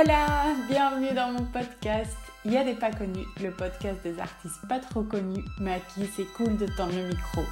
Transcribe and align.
Hola, 0.00 0.54
bienvenue 0.68 1.12
dans 1.12 1.32
mon 1.32 1.44
podcast. 1.46 2.16
Il 2.44 2.52
y 2.52 2.56
a 2.56 2.62
des 2.62 2.74
pas 2.74 2.92
connus, 2.92 3.26
le 3.42 3.50
podcast 3.50 3.98
des 4.04 4.20
artistes 4.20 4.60
pas 4.68 4.78
trop 4.78 5.02
connus, 5.02 5.42
mais 5.60 5.72
à 5.72 5.80
qui 5.80 6.06
c'est 6.14 6.26
cool 6.34 6.56
de 6.56 6.66
tendre 6.76 6.94
le 6.94 7.08
micro. 7.08 7.42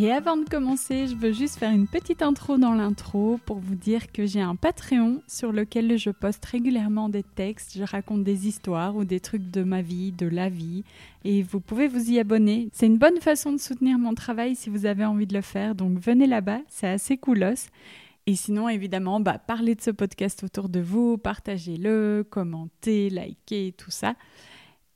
Et 0.00 0.10
avant 0.10 0.38
de 0.38 0.48
commencer, 0.48 1.08
je 1.08 1.16
veux 1.16 1.32
juste 1.32 1.58
faire 1.58 1.72
une 1.72 1.86
petite 1.86 2.22
intro 2.22 2.56
dans 2.56 2.72
l'intro 2.72 3.38
pour 3.44 3.58
vous 3.58 3.74
dire 3.74 4.10
que 4.12 4.24
j'ai 4.24 4.40
un 4.40 4.56
Patreon 4.56 5.20
sur 5.26 5.52
lequel 5.52 5.98
je 5.98 6.10
poste 6.10 6.44
régulièrement 6.46 7.10
des 7.10 7.24
textes, 7.24 7.76
je 7.76 7.84
raconte 7.84 8.24
des 8.24 8.48
histoires 8.48 8.96
ou 8.96 9.04
des 9.04 9.20
trucs 9.20 9.50
de 9.50 9.62
ma 9.62 9.82
vie, 9.82 10.12
de 10.12 10.26
la 10.26 10.48
vie, 10.48 10.84
et 11.24 11.42
vous 11.42 11.60
pouvez 11.60 11.86
vous 11.86 12.12
y 12.12 12.18
abonner. 12.18 12.70
C'est 12.72 12.86
une 12.86 12.98
bonne 12.98 13.20
façon 13.20 13.52
de 13.52 13.58
soutenir 13.58 13.98
mon 13.98 14.14
travail 14.14 14.56
si 14.56 14.70
vous 14.70 14.86
avez 14.86 15.04
envie 15.04 15.26
de 15.26 15.34
le 15.34 15.42
faire, 15.42 15.74
donc 15.74 15.98
venez 15.98 16.26
là-bas, 16.26 16.60
c'est 16.68 16.88
assez 16.88 17.18
coolos. 17.18 17.68
Et 18.28 18.36
sinon, 18.36 18.68
évidemment, 18.68 19.20
bah, 19.20 19.38
parlez 19.38 19.74
de 19.74 19.80
ce 19.80 19.90
podcast 19.90 20.44
autour 20.44 20.68
de 20.68 20.80
vous, 20.80 21.16
partagez-le, 21.16 22.26
commentez, 22.28 23.08
likez, 23.08 23.72
tout 23.72 23.90
ça. 23.90 24.16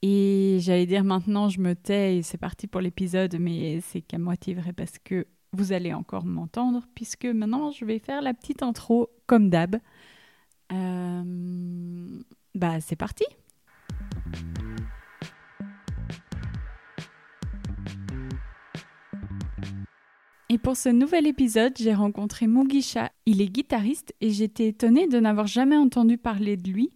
Et 0.02 0.58
j'allais 0.60 0.84
dire 0.84 1.02
maintenant, 1.02 1.48
je 1.48 1.58
me 1.58 1.74
tais 1.74 2.18
et 2.18 2.22
c'est 2.22 2.36
parti 2.36 2.66
pour 2.66 2.82
l'épisode, 2.82 3.38
mais 3.40 3.80
c'est 3.80 4.02
qu'à 4.02 4.18
moitié 4.18 4.52
vrai 4.52 4.74
parce 4.74 4.98
que 5.02 5.26
vous 5.54 5.72
allez 5.72 5.94
encore 5.94 6.26
m'entendre, 6.26 6.86
puisque 6.94 7.24
maintenant 7.24 7.70
je 7.70 7.86
vais 7.86 8.00
faire 8.00 8.20
la 8.20 8.34
petite 8.34 8.62
intro 8.62 9.08
comme 9.26 9.48
d'hab. 9.48 9.76
Euh, 10.70 12.22
bah, 12.54 12.82
c'est 12.82 12.96
parti! 12.96 13.24
Et 20.52 20.58
pour 20.58 20.76
ce 20.76 20.90
nouvel 20.90 21.26
épisode, 21.26 21.72
j'ai 21.78 21.94
rencontré 21.94 22.46
Mugisha. 22.46 23.10
Il 23.24 23.40
est 23.40 23.48
guitariste 23.48 24.14
et 24.20 24.28
j'étais 24.28 24.68
étonnée 24.68 25.08
de 25.08 25.18
n'avoir 25.18 25.46
jamais 25.46 25.78
entendu 25.78 26.18
parler 26.18 26.58
de 26.58 26.70
lui. 26.70 26.90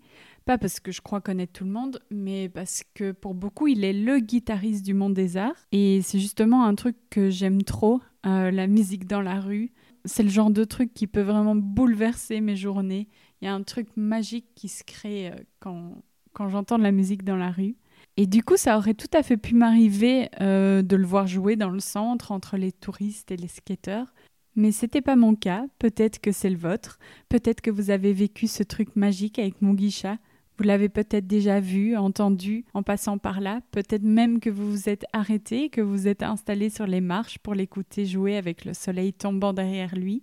Pas 0.44 0.58
parce 0.58 0.78
que 0.78 0.92
je 0.92 1.00
crois 1.00 1.22
connaître 1.22 1.54
tout 1.54 1.64
le 1.64 1.70
monde, 1.70 2.00
mais 2.10 2.50
parce 2.50 2.84
que 2.92 3.12
pour 3.12 3.32
beaucoup, 3.32 3.66
il 3.66 3.82
est 3.82 3.94
le 3.94 4.18
guitariste 4.18 4.84
du 4.84 4.92
monde 4.92 5.14
des 5.14 5.38
arts. 5.38 5.56
Et 5.72 6.02
c'est 6.02 6.18
justement 6.18 6.66
un 6.66 6.74
truc 6.74 6.96
que 7.08 7.30
j'aime 7.30 7.62
trop, 7.62 8.02
euh, 8.26 8.50
la 8.50 8.66
musique 8.66 9.06
dans 9.06 9.22
la 9.22 9.40
rue. 9.40 9.72
C'est 10.04 10.22
le 10.22 10.28
genre 10.28 10.50
de 10.50 10.64
truc 10.64 10.92
qui 10.92 11.06
peut 11.06 11.22
vraiment 11.22 11.56
bouleverser 11.56 12.42
mes 12.42 12.56
journées. 12.56 13.08
Il 13.40 13.46
y 13.46 13.48
a 13.48 13.54
un 13.54 13.62
truc 13.62 13.88
magique 13.96 14.48
qui 14.54 14.68
se 14.68 14.84
crée 14.84 15.30
euh, 15.30 15.36
quand, 15.60 16.02
quand 16.34 16.50
j'entends 16.50 16.76
de 16.76 16.82
la 16.82 16.92
musique 16.92 17.24
dans 17.24 17.36
la 17.36 17.52
rue. 17.52 17.76
Et 18.16 18.26
du 18.26 18.42
coup, 18.42 18.56
ça 18.56 18.78
aurait 18.78 18.94
tout 18.94 19.10
à 19.12 19.22
fait 19.22 19.36
pu 19.36 19.54
m'arriver 19.54 20.28
euh, 20.40 20.82
de 20.82 20.96
le 20.96 21.06
voir 21.06 21.26
jouer 21.26 21.56
dans 21.56 21.68
le 21.68 21.80
centre 21.80 22.32
entre 22.32 22.56
les 22.56 22.72
touristes 22.72 23.30
et 23.30 23.36
les 23.36 23.48
skateurs. 23.48 24.14
Mais 24.54 24.72
c'était 24.72 25.02
pas 25.02 25.16
mon 25.16 25.34
cas, 25.34 25.66
peut-être 25.78 26.18
que 26.18 26.32
c'est 26.32 26.48
le 26.48 26.56
vôtre, 26.56 26.98
peut-être 27.28 27.60
que 27.60 27.70
vous 27.70 27.90
avez 27.90 28.14
vécu 28.14 28.46
ce 28.46 28.62
truc 28.62 28.96
magique 28.96 29.38
avec 29.38 29.60
Mugisha, 29.60 30.16
vous 30.56 30.64
l'avez 30.64 30.88
peut-être 30.88 31.26
déjà 31.26 31.60
vu, 31.60 31.94
entendu 31.96 32.64
en 32.72 32.82
passant 32.82 33.18
par 33.18 33.40
là, 33.40 33.60
peut-être 33.72 34.02
même 34.02 34.40
que 34.40 34.48
vous 34.48 34.70
vous 34.70 34.88
êtes 34.88 35.04
arrêté, 35.12 35.68
que 35.68 35.82
vous 35.82 36.08
êtes 36.08 36.22
installé 36.22 36.70
sur 36.70 36.86
les 36.86 37.02
marches 37.02 37.38
pour 37.38 37.54
l'écouter 37.54 38.06
jouer 38.06 38.38
avec 38.38 38.64
le 38.64 38.72
soleil 38.72 39.12
tombant 39.12 39.52
derrière 39.52 39.94
lui. 39.94 40.22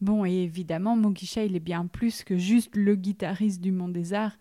Bon, 0.00 0.24
et 0.24 0.32
évidemment, 0.32 0.96
Mugisha, 0.96 1.44
il 1.44 1.54
est 1.54 1.60
bien 1.60 1.86
plus 1.86 2.24
que 2.24 2.36
juste 2.36 2.74
le 2.74 2.96
guitariste 2.96 3.60
du 3.60 3.70
monde 3.70 3.92
des 3.92 4.14
arts. 4.14 4.36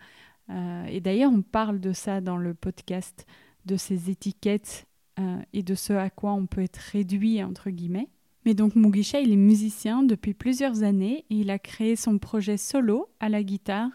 Euh, 0.50 0.86
et 0.86 1.02
d'ailleurs, 1.02 1.32
on 1.32 1.42
parle 1.42 1.80
de 1.80 1.94
ça 1.94 2.22
dans 2.22 2.38
le 2.38 2.54
podcast, 2.54 3.26
de 3.66 3.76
ces 3.76 4.10
étiquettes 4.10 4.88
euh, 5.20 5.40
et 5.54 5.64
de 5.64 5.76
ce 5.76 5.94
à 5.94 6.10
quoi 6.10 6.34
on 6.34 6.46
peut 6.46 6.62
être 6.62 6.78
réduit, 6.78 7.44
entre 7.44 7.70
guillemets. 7.70 8.10
Mais 8.46 8.54
donc 8.54 8.76
Mugisha, 8.76 9.20
il 9.20 9.34
est 9.34 9.36
musicien 9.36 10.04
depuis 10.04 10.34
plusieurs 10.34 10.84
années 10.84 11.26
et 11.30 11.36
il 11.36 11.50
a 11.50 11.60
créé 11.60 11.96
son 11.96 12.18
projet 12.18 12.56
solo 12.56 13.10
à 13.20 13.28
la 13.28 13.44
guitare, 13.44 13.90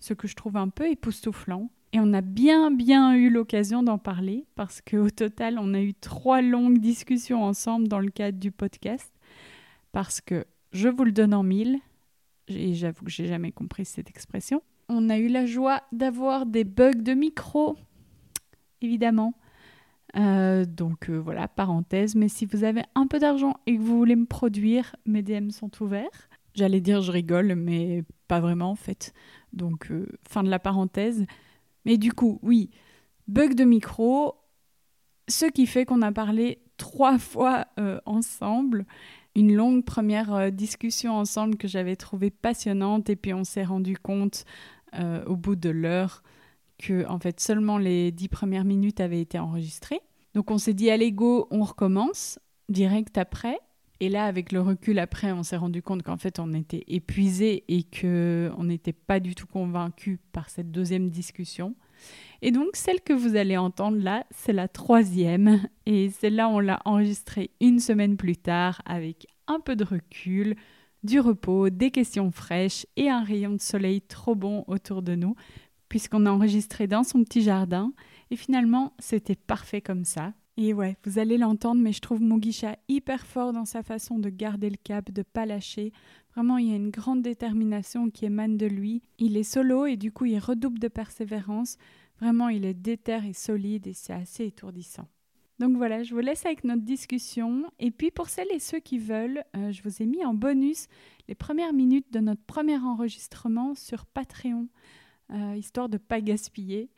ce 0.00 0.14
que 0.14 0.26
je 0.26 0.34
trouve 0.34 0.56
un 0.56 0.68
peu 0.68 0.88
époustouflant. 0.88 1.70
Et 1.92 2.00
on 2.00 2.12
a 2.12 2.20
bien 2.20 2.70
bien 2.70 3.14
eu 3.14 3.28
l'occasion 3.28 3.82
d'en 3.82 3.98
parler 3.98 4.46
parce 4.54 4.80
qu'au 4.80 5.10
total, 5.10 5.58
on 5.58 5.74
a 5.74 5.80
eu 5.80 5.94
trois 5.94 6.40
longues 6.40 6.78
discussions 6.78 7.42
ensemble 7.44 7.88
dans 7.88 7.98
le 7.98 8.10
cadre 8.10 8.38
du 8.38 8.50
podcast. 8.50 9.12
Parce 9.92 10.20
que, 10.20 10.44
je 10.72 10.88
vous 10.88 11.04
le 11.04 11.12
donne 11.12 11.32
en 11.32 11.42
mille, 11.42 11.78
et 12.46 12.74
j'avoue 12.74 13.06
que 13.06 13.10
j'ai 13.10 13.26
jamais 13.26 13.52
compris 13.52 13.84
cette 13.84 14.10
expression, 14.10 14.62
on 14.88 15.08
a 15.10 15.18
eu 15.18 15.28
la 15.28 15.46
joie 15.46 15.82
d'avoir 15.92 16.46
des 16.46 16.64
bugs 16.64 16.92
de 16.92 17.14
micro, 17.14 17.76
évidemment. 18.80 19.34
Euh, 20.16 20.64
donc 20.64 21.10
euh, 21.10 21.18
voilà, 21.18 21.48
parenthèse, 21.48 22.14
mais 22.14 22.28
si 22.28 22.46
vous 22.46 22.64
avez 22.64 22.82
un 22.94 23.06
peu 23.06 23.18
d'argent 23.18 23.54
et 23.66 23.76
que 23.76 23.80
vous 23.80 23.98
voulez 23.98 24.16
me 24.16 24.26
produire, 24.26 24.96
mes 25.06 25.22
DM 25.22 25.50
sont 25.50 25.70
ouverts. 25.82 26.28
J'allais 26.54 26.80
dire 26.80 27.02
je 27.02 27.12
rigole, 27.12 27.54
mais 27.54 28.04
pas 28.26 28.40
vraiment 28.40 28.70
en 28.70 28.74
fait. 28.74 29.12
Donc 29.52 29.90
euh, 29.90 30.06
fin 30.28 30.42
de 30.42 30.48
la 30.48 30.58
parenthèse. 30.58 31.26
Mais 31.84 31.98
du 31.98 32.12
coup, 32.12 32.38
oui, 32.42 32.70
bug 33.28 33.54
de 33.54 33.64
micro, 33.64 34.34
ce 35.28 35.46
qui 35.46 35.66
fait 35.66 35.84
qu'on 35.84 36.02
a 36.02 36.12
parlé 36.12 36.62
trois 36.78 37.18
fois 37.18 37.66
ensemble. 38.06 38.86
Une 39.34 39.54
longue 39.54 39.84
première 39.84 40.50
discussion 40.50 41.16
ensemble 41.16 41.56
que 41.56 41.68
j'avais 41.68 41.94
trouvée 41.94 42.30
passionnante 42.30 43.08
et 43.08 43.14
puis 43.14 43.34
on 43.34 43.44
s'est 43.44 43.62
rendu 43.62 43.96
compte 43.96 44.44
euh, 44.94 45.24
au 45.24 45.36
bout 45.36 45.56
de 45.56 45.70
l'heure 45.70 46.22
que 46.78 47.06
en 47.08 47.18
fait 47.18 47.40
seulement 47.40 47.78
les 47.78 48.12
dix 48.12 48.28
premières 48.28 48.64
minutes 48.64 49.00
avaient 49.00 49.20
été 49.20 49.38
enregistrées. 49.38 50.00
Donc 50.34 50.50
on 50.50 50.58
s'est 50.58 50.74
dit 50.74 50.90
allez 50.90 51.12
go, 51.12 51.48
on 51.50 51.62
recommence 51.62 52.38
direct 52.68 53.18
après. 53.18 53.58
Et 54.00 54.08
là, 54.08 54.26
avec 54.26 54.52
le 54.52 54.60
recul 54.60 55.00
après, 55.00 55.32
on 55.32 55.42
s'est 55.42 55.56
rendu 55.56 55.82
compte 55.82 56.04
qu'en 56.04 56.16
fait 56.16 56.38
on 56.38 56.52
était 56.52 56.84
épuisé 56.86 57.64
et 57.66 57.82
que 57.82 58.52
on 58.56 58.64
n'était 58.64 58.92
pas 58.92 59.18
du 59.18 59.34
tout 59.34 59.48
convaincu 59.48 60.20
par 60.32 60.50
cette 60.50 60.70
deuxième 60.70 61.10
discussion. 61.10 61.74
Et 62.40 62.52
donc 62.52 62.68
celle 62.74 63.00
que 63.00 63.12
vous 63.12 63.34
allez 63.34 63.56
entendre 63.56 63.98
là, 63.98 64.24
c'est 64.30 64.52
la 64.52 64.68
troisième. 64.68 65.60
Et 65.86 66.10
celle-là, 66.10 66.48
on 66.48 66.60
l'a 66.60 66.80
enregistrée 66.84 67.50
une 67.60 67.80
semaine 67.80 68.16
plus 68.16 68.36
tard 68.36 68.82
avec 68.84 69.26
un 69.48 69.58
peu 69.58 69.74
de 69.74 69.84
recul, 69.84 70.54
du 71.04 71.20
repos, 71.20 71.70
des 71.70 71.90
questions 71.90 72.30
fraîches 72.30 72.86
et 72.96 73.08
un 73.08 73.22
rayon 73.22 73.52
de 73.52 73.60
soleil 73.60 74.00
trop 74.02 74.34
bon 74.34 74.64
autour 74.66 75.02
de 75.02 75.14
nous, 75.14 75.34
puisqu'on 75.88 76.26
a 76.26 76.30
enregistré 76.30 76.86
dans 76.86 77.04
son 77.04 77.24
petit 77.24 77.42
jardin. 77.42 77.92
Et 78.30 78.36
finalement, 78.36 78.92
c'était 78.98 79.36
parfait 79.36 79.80
comme 79.80 80.04
ça. 80.04 80.32
Et 80.56 80.74
ouais, 80.74 80.96
vous 81.04 81.20
allez 81.20 81.38
l'entendre, 81.38 81.80
mais 81.80 81.92
je 81.92 82.00
trouve 82.00 82.20
Mugisha 82.20 82.76
hyper 82.88 83.24
fort 83.26 83.52
dans 83.52 83.64
sa 83.64 83.84
façon 83.84 84.18
de 84.18 84.28
garder 84.28 84.68
le 84.68 84.76
cap, 84.76 85.10
de 85.12 85.22
pas 85.22 85.46
lâcher. 85.46 85.92
Vraiment, 86.34 86.58
il 86.58 86.68
y 86.68 86.72
a 86.72 86.76
une 86.76 86.90
grande 86.90 87.22
détermination 87.22 88.10
qui 88.10 88.24
émane 88.24 88.56
de 88.56 88.66
lui. 88.66 89.02
Il 89.18 89.36
est 89.36 89.44
solo 89.44 89.86
et 89.86 89.96
du 89.96 90.10
coup, 90.10 90.24
il 90.24 90.38
redouble 90.38 90.80
de 90.80 90.88
persévérance. 90.88 91.76
Vraiment, 92.20 92.48
il 92.48 92.64
est 92.64 92.74
déter 92.74 93.20
et 93.28 93.34
solide 93.34 93.86
et 93.86 93.92
c'est 93.92 94.12
assez 94.12 94.46
étourdissant. 94.46 95.06
Donc 95.58 95.76
voilà, 95.76 96.02
je 96.04 96.14
vous 96.14 96.20
laisse 96.20 96.46
avec 96.46 96.64
notre 96.64 96.82
discussion. 96.82 97.64
Et 97.78 97.90
puis 97.90 98.10
pour 98.10 98.28
celles 98.28 98.52
et 98.52 98.60
ceux 98.60 98.78
qui 98.78 98.98
veulent, 98.98 99.42
euh, 99.56 99.72
je 99.72 99.82
vous 99.82 100.02
ai 100.02 100.06
mis 100.06 100.24
en 100.24 100.34
bonus 100.34 100.86
les 101.26 101.34
premières 101.34 101.72
minutes 101.72 102.12
de 102.12 102.20
notre 102.20 102.42
premier 102.42 102.78
enregistrement 102.78 103.74
sur 103.74 104.06
Patreon, 104.06 104.68
euh, 105.32 105.54
histoire 105.56 105.88
de 105.88 105.96
ne 105.96 105.98
pas 105.98 106.20
gaspiller. 106.20 106.90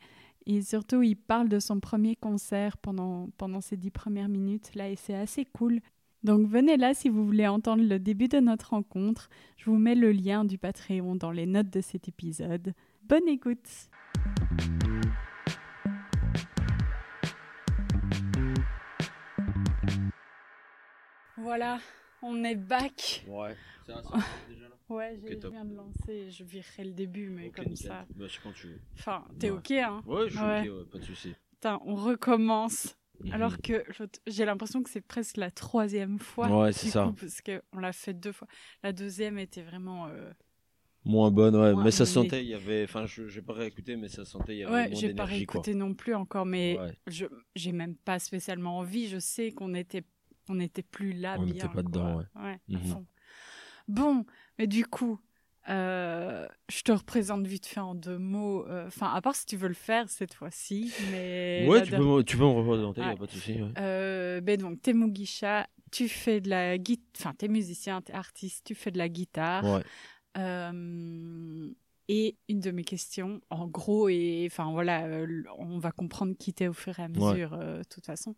Et 0.45 0.61
surtout, 0.61 1.01
il 1.01 1.15
parle 1.15 1.49
de 1.49 1.59
son 1.59 1.79
premier 1.79 2.15
concert 2.15 2.77
pendant, 2.77 3.29
pendant 3.37 3.61
ces 3.61 3.77
dix 3.77 3.91
premières 3.91 4.29
minutes 4.29 4.73
là, 4.75 4.89
et 4.89 4.95
c'est 4.95 5.15
assez 5.15 5.45
cool. 5.45 5.81
Donc 6.23 6.47
venez 6.47 6.77
là 6.77 6.93
si 6.93 7.09
vous 7.09 7.25
voulez 7.25 7.47
entendre 7.47 7.83
le 7.83 7.97
début 7.97 8.27
de 8.27 8.39
notre 8.39 8.71
rencontre. 8.71 9.29
Je 9.57 9.65
vous 9.65 9.77
mets 9.77 9.95
le 9.95 10.11
lien 10.11 10.45
du 10.45 10.57
Patreon 10.57 11.15
dans 11.15 11.31
les 11.31 11.47
notes 11.47 11.71
de 11.71 11.81
cet 11.81 12.07
épisode. 12.07 12.73
Bonne 13.03 13.27
écoute! 13.27 13.89
Voilà, 21.41 21.79
on 22.21 22.43
est 22.43 22.55
back. 22.55 23.23
Ouais, 23.27 23.55
ça, 23.85 24.01
ça 24.03 24.09
déjà 24.49 24.67
là 24.69 24.75
Ouais, 24.89 25.17
j'ai- 25.21 25.35
Ok, 25.35 25.41
je 25.43 25.47
viens 25.49 25.65
de 25.65 25.75
lancer, 25.75 26.29
je 26.31 26.43
virerai 26.43 26.83
le 26.83 26.91
début, 26.91 27.29
mais 27.29 27.49
comme 27.49 27.65
nickel. 27.67 27.87
ça. 27.87 28.05
Bah, 28.15 28.25
c'est 28.29 28.41
quand 28.43 28.51
tu 28.51 28.67
veux. 28.67 28.79
Enfin, 28.97 29.25
t'es 29.39 29.49
Ouais. 29.49 29.57
ok, 29.57 29.71
hein 29.71 30.01
Ouais, 30.05 30.29
je 30.29 30.35
suis 30.37 30.45
Ouais. 30.45 30.69
ok, 30.69 30.77
ouais, 30.77 30.85
pas 30.91 30.97
de 30.99 31.03
soucis. 31.05 31.33
Putain, 31.51 31.79
on 31.85 31.95
recommence. 31.95 32.95
Mhm. 33.23 33.33
Alors 33.33 33.57
que 33.61 33.83
j'ai 34.27 34.45
l'impression 34.45 34.81
que 34.83 34.89
c'est 34.89 35.01
presque 35.01 35.37
la 35.37 35.51
troisième 35.51 36.17
fois. 36.19 36.49
Ouais, 36.49 36.71
c'est 36.73 36.87
ça. 36.89 37.05
coup, 37.05 37.13
parce 37.13 37.39
qu'on 37.41 37.79
l'a 37.79 37.93
fait 37.93 38.13
deux 38.15 38.31
fois. 38.31 38.47
La 38.83 38.91
deuxième 38.93 39.37
était 39.37 39.61
vraiment. 39.61 40.07
euh, 40.07 40.31
Moins 41.05 41.31
bonne, 41.31 41.55
ouais. 41.55 41.73
Mais 41.83 41.91
ça 41.91 42.05
sentait, 42.05 42.43
il 42.43 42.49
y 42.49 42.53
avait. 42.53 42.83
Enfin, 42.83 43.05
je 43.07 43.27
j'ai 43.27 43.41
pas 43.41 43.53
réécouté, 43.53 43.95
mais 43.95 44.07
ça 44.07 44.23
sentait, 44.25 44.55
il 44.55 44.59
y 44.59 44.63
avait 44.63 44.73
Ouais, 44.73 44.89
j'ai 44.95 45.09
pas 45.09 45.23
quoi. 45.23 45.25
réécouté 45.25 45.73
non 45.75 45.93
plus 45.95 46.13
encore, 46.15 46.45
mais 46.45 46.77
Ouais. 46.79 46.91
je 47.07 47.25
j'ai 47.55 47.71
même 47.71 47.95
pas 47.95 48.19
spécialement 48.19 48.77
envie. 48.79 49.07
Je 49.07 49.17
sais 49.19 49.51
qu'on 49.51 49.73
était 49.73 50.03
on 50.51 50.55
n'était 50.55 50.83
plus 50.83 51.13
là 51.13 51.37
On 51.39 51.45
n'était 51.45 51.61
pas 51.67 51.67
quoi. 51.69 51.83
dedans, 51.83 52.17
ouais. 52.17 52.25
à 52.53 52.57
Mhm. 52.69 52.79
fond. 52.85 53.05
Bon, 53.87 54.25
mais 54.59 54.67
du 54.67 54.85
coup, 54.85 55.19
euh, 55.69 56.47
je 56.69 56.81
te 56.81 56.91
représente 56.91 57.45
vite 57.47 57.65
fait 57.65 57.79
en 57.79 57.95
deux 57.95 58.17
mots. 58.17 58.65
euh, 58.67 58.87
Enfin, 58.87 59.11
à 59.13 59.21
part 59.21 59.35
si 59.35 59.45
tu 59.45 59.57
veux 59.57 59.67
le 59.67 59.73
faire 59.73 60.09
cette 60.09 60.33
fois-ci, 60.33 60.93
mais 61.11 61.65
Ouais, 61.67 61.81
tu 61.83 61.91
dernière- 61.91 61.99
peux, 62.09 62.15
me- 62.17 62.23
tu 62.23 62.37
peux 62.37 62.43
me 62.43 62.49
représenter, 62.49 63.01
il 63.01 63.07
Ouais. 63.07 63.13
a 63.13 63.15
pas 63.17 63.25
de 63.25 63.31
soucis. 63.31 63.61
Ouais. 63.61 63.71
Euh, 63.77 64.41
ben 64.41 64.59
donc, 64.59 64.81
t'es 64.81 64.93
Mugisha, 64.93 65.67
tu 65.91 66.07
fais 66.09 66.41
de 66.41 66.49
la 66.49 66.77
guitare, 66.77 67.05
enfin, 67.19 67.33
t'es 67.37 67.47
musicien, 67.47 68.01
t'es 68.01 68.13
artiste, 68.13 68.65
tu 68.65 68.75
fais 68.75 68.91
de 68.91 68.97
la 68.97 69.09
guitare. 69.09 69.63
Ouais. 69.65 69.83
Et 72.07 72.35
une 72.49 72.59
de 72.59 72.71
mes 72.71 72.83
questions, 72.83 73.39
en 73.49 73.67
gros, 73.67 74.09
et 74.09 74.45
enfin 74.51 74.69
voilà, 74.71 75.07
on 75.59 75.77
va 75.79 75.91
comprendre 75.91 76.33
qui 76.37 76.53
t'es 76.53 76.67
au 76.67 76.73
fur 76.73 76.97
et 76.99 77.03
à 77.03 77.07
mesure, 77.07 77.57
de 77.57 77.83
toute 77.89 78.05
façon. 78.05 78.35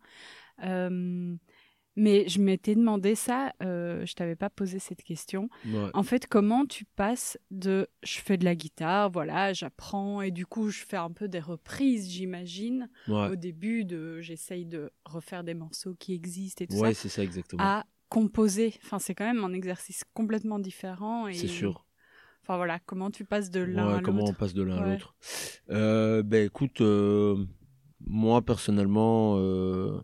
Mais 1.96 2.28
je 2.28 2.40
m'étais 2.40 2.74
demandé 2.74 3.14
ça, 3.14 3.52
euh, 3.62 4.04
je 4.04 4.14
t'avais 4.14 4.34
pas 4.34 4.50
posé 4.50 4.78
cette 4.80 5.02
question. 5.02 5.48
Ouais. 5.66 5.90
En 5.94 6.02
fait, 6.02 6.26
comment 6.26 6.66
tu 6.66 6.84
passes 6.84 7.38
de 7.50 7.86
je 8.02 8.18
fais 8.18 8.36
de 8.36 8.44
la 8.44 8.56
guitare, 8.56 9.10
voilà, 9.10 9.52
j'apprends, 9.52 10.20
et 10.20 10.30
du 10.32 10.44
coup, 10.44 10.70
je 10.70 10.84
fais 10.84 10.96
un 10.96 11.10
peu 11.12 11.28
des 11.28 11.40
reprises, 11.40 12.10
j'imagine. 12.10 12.88
Ouais, 13.06 13.28
Au 13.30 13.36
début, 13.36 13.84
de, 13.84 14.20
j'essaye 14.20 14.66
de 14.66 14.90
refaire 15.04 15.44
des 15.44 15.54
morceaux 15.54 15.94
qui 15.94 16.14
existent 16.14 16.64
et 16.64 16.66
tout 16.66 16.76
ouais 16.76 16.94
ça, 16.94 17.02
c'est 17.02 17.08
ça 17.08 17.22
exactement. 17.22 17.62
à 17.62 17.84
composer. 18.08 18.74
Enfin, 18.84 18.98
c'est 18.98 19.14
quand 19.14 19.24
même 19.24 19.44
un 19.44 19.52
exercice 19.52 20.02
complètement 20.14 20.58
différent. 20.58 21.28
Et... 21.28 21.34
c'est 21.34 21.48
sûr. 21.48 21.84
Enfin 22.42 22.56
voilà, 22.56 22.78
comment 22.80 23.10
tu 23.10 23.24
passes 23.24 23.50
de 23.50 23.60
l'un 23.60 23.86
Ouais, 23.88 23.94
à 23.94 24.00
comment 24.00 24.22
on 24.22 24.26
l'autre 24.26 24.38
passe 24.38 24.52
de 24.52 24.62
l'un 24.62 24.76
à 24.76 24.82
Ouais. 24.82 24.92
l'autre 24.92 25.14
euh, 25.70 26.22
Ben 26.22 26.44
écoute, 26.44 26.80
euh, 26.82 27.42
moi 28.00 28.42
personnellement, 28.42 29.36
euh, 29.38 29.98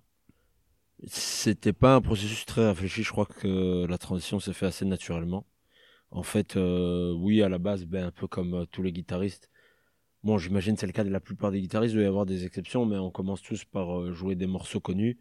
c'était 1.06 1.72
pas 1.72 1.94
un 1.94 2.00
processus 2.00 2.44
très 2.46 2.66
réfléchi. 2.68 3.02
Je 3.02 3.10
crois 3.10 3.26
que 3.26 3.86
la 3.86 3.98
transition 3.98 4.40
s'est 4.40 4.52
fait 4.52 4.66
assez 4.66 4.84
naturellement. 4.84 5.46
En 6.10 6.22
fait, 6.22 6.56
euh, 6.56 7.12
oui, 7.12 7.42
à 7.42 7.48
la 7.48 7.58
base, 7.58 7.84
ben, 7.86 8.06
un 8.06 8.10
peu 8.10 8.26
comme 8.26 8.54
euh, 8.54 8.64
tous 8.66 8.82
les 8.82 8.92
guitaristes. 8.92 9.48
Bon, 10.22 10.38
j'imagine 10.38 10.74
que 10.74 10.80
c'est 10.80 10.86
le 10.86 10.92
cas 10.92 11.04
de 11.04 11.10
la 11.10 11.20
plupart 11.20 11.50
des 11.50 11.60
guitaristes, 11.60 11.92
il 11.94 11.96
doit 11.96 12.04
y 12.04 12.06
avoir 12.08 12.26
des 12.26 12.44
exceptions, 12.44 12.84
mais 12.84 12.98
on 12.98 13.10
commence 13.10 13.42
tous 13.42 13.64
par 13.64 13.98
euh, 14.00 14.12
jouer 14.12 14.34
des 14.34 14.46
morceaux 14.46 14.80
connus. 14.80 15.18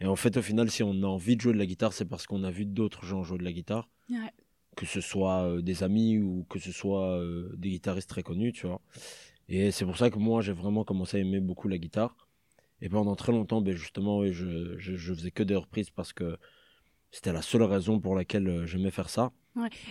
Et 0.00 0.06
en 0.06 0.16
fait, 0.16 0.36
au 0.36 0.42
final, 0.42 0.70
si 0.70 0.82
on 0.82 1.02
a 1.02 1.06
envie 1.06 1.36
de 1.36 1.40
jouer 1.42 1.52
de 1.52 1.58
la 1.58 1.66
guitare, 1.66 1.92
c'est 1.92 2.06
parce 2.06 2.26
qu'on 2.26 2.42
a 2.42 2.50
vu 2.50 2.64
d'autres 2.66 3.04
gens 3.04 3.22
jouer 3.22 3.38
de 3.38 3.44
la 3.44 3.52
guitare 3.52 3.88
Ouais. 4.10 4.32
que 4.76 4.86
ce 4.86 5.00
soit 5.00 5.44
euh, 5.44 5.62
des 5.62 5.82
amis 5.84 6.18
ou 6.18 6.44
que 6.48 6.58
ce 6.58 6.72
soit 6.72 7.18
euh, 7.18 7.52
des 7.56 7.70
guitaristes 7.70 8.08
très 8.08 8.22
connus, 8.22 8.52
tu 8.52 8.66
vois. 8.66 8.80
Et 9.48 9.70
c'est 9.70 9.84
pour 9.84 9.96
ça 9.98 10.10
que 10.10 10.18
moi, 10.18 10.40
j'ai 10.40 10.52
vraiment 10.52 10.82
commencé 10.82 11.18
à 11.18 11.20
aimer 11.20 11.40
beaucoup 11.40 11.68
la 11.68 11.78
guitare. 11.78 12.16
Et 12.84 12.88
pendant 12.88 13.14
très 13.14 13.30
longtemps, 13.32 13.60
ben 13.62 13.74
justement, 13.76 14.18
ouais, 14.18 14.32
je, 14.32 14.76
je, 14.78 14.96
je 14.96 15.14
faisais 15.14 15.30
que 15.30 15.44
des 15.44 15.54
reprises 15.56 15.88
parce 15.90 16.12
que 16.12 16.36
c'était 17.12 17.32
la 17.32 17.40
seule 17.42 17.62
raison 17.62 18.00
pour 18.00 18.16
laquelle 18.16 18.48
euh, 18.48 18.66
j'aimais 18.66 18.90
faire 18.90 19.08
ça. 19.08 19.32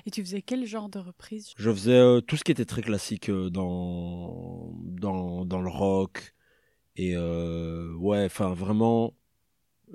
Et 0.05 0.11
tu 0.11 0.21
faisais 0.23 0.41
quel 0.41 0.65
genre 0.65 0.89
de 0.89 0.99
reprise 0.99 1.53
Je 1.55 1.71
faisais 1.71 1.93
euh, 1.97 2.19
tout 2.19 2.35
ce 2.35 2.43
qui 2.43 2.51
était 2.51 2.65
très 2.65 2.81
classique 2.81 3.29
euh, 3.29 3.49
dans, 3.49 4.73
dans, 4.83 5.45
dans 5.45 5.61
le 5.61 5.69
rock. 5.69 6.33
Et 6.97 7.15
euh, 7.15 7.93
ouais, 7.95 8.25
enfin 8.25 8.53
vraiment, 8.53 9.15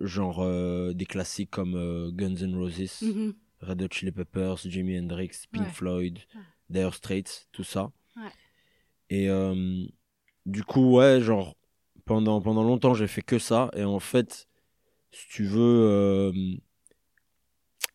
genre 0.00 0.46
des 0.94 1.04
classiques 1.06 1.50
comme 1.50 2.10
Guns 2.12 2.36
N' 2.46 2.54
Roses. 2.56 3.02
Mhm. 3.02 3.34
Red 3.60 3.82
Hot 3.82 3.88
Chili 3.90 4.12
Peppers, 4.12 4.56
Jimi 4.64 4.98
Hendrix, 4.98 5.30
Pink 5.50 5.66
Ouais. 5.66 5.72
Floyd, 5.72 6.18
Ouais. 6.34 6.40
Dire 6.70 6.94
Straits, 6.94 7.48
tout 7.52 7.64
ça. 7.64 7.90
Ouais. 8.16 8.30
Et 9.10 9.28
du 10.46 10.62
coup, 10.64 10.92
ouais, 10.96 11.20
genre, 11.20 11.54
pendant, 12.06 12.40
pendant 12.40 12.64
longtemps, 12.64 12.94
j'ai 12.94 13.08
fait 13.08 13.22
que 13.22 13.38
ça. 13.38 13.70
Et 13.76 13.84
en 13.84 14.00
fait, 14.00 14.48
si 15.12 15.28
tu 15.28 15.44
veux, 15.44 15.60
euh, 15.62 16.32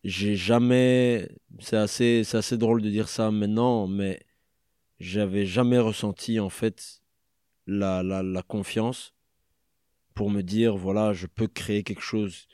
j'ai 0.04 0.36
jamais. 0.36 1.30
C'est 1.60 1.78
assez, 1.78 2.24
c'est 2.24 2.38
assez 2.38 2.58
drôle 2.58 2.82
de 2.82 2.90
dire 2.90 3.10
ça 3.10 3.32
maintenant, 3.32 3.88
mais 3.88 4.20
j'avais 5.00 5.46
jamais 5.46 5.80
ressenti, 5.80 6.40
en 6.40 6.50
fait, 6.50 7.02
la, 7.68 8.04
la, 8.04 8.24
la 8.24 8.44
confiance 8.44 9.16
pour 10.14 10.30
me 10.30 10.42
dire, 10.42 10.78
voilà, 10.78 11.14
je 11.14 11.28
peux 11.28 11.48
créer 11.48 11.84
quelque 11.84 12.02
chose 12.02 12.48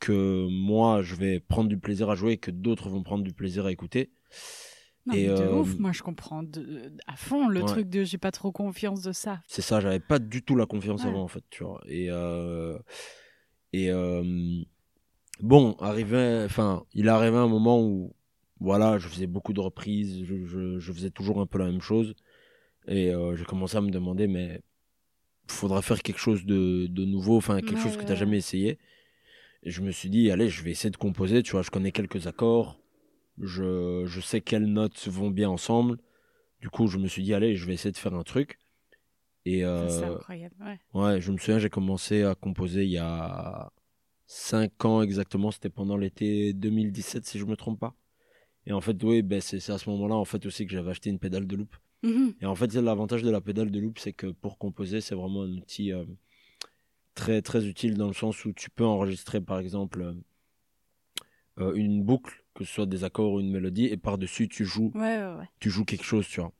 que 0.00 0.46
moi 0.50 1.02
je 1.02 1.14
vais 1.14 1.40
prendre 1.40 1.68
du 1.68 1.78
plaisir 1.78 2.10
à 2.10 2.14
jouer 2.14 2.32
et 2.32 2.38
que 2.38 2.50
d'autres 2.50 2.88
vont 2.88 3.02
prendre 3.02 3.24
du 3.24 3.32
plaisir 3.32 3.66
à 3.66 3.72
écouter. 3.72 4.10
Non, 5.06 5.14
Et, 5.16 5.26
mais 5.26 5.32
de 5.32 5.44
euh, 5.44 5.50
ouf, 5.60 5.78
moi 5.78 5.92
je 5.92 6.02
comprends 6.02 6.42
de- 6.42 6.92
à 7.06 7.16
fond 7.16 7.48
le 7.48 7.60
Ouais. 7.60 7.66
truc 7.66 7.88
de 7.90 8.04
j'ai 8.04 8.18
pas 8.18 8.30
trop 8.30 8.52
confiance 8.52 9.02
de 9.02 9.12
ça. 9.12 9.42
C'est 9.46 9.62
ça, 9.62 9.80
j'avais 9.80 10.00
pas 10.00 10.18
du 10.18 10.42
tout 10.42 10.56
la 10.56 10.66
confiance 10.66 11.04
Ouais. 11.04 11.08
avant 11.08 11.22
en 11.22 11.28
fait, 11.28 11.44
tu 11.50 11.64
vois. 11.64 11.80
Et 11.86 12.10
euh, 12.10 12.78
et 13.72 13.90
euh, 13.90 14.62
bon, 15.40 15.72
arrivait, 15.80 16.42
enfin, 16.44 16.84
il 16.94 17.08
arrivait 17.08 17.36
un 17.36 17.48
moment 17.48 17.80
où 17.82 18.14
voilà, 18.60 18.98
je 18.98 19.08
faisais 19.08 19.26
beaucoup 19.26 19.52
de 19.52 19.60
reprises, 19.60 20.24
je, 20.24 20.46
je, 20.46 20.78
je 20.78 20.92
faisais 20.92 21.10
toujours 21.10 21.40
un 21.40 21.46
peu 21.46 21.58
la 21.58 21.66
même 21.66 21.80
chose 21.80 22.14
et 22.88 23.14
euh, 23.14 23.36
j'ai 23.36 23.44
commencé 23.44 23.76
à 23.76 23.82
me 23.82 23.90
demander 23.90 24.26
mais 24.28 24.62
faudra 25.48 25.82
faire 25.82 26.02
quelque 26.02 26.20
chose 26.20 26.44
de, 26.46 26.86
de 26.88 27.04
nouveau, 27.04 27.36
enfin 27.38 27.62
quelque 27.62 27.76
Ouais, 27.76 27.82
chose 27.82 27.96
que 27.96 28.04
t'as 28.04 28.14
jamais 28.16 28.38
essayé. 28.38 28.78
Et 29.64 29.70
je 29.70 29.82
me 29.82 29.90
suis 29.92 30.10
dit 30.10 30.30
allez, 30.30 30.48
je 30.50 30.62
vais 30.62 30.72
essayer 30.72 30.90
de 30.90 30.96
composer, 30.96 31.42
tu 31.42 31.52
vois, 31.52 31.62
je 31.62 31.70
connais 31.70 31.92
quelques 31.92 32.26
accords, 32.26 32.78
je, 33.40 34.04
je 34.06 34.20
sais 34.20 34.40
quelles 34.40 34.66
notes 34.66 35.08
vont 35.08 35.30
bien 35.30 35.48
ensemble. 35.48 35.98
Du 36.60 36.70
coup, 36.70 36.86
je 36.86 36.98
me 36.98 37.08
suis 37.08 37.22
dit 37.22 37.34
allez, 37.34 37.56
je 37.56 37.66
vais 37.66 37.74
essayer 37.74 37.92
de 37.92 37.98
faire 37.98 38.14
un 38.14 38.22
truc. 38.22 38.58
Et 39.44 39.58
C'est 39.58 39.64
euh, 39.64 40.14
incroyable. 40.14 40.54
Ouais. 40.60 40.80
Ouais, 40.94 41.20
je 41.20 41.30
me 41.30 41.36
souviens, 41.36 41.58
j'ai 41.58 41.68
commencé 41.68 42.22
à 42.22 42.34
composer 42.34 42.84
il 42.84 42.90
y 42.90 42.98
a 42.98 43.70
5 44.26 44.84
ans 44.84 45.02
exactement, 45.02 45.50
c'était 45.50 45.68
pendant 45.68 45.96
l'été 45.96 46.54
2017 46.54 47.26
si 47.26 47.38
je 47.38 47.44
me 47.44 47.56
trompe 47.56 47.78
pas. 47.78 47.94
Et 48.66 48.72
en 48.72 48.80
fait, 48.80 49.02
oui, 49.04 49.20
ben 49.22 49.40
c'est 49.40 49.70
à 49.70 49.76
ce 49.76 49.90
moment-là 49.90 50.14
en 50.14 50.24
fait 50.24 50.46
aussi 50.46 50.66
que 50.66 50.72
j'avais 50.72 50.90
acheté 50.90 51.10
une 51.10 51.18
pédale 51.18 51.46
de 51.46 51.56
loop. 51.56 51.76
Mhm. 52.02 52.34
Et 52.40 52.46
en 52.46 52.54
fait, 52.54 52.72
l'avantage 52.74 53.22
de 53.22 53.30
la 53.30 53.40
pédale 53.40 53.70
de 53.70 53.78
loop, 53.78 53.98
c'est 53.98 54.12
que 54.12 54.28
pour 54.28 54.56
composer, 54.56 55.00
c'est 55.02 55.14
vraiment 55.14 55.42
un 55.42 55.52
outil 55.52 55.92
euh, 55.92 56.04
très 57.14 57.42
très 57.42 57.66
utile 57.66 57.96
dans 57.96 58.08
le 58.08 58.14
sens 58.14 58.44
où 58.44 58.52
tu 58.52 58.70
peux 58.70 58.84
enregistrer 58.84 59.40
par 59.40 59.58
exemple 59.58 60.14
euh, 61.58 61.74
une 61.74 62.02
boucle, 62.02 62.43
que 62.54 62.64
ce 62.64 62.72
soit 62.72 62.86
des 62.86 63.04
accords 63.04 63.32
ou 63.32 63.40
une 63.40 63.50
mélodie, 63.50 63.86
et 63.86 63.96
par-dessus 63.96 64.48
tu 64.48 64.64
joues 64.64 64.92
Ouais, 64.94 65.16
ouais, 65.18 65.34
ouais. 65.40 65.48
tu 65.60 65.70
joues 65.70 65.84
quelque 65.84 66.04
chose, 66.04 66.26
tu 66.28 66.40
vois. 66.40 66.52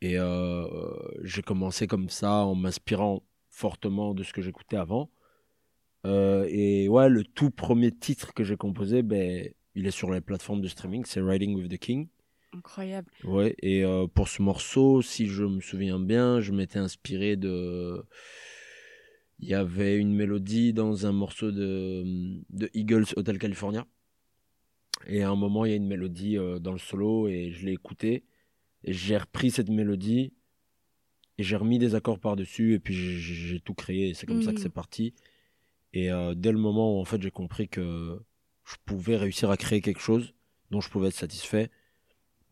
Et 0.00 0.18
euh, 0.18 0.66
j'ai 1.22 1.42
commencé 1.42 1.86
comme 1.86 2.08
ça 2.10 2.30
en 2.44 2.54
m'inspirant 2.54 3.22
fortement 3.50 4.12
de 4.14 4.22
ce 4.22 4.32
que 4.32 4.42
j'écoutais 4.42 4.76
avant. 4.76 5.10
Euh, 6.04 6.46
et 6.50 6.88
ouais, 6.88 7.08
le 7.08 7.24
tout 7.24 7.50
premier 7.50 7.90
titre 7.90 8.34
que 8.34 8.44
j'ai 8.44 8.56
composé, 8.56 9.02
ben, 9.02 9.48
il 9.74 9.86
est 9.86 9.90
sur 9.90 10.10
les 10.10 10.20
plateformes 10.20 10.60
de 10.60 10.68
streaming, 10.68 11.04
c'est 11.06 11.20
Riding 11.20 11.54
with 11.56 11.70
the 11.70 11.78
King. 11.78 12.08
Incroyable. 12.52 13.10
Ouais, 13.24 13.54
et 13.62 13.84
euh, 13.84 14.06
pour 14.06 14.28
ce 14.28 14.42
morceau, 14.42 15.00
si 15.02 15.26
je 15.26 15.44
me 15.44 15.60
souviens 15.60 15.98
bien, 15.98 16.40
je 16.40 16.52
m'étais 16.52 16.78
inspiré 16.78 17.36
de. 17.36 18.04
Il 19.40 19.48
y 19.48 19.54
avait 19.54 19.96
une 19.96 20.14
mélodie 20.14 20.72
dans 20.72 21.06
un 21.06 21.12
morceau 21.12 21.50
de, 21.50 22.04
de 22.50 22.70
Eagles 22.74 23.06
Hotel 23.16 23.38
California. 23.38 23.86
Et 25.06 25.22
à 25.22 25.30
un 25.30 25.36
moment, 25.36 25.64
il 25.64 25.70
y 25.70 25.72
a 25.72 25.76
une 25.76 25.86
mélodie 25.86 26.38
euh, 26.38 26.58
dans 26.58 26.72
le 26.72 26.78
solo 26.78 27.28
et 27.28 27.50
je 27.52 27.66
l'ai 27.66 27.72
écouté. 27.72 28.24
Et 28.84 28.92
j'ai 28.92 29.16
repris 29.16 29.50
cette 29.50 29.68
mélodie 29.70 30.32
et 31.38 31.42
j'ai 31.42 31.56
remis 31.56 31.78
des 31.78 31.94
accords 31.94 32.18
par-dessus 32.20 32.74
et 32.74 32.78
puis 32.78 32.94
j'ai- 32.94 33.60
tout 33.60 33.74
créé. 33.74 34.10
Et 34.10 34.14
c'est 34.14 34.26
comme 34.26 34.42
ça 34.42 34.52
que 34.52 34.58
Mhm. 34.58 34.62
c'est 34.62 34.68
parti. 34.72 35.14
Et 35.92 36.10
euh, 36.10 36.34
dès 36.34 36.52
le 36.52 36.58
moment 36.58 36.96
où 36.96 37.00
en 37.00 37.04
fait 37.04 37.20
j'ai 37.22 37.30
compris 37.30 37.68
que 37.68 38.20
je 38.64 38.74
pouvais 38.84 39.16
réussir 39.16 39.50
à 39.50 39.56
créer 39.56 39.80
quelque 39.80 40.00
chose 40.00 40.34
dont 40.70 40.80
je 40.80 40.88
pouvais 40.90 41.08
être 41.08 41.14
satisfait, 41.14 41.70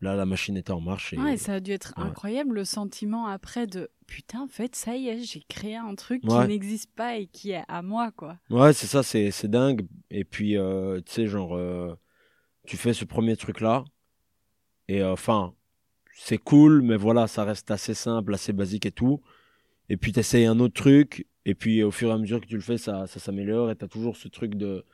là 0.01 0.15
la 0.15 0.25
machine 0.25 0.55
était 0.57 0.71
en 0.71 0.81
marche. 0.81 1.13
Et... 1.13 1.17
Ouais, 1.17 1.37
ça 1.37 1.55
a 1.55 1.59
dû 1.59 1.71
être 1.71 1.93
Ouais. 1.97 2.03
incroyable 2.03 2.55
le 2.55 2.65
sentiment 2.65 3.27
après 3.27 3.67
de 3.67 3.89
putain, 4.05 4.41
en 4.43 4.47
fait, 4.47 4.75
ça 4.75 4.95
y 4.95 5.07
est, 5.07 5.23
j'ai 5.23 5.41
créé 5.47 5.75
un 5.75 5.95
truc 5.95 6.23
Ouais. 6.25 6.41
qui 6.41 6.47
n'existe 6.49 6.91
pas 6.93 7.17
et 7.17 7.27
qui 7.27 7.51
est 7.51 7.63
à 7.67 7.81
moi, 7.81 8.11
quoi. 8.11 8.37
Ouais, 8.49 8.73
c'est 8.73 8.85
ça, 8.87 9.01
c'est 9.01 9.31
c'est 9.31 9.49
dingue. 9.49 9.87
Et 10.11 10.23
puis, 10.25 10.57
euh, 10.57 10.99
tu 11.05 11.11
sais, 11.13 11.27
genre, 11.27 11.55
euh, 11.55 11.95
tu 12.65 12.77
fais 12.77 12.93
ce 12.93 13.05
premier 13.05 13.35
truc-là, 13.37 13.83
et 14.87 15.01
euh, 15.01 15.13
enfin, 15.13 15.53
c'est 16.15 16.37
cool, 16.37 16.81
mais 16.81 16.97
voilà, 16.97 17.27
ça 17.27 17.43
reste 17.43 17.71
assez 17.71 17.93
simple, 17.93 18.33
assez 18.33 18.53
basique 18.53 18.85
et 18.85 18.91
tout. 18.91 19.21
Et 19.89 19.97
puis, 19.97 20.13
tu 20.13 20.19
essayes 20.19 20.45
un 20.45 20.59
autre 20.59 20.75
truc, 20.75 21.27
et 21.45 21.55
puis 21.55 21.83
au 21.83 21.91
fur 21.91 22.09
et 22.09 22.13
à 22.13 22.17
mesure 22.17 22.41
que 22.41 22.47
tu 22.47 22.55
le 22.55 22.61
fais, 22.61 22.77
ça, 22.77 23.07
ça 23.07 23.19
s'améliore, 23.19 23.71
et 23.71 23.75
tu 23.75 23.85
as 23.85 23.87
toujours 23.87 24.17
ce 24.17 24.27
truc 24.29 24.55
de 24.55 24.85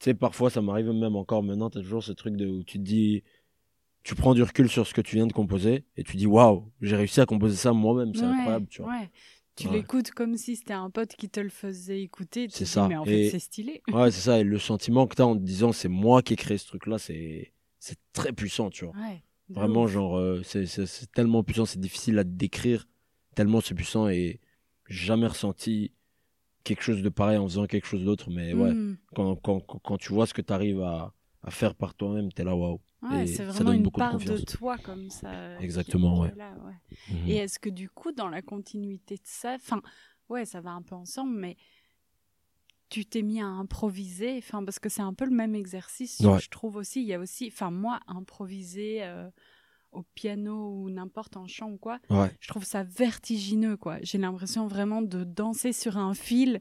Tu 0.00 0.06
sais, 0.06 0.14
parfois, 0.14 0.50
ça 0.50 0.62
m'arrive 0.62 0.90
même 0.92 1.16
encore 1.16 1.42
maintenant, 1.42 1.70
tu 1.70 1.78
as 1.78 1.82
toujours 1.82 2.02
ce 2.04 2.12
truc 2.12 2.36
de, 2.36 2.46
où 2.48 2.64
tu 2.64 2.78
te 2.78 2.84
dis, 2.84 3.22
tu 4.04 4.14
prends 4.14 4.34
du 4.34 4.42
recul 4.42 4.68
sur 4.68 4.86
ce 4.86 4.94
que 4.94 5.00
tu 5.02 5.16
viens 5.16 5.26
de 5.26 5.32
composer 5.32 5.84
et 5.96 6.04
tu 6.04 6.16
dis, 6.16 6.26
waouh, 6.26 6.70
j'ai 6.82 6.96
réussi 6.96 7.20
à 7.20 7.26
composer 7.26 7.56
ça 7.56 7.72
moi-même, 7.72 8.14
c'est 8.14 8.26
Ouais, 8.26 8.32
incroyable, 8.38 8.66
tu 8.68 8.82
vois. 8.82 8.92
ouais. 8.92 9.10
Tu 9.56 9.68
Ouais. 9.68 9.74
l'écoutes 9.74 10.10
comme 10.10 10.36
si 10.36 10.56
c'était 10.56 10.72
un 10.72 10.90
pote 10.90 11.14
qui 11.16 11.28
te 11.28 11.38
le 11.40 11.48
faisait 11.48 12.00
écouter. 12.02 12.48
C'est 12.50 12.64
dis, 12.64 12.70
ça. 12.70 12.88
Mais 12.88 12.96
en 12.96 13.04
Et- 13.04 13.24
fait, 13.26 13.30
c'est 13.30 13.38
stylé. 13.38 13.82
Ouais, 13.92 14.10
c'est 14.10 14.20
ça. 14.22 14.40
Et 14.40 14.44
le 14.44 14.58
sentiment 14.58 15.06
que 15.06 15.14
tu 15.14 15.22
as 15.22 15.26
en 15.26 15.36
te 15.36 15.42
disant, 15.42 15.72
c'est 15.72 15.88
moi 15.88 16.22
qui 16.22 16.32
ai 16.32 16.36
créé 16.36 16.58
ce 16.58 16.66
truc-là, 16.66 16.98
c'est 16.98 17.52
c'est 17.78 17.98
très 18.14 18.32
puissant, 18.32 18.70
tu 18.70 18.86
vois. 18.86 18.94
Ouais, 18.96 19.22
Vraiment, 19.50 19.82
ouf. 19.84 19.90
genre, 19.92 20.16
euh, 20.16 20.42
c'est 20.42 21.12
tellement 21.12 21.42
puissant, 21.44 21.66
c'est 21.66 21.78
difficile 21.78 22.18
à 22.18 22.24
décrire, 22.24 22.88
tellement 23.34 23.60
c'est 23.60 23.74
puissant 23.74 24.08
et 24.08 24.40
jamais 24.88 25.26
ressenti 25.26 25.92
quelque 26.64 26.82
chose 26.82 27.02
de 27.02 27.08
pareil 27.10 27.36
en 27.36 27.46
faisant 27.46 27.66
quelque 27.66 27.86
chose 27.86 28.02
d'autre. 28.04 28.30
Mais 28.30 28.54
ouais, 28.54 28.72
Mm. 28.72 28.96
quand, 29.14 29.36
quand, 29.36 29.60
quand, 29.60 29.78
quand 29.80 29.96
tu 29.98 30.12
vois 30.14 30.26
ce 30.26 30.32
que 30.34 30.40
tu 30.40 30.50
arrives 30.52 30.80
à, 30.80 31.12
à 31.42 31.50
faire 31.50 31.74
par 31.74 31.94
toi-même, 31.94 32.32
t'es 32.32 32.42
là, 32.42 32.56
waouh. 32.56 32.80
Ouais, 33.10 33.24
Et 33.24 33.26
c'est 33.26 33.36
ça 33.36 33.44
vraiment 33.44 33.64
donne 33.70 33.76
une 33.76 33.82
beaucoup 33.82 34.00
part 34.00 34.18
de, 34.18 34.36
toi 34.38 34.78
comme 34.78 35.10
ça. 35.10 35.56
qui- 35.58 35.64
Exactement, 35.64 36.20
ouais. 36.20 36.32
là, 36.36 36.54
ouais. 36.66 37.14
Mhm. 37.14 37.28
Et 37.28 37.36
est-ce 37.36 37.58
que 37.58 37.68
du 37.68 37.88
coup, 37.90 38.12
dans 38.12 38.28
la 38.28 38.40
continuité 38.42 39.16
de 39.16 39.20
ça, 39.24 39.54
enfin, 39.56 39.82
ouais, 40.30 40.44
ça 40.46 40.60
va 40.60 40.70
un 40.70 40.82
peu 40.82 40.94
ensemble, 40.94 41.34
mais 41.36 41.56
tu 42.88 43.04
t'es 43.04 43.22
mis 43.22 43.40
à 43.40 43.46
improviser, 43.46 44.36
enfin, 44.38 44.64
parce 44.64 44.78
que 44.78 44.88
c'est 44.88 45.02
un 45.02 45.14
peu 45.14 45.24
le 45.24 45.32
même 45.34 45.54
exercice, 45.54 46.20
Ouais. 46.20 46.38
je 46.40 46.48
trouve 46.48 46.76
aussi. 46.76 47.00
Il 47.02 47.06
y 47.08 47.14
a 47.14 47.18
aussi, 47.18 47.48
enfin, 47.52 47.70
moi, 47.70 47.98
improviser 48.06 49.02
euh, 49.02 49.28
au 49.92 50.02
piano 50.14 50.70
ou 50.82 50.90
n'importe 50.90 51.36
en 51.36 51.46
chant 51.46 51.70
ou 51.70 51.76
quoi, 51.76 51.98
Ouais, 52.10 52.30
je 52.40 52.48
trouve 52.48 52.64
ça 52.64 52.84
vertigineux, 52.84 53.76
quoi. 53.76 53.98
J'ai 54.02 54.18
l'impression 54.18 54.66
vraiment 54.66 55.02
de 55.02 55.24
danser 55.24 55.72
sur 55.72 55.96
un 55.98 56.14
fil, 56.14 56.60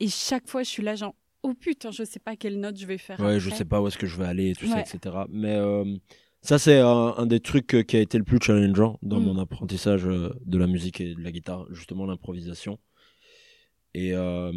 et 0.00 0.08
chaque 0.08 0.48
fois, 0.48 0.62
je 0.62 0.68
suis 0.70 0.82
là, 0.82 0.94
genre, 0.94 1.14
oh 1.42 1.54
putain, 1.54 1.90
je 1.90 2.04
sais 2.04 2.20
pas 2.20 2.36
quelle 2.36 2.58
note 2.60 2.78
je 2.78 2.86
vais 2.86 2.98
faire. 2.98 3.18
ouais, 3.20 3.40
je 3.40 3.50
sais 3.50 3.64
pas 3.64 3.80
où 3.82 3.88
est-ce 3.88 3.98
que 3.98 4.06
je 4.06 4.16
vais 4.16 4.24
aller, 4.26 4.50
et 4.50 4.54
tout 4.54 4.66
ça, 4.66 4.80
etc. 4.80 5.26
Mais 5.30 5.54
euh, 5.56 5.84
ça, 6.40 6.58
c'est 6.58 6.78
un, 6.80 7.14
un 7.16 7.26
des 7.26 7.40
trucs 7.40 7.74
euh, 7.74 7.82
qui 7.82 7.96
a 7.96 8.00
été 8.00 8.18
le 8.18 8.24
plus 8.24 8.38
challengeant 8.40 8.98
dans 9.02 9.20
Mm. 9.20 9.24
mon 9.24 9.38
apprentissage 9.38 10.06
euh, 10.06 10.32
de 10.44 10.58
la 10.58 10.66
musique 10.66 11.00
et 11.00 11.14
de 11.14 11.20
la 11.22 11.30
guitare, 11.32 11.66
justement 11.72 12.04
l'improvisation. 12.06 12.78
Et, 13.94 14.12
euh, 14.14 14.52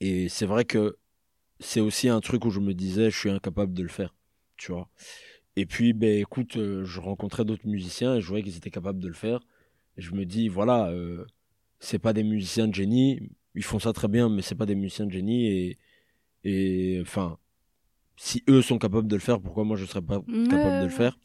et 0.00 0.28
c'est 0.28 0.46
vrai 0.46 0.64
que 0.64 0.96
c'est 1.58 1.80
aussi 1.80 2.08
un 2.08 2.20
truc 2.20 2.44
où 2.46 2.50
je 2.50 2.60
me 2.60 2.72
disais, 2.74 3.10
je 3.10 3.18
suis 3.18 3.30
incapable 3.30 3.74
de 3.74 3.82
le 3.82 3.88
faire, 3.88 4.14
tu 4.56 4.72
vois. 4.72 4.88
Et 5.56 5.66
puis, 5.66 5.92
ben, 5.92 6.18
écoute, 6.20 6.54
je 6.56 7.00
rencontrais 7.00 7.44
d'autres 7.44 7.66
musiciens 7.66 8.14
et 8.16 8.20
je 8.20 8.26
voyais 8.28 8.42
qu'ils 8.42 8.56
étaient 8.56 8.70
capables 8.70 9.00
de 9.00 9.08
le 9.08 9.14
faire. 9.14 9.40
Et 9.96 10.00
je 10.00 10.14
me 10.14 10.24
dis, 10.24 10.48
voilà, 10.48 10.88
euh, 10.90 11.26
c'est 11.80 11.98
pas 11.98 12.12
des 12.14 12.22
musiciens 12.22 12.66
de 12.68 12.74
génie, 12.74 13.20
ils 13.54 13.64
font 13.64 13.78
ça 13.78 13.92
très 13.92 14.08
bien, 14.08 14.28
mais 14.28 14.42
c'est 14.42 14.54
pas 14.54 14.66
des 14.66 14.74
musiciens 14.74 15.06
de 15.06 15.12
génie. 15.12 15.46
Et, 15.48 15.78
et 16.44 17.00
enfin, 17.02 17.38
si 18.16 18.44
eux 18.48 18.62
sont 18.62 18.78
capables 18.78 19.08
de 19.08 19.16
le 19.16 19.20
faire, 19.22 19.40
pourquoi 19.40 19.64
moi 19.64 19.76
je 19.76 19.84
serais 19.86 20.02
pas 20.02 20.18
Ouais, 20.18 20.48
capable 20.48 20.78
de 20.78 20.84
le 20.86 20.90
faire? 20.90 21.18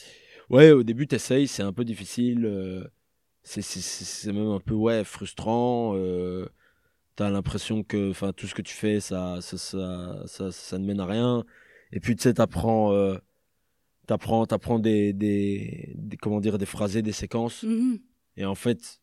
Ouais, 0.49 0.71
au 0.71 0.83
début, 0.83 1.07
t'essayes, 1.07 1.47
c'est 1.47 1.63
un 1.63 1.73
peu 1.73 1.85
difficile. 1.85 2.45
euh, 2.45 2.85
c'est- 3.43 3.61
c'est 3.63 3.81
c'est- 3.81 4.05
c'est 4.05 4.33
même 4.33 4.49
un 4.51 4.59
peu 4.59 4.73
ouais, 4.75 5.03
frustrant. 5.03 5.93
euh, 5.95 6.47
T'as 7.17 7.29
l'impression 7.31 7.83
que 7.83 8.11
enfin, 8.11 8.33
tout 8.33 8.47
ce 8.47 8.55
que 8.55 8.61
tu 8.63 8.73
fais, 8.75 8.99
ça, 8.99 9.39
ça, 9.41 9.57
ça, 9.57 10.23
ça, 10.27 10.51
ça 10.51 10.77
ne 10.79 10.85
mène 10.85 10.99
à 10.99 11.05
rien. 11.05 11.45
Et 11.93 11.99
puis, 12.01 12.15
tu 12.15 12.23
sais, 12.23 12.33
t'apprends. 12.35 12.93
Euh, 12.93 13.17
T'apprends, 14.07 14.45
t'apprends 14.45 14.77
des, 14.77 15.13
des, 15.13 15.93
des, 15.95 16.17
comment 16.17 16.39
dire, 16.39 16.59
des 16.59 16.67
phrasés, 16.67 17.01
des 17.01 17.11
séquences. 17.11 17.63
Mhm. 17.63 17.99
Et 18.37 18.45
en 18.45 18.53
fait, 18.53 19.01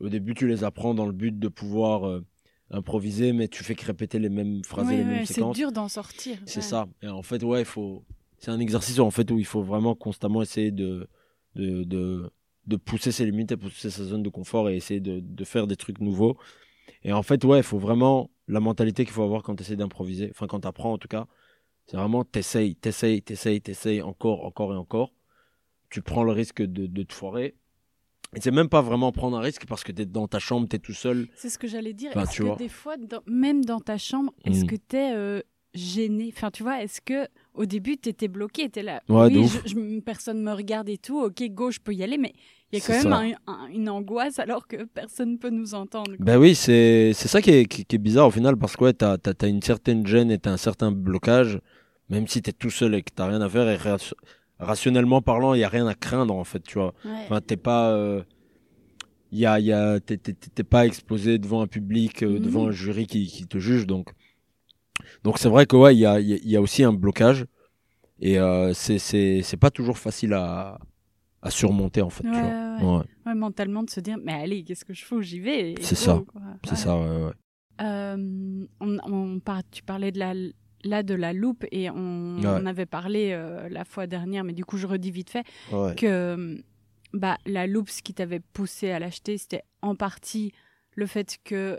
au 0.00 0.08
début, 0.08 0.34
tu 0.34 0.46
les 0.48 0.64
apprends 0.64 0.94
dans 0.94 1.06
le 1.06 1.12
but 1.12 1.36
de 1.38 1.48
pouvoir 1.48 2.06
euh, 2.08 2.24
improviser, 2.70 3.32
mais 3.32 3.48
tu 3.48 3.64
fais 3.64 3.74
que 3.74 3.84
répéter 3.86 4.18
les 4.18 4.28
mêmes 4.28 4.64
phrases 4.64 4.90
et 4.90 4.92
Ouais, 4.92 4.96
les 4.96 5.04
ouais, 5.04 5.04
mêmes 5.04 5.24
c'est 5.26 5.34
séquences. 5.34 5.56
dur 5.56 5.72
d'en 5.72 5.88
sortir. 5.88 6.38
C'est 6.44 6.60
ouais. 6.60 6.62
ça. 6.62 6.86
Et 7.02 7.08
en 7.08 7.22
fait, 7.22 7.42
ouais, 7.42 7.60
il 7.62 7.64
faut. 7.66 8.04
C'est 8.38 8.50
un 8.50 8.60
exercice 8.60 8.98
en 8.98 9.10
fait 9.10 9.30
où 9.30 9.38
il 9.38 9.46
faut 9.46 9.62
vraiment 9.62 9.94
constamment 9.94 10.42
essayer 10.42 10.70
de 10.70 11.08
de, 11.54 11.84
de, 11.84 12.30
de 12.66 12.76
pousser 12.76 13.12
ses 13.12 13.24
limites 13.24 13.52
et 13.52 13.56
pousser 13.56 13.90
sa 13.90 14.04
zone 14.04 14.22
de 14.22 14.28
confort 14.28 14.68
et 14.68 14.76
essayer 14.76 15.00
de, 15.00 15.20
de 15.20 15.44
faire 15.44 15.66
des 15.66 15.76
trucs 15.76 16.00
nouveaux. 16.00 16.36
Et 17.04 17.12
en 17.12 17.22
fait, 17.22 17.44
ouais, 17.44 17.58
il 17.58 17.62
faut 17.64 17.78
vraiment 17.78 18.30
la 18.48 18.60
mentalité 18.60 19.04
qu'il 19.04 19.14
faut 19.14 19.22
avoir 19.24 19.42
quand 19.42 19.56
tu 19.56 19.62
essaies 19.62 19.76
d'improviser, 19.76 20.30
enfin 20.32 20.46
quand 20.48 20.60
tu 20.60 20.68
apprends 20.68 20.92
en 20.92 20.98
tout 20.98 21.08
cas, 21.08 21.26
c'est 21.86 21.96
vraiment 21.96 22.24
t'essayes, 22.24 22.76
t'essayes, 22.76 23.22
t'essayes, 23.22 23.60
t'essayes 23.62 24.02
encore, 24.02 24.44
encore 24.46 24.74
et 24.74 24.76
encore. 24.76 25.12
Tu 25.90 26.02
prends 26.02 26.24
le 26.24 26.32
risque 26.32 26.62
de, 26.62 26.86
de 26.86 27.02
te 27.04 27.12
foirer. 27.14 27.56
Et 28.34 28.40
c'est 28.40 28.50
même 28.50 28.68
pas 28.68 28.82
vraiment 28.82 29.12
prendre 29.12 29.36
un 29.36 29.40
risque 29.40 29.66
parce 29.66 29.84
que 29.84 29.92
tu 29.92 30.02
es 30.02 30.06
dans 30.06 30.26
ta 30.28 30.38
chambre, 30.38 30.66
tu 30.68 30.76
es 30.76 30.78
tout 30.78 30.92
seul. 30.92 31.28
C'est 31.36 31.48
ce 31.48 31.58
que 31.58 31.68
j'allais 31.68 31.92
dire. 31.92 32.10
Enfin, 32.14 32.22
est-ce 32.24 32.38
que 32.38 32.42
vois. 32.44 32.56
des 32.56 32.68
fois, 32.68 32.96
dans- 32.96 33.22
même 33.26 33.64
dans 33.64 33.80
ta 33.80 33.98
chambre, 33.98 34.32
est-ce 34.44 34.64
Mm. 34.64 34.66
que 34.66 34.76
tu 34.76 34.96
es 34.96 35.42
gêné? 35.74 36.32
Enfin, 36.34 36.50
tu 36.50 36.62
vois, 36.62 36.82
est-ce 36.82 37.00
que 37.00 37.28
au 37.54 37.64
début, 37.66 37.96
tu 37.96 38.08
étais 38.08 38.28
bloqué, 38.28 38.68
tu 38.68 38.82
là. 38.82 39.02
Ouais, 39.08 39.26
oui, 39.34 39.46
je- 39.46 39.70
je- 39.70 40.00
personne 40.00 40.42
me 40.42 40.52
regarde 40.52 40.88
et 40.88 40.98
tout. 40.98 41.18
Ok, 41.20 41.42
go, 41.50 41.70
je 41.70 41.78
peux 41.80 41.94
y 41.94 42.02
aller, 42.02 42.18
mais 42.18 42.34
il 42.72 42.78
y 42.78 42.82
a 42.82 42.84
quand 42.86 42.92
même 42.92 43.02
ça. 43.34 43.40
un- 43.46 43.52
un- 43.52 43.66
une 43.68 43.88
angoisse 43.88 44.38
alors 44.38 44.66
que 44.66 44.84
personne 44.84 45.32
ne 45.32 45.36
peut 45.38 45.50
nous 45.50 45.72
entendre. 45.74 46.16
quoi. 46.16 46.24
Ben 46.24 46.38
oui, 46.38 46.54
c'est 46.54 47.12
c'est 47.14 47.28
ça 47.28 47.40
qui 47.40 47.50
est, 47.50 47.64
qui, 47.66 47.84
qui 47.84 47.96
est 47.96 47.98
bizarre 47.98 48.26
au 48.26 48.30
final 48.30 48.56
parce 48.56 48.76
que 48.76 48.84
ouais, 48.84 48.92
t'as 48.92 49.16
as, 49.24 49.46
une 49.46 49.62
certaine 49.62 50.06
gêne 50.06 50.30
et 50.30 50.38
t'as 50.38 50.50
un 50.52 50.56
certain 50.58 50.90
blocage, 50.92 51.58
même 52.10 52.26
si 52.26 52.42
t'es 52.42 52.52
tout 52.52 52.70
seul 52.70 52.94
et 52.94 53.02
que 53.02 53.10
t'as 53.14 53.26
rien 53.28 53.40
à 53.40 53.48
faire 53.48 53.68
et 53.68 53.76
rationnellement 54.58 55.22
parlant, 55.22 55.54
il 55.54 55.60
y 55.60 55.64
a 55.64 55.68
rien 55.68 55.86
à 55.86 55.94
craindre 55.94 56.34
en 56.34 56.44
fait, 56.44 56.62
tu 56.62 56.78
vois. 56.78 56.94
Ouais. 57.04 57.10
Enfin, 57.24 57.40
t'es 57.40 57.56
pas, 57.56 57.90
euh, 57.92 58.22
y 59.32 59.44
a, 59.46 59.58
y 59.60 59.72
a, 59.72 60.00
t'es- 60.00 60.18
pas 60.64 60.86
exposé 60.86 61.38
devant 61.38 61.60
un 61.62 61.66
public, 61.66 62.22
euh, 62.22 62.34
Mhm. 62.34 62.40
devant 62.40 62.66
un 62.68 62.70
jury 62.70 63.06
qui, 63.06 63.26
qui 63.26 63.46
te 63.46 63.58
juge, 63.58 63.86
donc 63.86 64.12
donc 65.24 65.38
c'est 65.38 65.48
vrai 65.48 65.66
que 65.66 65.76
ouais, 65.76 65.94
il 65.94 65.98
y 66.00 66.06
a, 66.06 66.20
il 66.20 66.48
y 66.48 66.56
a- 66.56 66.60
aussi 66.60 66.82
un 66.84 66.92
blocage 66.92 67.46
et 68.20 68.38
euh, 68.38 68.72
c'est 68.74 68.98
c'est 68.98 69.42
c'est 69.42 69.56
pas 69.56 69.70
toujours 69.70 69.98
facile 69.98 70.32
à 70.34 70.78
à 71.42 71.50
surmonter 71.50 72.02
en 72.02 72.10
fait, 72.10 72.24
tu 72.24 72.30
Ouais, 72.30 72.40
vois. 72.40 72.52
ouais, 72.80 72.98
Ouais, 72.98 73.04
Ouais, 73.26 73.34
mentalement, 73.34 73.82
de 73.82 73.90
se 73.90 74.00
dire, 74.00 74.16
mais 74.22 74.32
allez, 74.32 74.64
qu'est-ce 74.64 74.84
que 74.84 74.94
je 74.94 75.04
fais 75.04 75.22
J'y 75.22 75.40
vais? 75.40 75.74
C'est 75.82 75.94
ça. 75.96 76.22
c'est 76.64 76.76
ça, 76.76 76.96
ouais, 76.98 77.24
ouais. 77.26 77.32
Euh, 77.82 78.66
on, 78.80 78.98
on 79.04 79.40
par- 79.40 79.62
tu 79.70 79.82
parlais 79.82 80.12
de 80.12 80.18
la, 80.18 80.32
là 80.86 81.02
de 81.02 81.14
la 81.14 81.32
loupe 81.32 81.64
et 81.70 81.90
on, 81.90 82.38
Ouais. 82.38 82.46
on 82.46 82.66
avait 82.66 82.86
parlé 82.86 83.30
euh, 83.32 83.68
la 83.68 83.84
fois 83.84 84.06
dernière, 84.06 84.44
mais 84.44 84.52
du 84.52 84.64
coup 84.64 84.76
je 84.78 84.86
redis 84.86 85.10
vite 85.10 85.30
fait 85.30 85.44
Ouais. 85.72 85.94
que 85.94 86.62
bah, 87.12 87.38
la 87.46 87.66
loupe, 87.66 87.88
ce 87.90 88.02
qui 88.02 88.14
t'avait 88.14 88.40
poussé 88.40 88.90
à 88.90 88.98
l'acheter, 88.98 89.38
c'était 89.38 89.62
en 89.82 89.94
partie 89.94 90.52
le 90.94 91.06
fait 91.06 91.38
que 91.44 91.78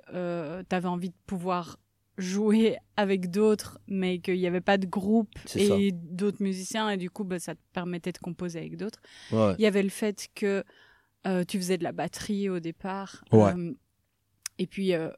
tu 0.70 0.76
avais 0.76 0.88
envie 0.88 1.10
de 1.10 1.16
pouvoir 1.26 1.78
jouer 2.18 2.78
avec 2.98 3.30
d'autres, 3.30 3.80
mais 3.88 4.20
qu'il 4.20 4.38
n'y 4.38 4.48
avait 4.48 4.62
pas 4.62 4.78
de 4.78 4.88
groupe 4.88 5.30
et 5.56 5.92
d'autres 5.92 6.42
musiciens, 6.42 6.90
et 6.90 6.98
du 6.98 7.10
coup 7.10 7.24
bah, 7.24 7.40
ça 7.40 7.54
te 7.56 7.60
permettait 7.74 8.12
de 8.12 8.18
composer 8.20 8.60
avec 8.60 8.78
d'autres. 8.78 9.00
Ouais. 9.32 9.54
Il 9.60 9.62
y 9.62 9.68
avait 9.68 9.84
le 9.84 9.90
fait 9.90 10.28
que 10.34 10.64
euh, 11.26 11.44
tu 11.44 11.58
faisais 11.58 11.78
de 11.78 11.84
la 11.84 11.92
batterie 11.92 12.50
au 12.50 12.60
départ. 12.60 13.24
Ouais. 13.32 13.54
euh, 13.56 13.74
et 14.60 14.66
puis, 14.66 14.94
euh, 14.94 15.10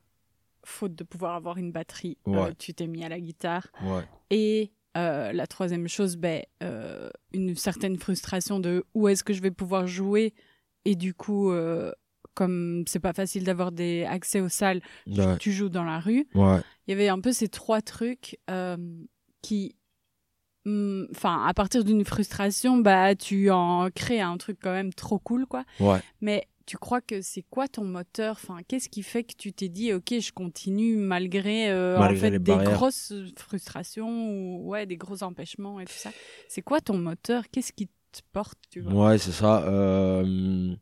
faute 0.69 0.95
de 0.95 1.03
pouvoir 1.03 1.35
avoir 1.35 1.57
une 1.57 1.71
batterie, 1.71 2.17
euh, 2.27 2.45
Ouais. 2.45 2.55
tu 2.57 2.73
t'es 2.73 2.87
mis 2.87 3.03
à 3.03 3.09
la 3.09 3.19
guitare. 3.19 3.67
Ouais. 3.83 4.03
Et 4.29 4.71
euh, 4.97 5.31
la 5.33 5.47
troisième 5.47 5.87
chose, 5.87 6.15
ben, 6.17 6.43
euh, 6.63 7.09
une 7.33 7.55
certaine 7.55 7.97
frustration 7.97 8.59
de 8.59 8.85
où 8.93 9.07
est-ce 9.07 9.23
que 9.23 9.33
je 9.33 9.41
vais 9.41 9.51
pouvoir 9.51 9.87
jouer? 9.87 10.33
Et 10.85 10.95
du 10.95 11.13
coup, 11.13 11.51
euh, 11.51 11.91
comme 12.33 12.83
c'est 12.87 12.99
pas 12.99 13.13
facile 13.13 13.43
d'avoir 13.43 13.71
des 13.71 14.03
accès 14.05 14.39
aux 14.41 14.49
salles, 14.49 14.81
tu- 15.05 15.19
Ouais. 15.21 15.37
tu 15.37 15.51
joues 15.51 15.69
dans 15.69 15.83
la 15.83 15.99
rue. 15.99 16.27
Ouais. 16.33 16.59
Il 16.87 16.91
y 16.91 16.93
avait 16.93 17.09
un 17.09 17.19
peu 17.19 17.31
ces 17.33 17.49
trois 17.49 17.81
trucs 17.81 18.39
qui, 19.41 19.75
hum, 20.65 21.07
enfin, 21.11 21.45
à 21.45 21.53
partir 21.53 21.83
d'une 21.83 22.03
frustration, 22.05 22.77
bah, 22.77 23.15
tu 23.15 23.49
en 23.51 23.89
crées 23.93 24.21
un 24.21 24.37
truc 24.37 24.57
quand 24.61 24.71
même 24.71 24.93
trop 24.93 25.19
cool, 25.19 25.45
quoi. 25.45 25.63
Ouais. 25.79 25.99
Mais 26.21 26.47
tu 26.69 26.77
crois 26.77 27.01
que 27.01 27.23
c'est 27.23 27.41
quoi 27.49 27.67
ton 27.67 27.83
moteur? 27.83 28.33
Enfin, 28.33 28.59
qu'est-ce 28.67 28.89
qui 28.89 29.01
fait 29.01 29.23
que 29.23 29.33
tu 29.35 29.51
t'es 29.53 29.69
dit, 29.69 29.91
ok, 29.91 30.19
je 30.19 30.31
continue 30.31 30.97
malgré, 30.97 31.71
euh, 31.71 31.97
en 31.97 32.13
fait 32.13 32.29
des 32.29 32.37
barrières. 32.37 32.75
grosses 32.77 33.11
frustrations 33.39 34.29
ou 34.29 34.69
ouais, 34.69 34.85
des 34.85 34.95
gros 34.95 35.23
empêchements 35.23 35.79
et 35.79 35.85
tout 35.85 35.93
ça? 35.93 36.11
C'est 36.47 36.61
quoi 36.61 36.79
ton 36.79 36.95
moteur? 36.95 37.49
Qu'est-ce 37.51 37.73
qui 37.73 37.87
te 37.87 38.19
porte 38.33 38.59
Tu 38.69 38.81
vois? 38.81 38.93
Ouais, 38.93 39.17
c'est 39.17 39.31
ça. 39.31 39.63
Euh, 39.63 40.75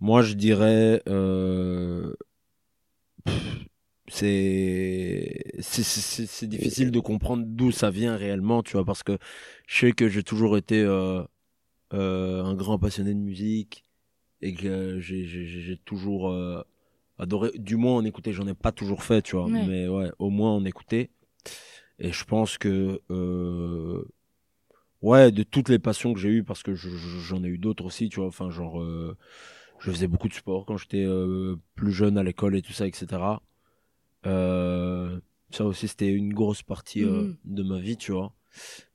moi, 0.00 0.20
je 0.20 0.34
dirais. 0.34 1.02
euh, 1.08 2.12
C'est 4.08 5.40
c'est- 5.60 6.46
difficile 6.46 6.90
de 6.90 7.00
comprendre 7.00 7.44
d'où 7.46 7.70
ça 7.72 7.90
vient 7.90 8.16
réellement, 8.16 8.62
tu 8.62 8.72
vois, 8.72 8.84
parce 8.84 9.02
que 9.02 9.16
je 9.66 9.78
sais 9.78 9.92
que 9.92 10.08
j'ai 10.08 10.22
toujours 10.22 10.58
été 10.58 10.82
euh, 10.82 11.24
un 11.92 12.54
grand 12.54 12.78
passionné 12.78 13.14
de 13.14 13.18
musique 13.20 13.84
et 14.42 14.54
que 14.54 15.00
j'ai- 15.00 15.26
j'ai 15.26 15.46
j'ai 15.46 15.76
toujours 15.78 16.30
euh, 16.30 16.62
adoré, 17.18 17.50
du 17.58 17.76
moins 17.76 17.96
en 17.96 18.04
écouter, 18.04 18.32
j'en 18.32 18.46
ai 18.48 18.54
pas 18.54 18.72
toujours 18.72 19.04
fait, 19.04 19.22
tu 19.22 19.36
vois, 19.36 19.48
Ouais. 19.48 19.66
mais 19.66 19.88
ouais, 19.88 20.10
au 20.18 20.30
moins 20.30 20.52
en 20.54 20.64
écouter. 20.64 21.10
Et 22.00 22.12
je 22.12 22.24
pense 22.24 22.58
que 22.58 23.00
euh, 23.10 24.04
Ouais, 25.02 25.32
de 25.32 25.42
toutes 25.42 25.70
les 25.70 25.78
passions 25.78 26.12
que 26.12 26.20
j'ai 26.20 26.28
eues, 26.28 26.44
parce 26.44 26.62
que 26.62 26.74
je- 26.74 26.90
je- 26.90 27.20
j'en 27.20 27.42
ai 27.42 27.48
eu 27.48 27.58
d'autres 27.58 27.86
aussi, 27.86 28.08
tu 28.10 28.16
vois. 28.20 28.28
Enfin, 28.28 28.50
genre, 28.50 28.82
euh, 28.82 29.16
je 29.80 29.90
faisais 29.90 30.08
beaucoup 30.08 30.28
de 30.28 30.34
sport 30.34 30.66
quand 30.66 30.76
j'étais 30.76 31.04
euh, 31.06 31.56
plus 31.74 31.92
jeune 31.92 32.18
à 32.18 32.22
l'école 32.22 32.56
et 32.56 32.62
tout 32.62 32.72
ça, 32.72 32.86
etc. 32.86 33.42
Euh, 34.26 35.20
Ça 35.52 35.64
aussi, 35.66 35.88
c'était 35.88 36.12
une 36.12 36.34
grosse 36.34 36.62
partie 36.62 37.04
Mhm. 37.04 37.36
de 37.44 37.62
ma 37.64 37.80
vie, 37.80 37.96
tu 37.96 38.12
vois. 38.12 38.34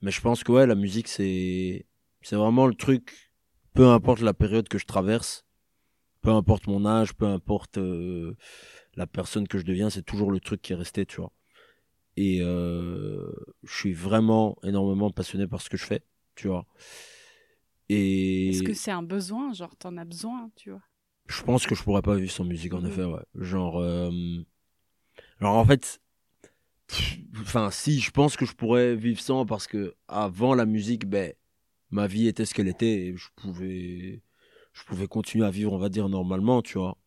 Mais 0.01 0.11
je 0.11 0.21
pense 0.21 0.43
que 0.43 0.51
ouais, 0.53 0.67
la 0.67 0.75
musique, 0.75 1.07
c'est 1.09 1.85
c'est 2.21 2.35
vraiment 2.37 2.67
le 2.67 2.75
truc, 2.75 3.24
peu 3.75 3.87
importe 3.87 4.21
la 4.21 4.33
période 4.33 4.67
que 4.67 4.77
je 4.77 4.85
traverse, 4.85 5.45
peu 6.21 6.29
importe 6.31 6.67
mon 6.67 6.85
âge, 6.85 7.13
peu 7.13 7.25
importe 7.25 7.77
euh, 7.77 8.35
la 8.95 9.05
personne 9.05 9.47
que 9.47 9.57
je 9.57 9.65
deviens, 9.65 9.89
c'est 9.89 10.01
toujours 10.03 10.31
le 10.31 10.39
truc 10.39 10.61
qui 10.61 10.73
est 10.73 10.77
resté, 10.77 11.05
tu 11.05 11.17
vois. 11.17 11.31
Et 12.17 12.39
euh, 12.41 13.31
je 13.63 13.75
suis 13.75 13.93
vraiment 13.93 14.57
énormément 14.63 15.11
passionné 15.11 15.47
par 15.47 15.61
ce 15.61 15.69
que 15.69 15.77
je 15.77 15.85
fais, 15.85 16.01
tu 16.35 16.47
vois. 16.47 16.65
Et 17.89 18.49
Est-ce 18.49 18.63
que 18.63 18.73
c'est 18.73 18.91
un 18.91 19.03
besoin 19.03 19.53
Genre, 19.53 19.75
t'en 19.75 19.97
as 19.97 20.05
besoin, 20.05 20.49
tu 20.55 20.71
vois? 20.71 20.81
Je 21.27 21.41
pense 21.43 21.65
que 21.67 21.75
je 21.75 21.83
pourrais 21.83 22.01
pas 22.01 22.15
vivre 22.15 22.31
sans 22.31 22.45
musique, 22.45 22.73
en 22.73 22.81
Mhm. 22.81 22.87
effet, 22.87 23.03
ouais. 23.03 23.23
Genre, 23.35 23.79
euh, 23.79 24.11
genre 25.41 25.55
en 25.57 25.65
fait, 25.65 25.99
enfin, 27.41 27.69
si, 27.71 27.99
je 27.99 28.11
pense 28.11 28.37
que 28.37 28.45
je 28.45 28.53
pourrais 28.53 28.95
vivre 28.95 29.19
sans 29.19 29.45
parce 29.45 29.67
que 29.67 29.95
avant 30.07 30.55
la 30.55 30.65
musique, 30.65 31.05
ben, 31.07 31.33
ma 31.91 32.07
vie 32.07 32.27
était 32.27 32.45
ce 32.45 32.53
qu'elle 32.53 32.67
était 32.67 33.07
et 33.07 33.15
je 33.15 33.27
pouvais, 33.35 34.21
je 34.73 34.83
pouvais 34.83 35.07
continuer 35.07 35.45
à 35.45 35.51
vivre, 35.51 35.73
on 35.73 35.77
va 35.77 35.89
dire, 35.89 36.09
normalement, 36.09 36.61
tu 36.61 36.77
vois. 36.77 36.97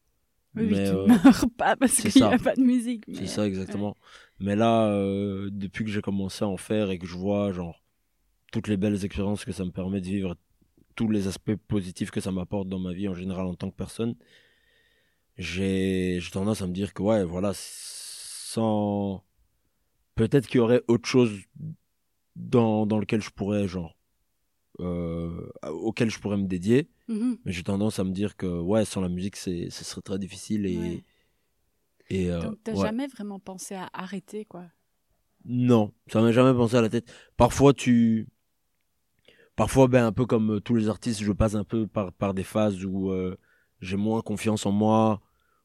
Oui, 0.56 0.66
Mais, 0.70 0.90
tu 0.90 0.97
euh, 0.97 1.06
meurs 1.25 1.44
pas 1.56 1.76
parce 1.76 1.97
qu'il 2.00 2.23
n'y 2.23 2.28
a 2.28 2.38
pas 2.38 2.54
de 2.54 2.62
musique. 2.62 3.04
C'est 3.12 3.26
ça, 3.26 3.47
exactement. 3.47 3.97
Mais 4.40 4.56
là, 4.56 4.88
euh, 4.88 5.50
depuis 5.52 5.85
que 5.85 5.90
j'ai 5.90 6.00
commencé 6.00 6.44
à 6.44 6.49
en 6.49 6.56
faire 6.56 6.90
et 6.90 6.99
que 6.99 7.06
je 7.06 7.16
vois, 7.16 7.52
genre, 7.52 7.82
toutes 8.52 8.68
les 8.68 8.76
belles 8.76 9.04
expériences 9.04 9.44
que 9.44 9.52
ça 9.52 9.64
me 9.64 9.70
permet 9.70 10.00
de 10.00 10.06
vivre, 10.06 10.37
tous 10.97 11.08
les 11.08 11.28
aspects 11.28 11.54
positifs 11.54 12.11
que 12.11 12.20
ça 12.20 12.32
m'apporte 12.32 12.68
dans 12.68 12.78
ma 12.78 12.92
vie 12.92 13.08
en 13.08 13.14
général 13.14 13.47
en 13.47 13.54
tant 13.54 13.70
que 13.70 13.76
personne, 13.76 14.16
j'ai 15.37 16.18
j'ai 16.20 16.30
tendance 16.30 16.62
à 16.62 16.66
me 16.66 16.73
dire 16.73 16.92
que, 16.94 17.02
ouais, 17.02 17.25
voilà, 17.25 17.52
sans. 17.54 19.23
Peut-être 20.14 20.49
qu'il 20.49 20.58
y 20.58 20.61
aurait 20.61 20.82
autre 20.88 21.08
chose 21.08 21.38
dans, 22.35 22.87
dans 22.87 22.99
lequel 22.99 23.23
je 23.23 23.30
pourrais, 23.30 23.68
genre, 23.68 23.98
euh, 24.80 25.49
auquel 25.62 26.11
je 26.11 26.18
pourrais 26.18 26.37
me 26.37 26.47
dédier. 26.47 26.88
Mhm. 27.08 27.38
Mais 27.44 27.52
j'ai 27.52 27.62
tendance 27.62 27.99
à 27.99 28.04
me 28.04 28.12
dire 28.12 28.37
que, 28.37 28.47
ouais, 28.47 28.85
sans 28.85 29.00
la 29.00 29.08
musique, 29.08 29.37
c'est, 29.37 29.70
ce 29.70 29.85
serait 29.85 30.02
très 30.02 30.18
difficile 30.18 30.66
et. 30.66 30.78
Ouais. 30.78 31.04
et 32.11 32.30
euh, 32.30 32.40
Donc, 32.40 32.58
t'as 32.62 32.75
ouais. 32.75 32.87
jamais 32.87 33.06
vraiment 33.06 33.38
pensé 33.38 33.75
à 33.75 33.88
arrêter, 33.92 34.44
quoi? 34.44 34.66
Non, 35.44 35.92
ça 36.08 36.20
m'est 36.20 36.32
jamais 36.32 36.56
pensé 36.56 36.76
à 36.76 36.82
la 36.82 36.88
tête. 36.88 37.11
Parfois, 37.37 37.73
tu. 37.73 38.28
Parfois, 39.56 39.88
ben, 39.88 40.06
un 40.06 40.12
peu 40.12 40.26
comme 40.26 40.56
euh, 40.56 40.61
tous 40.61 40.76
les 40.76 40.88
artistes, 40.88 41.23
je 41.23 41.32
passe 41.32 41.54
un 41.54 41.64
peu 41.64 41.87
par, 41.87 42.12
par 42.12 42.35
des 42.35 42.44
phases 42.44 42.85
où 42.85 43.11
euh, 43.11 43.37
j'ai 43.80 43.97
moins 43.97 44.23
confiance 44.23 44.66
en 44.66 44.73
moi, 44.73 45.20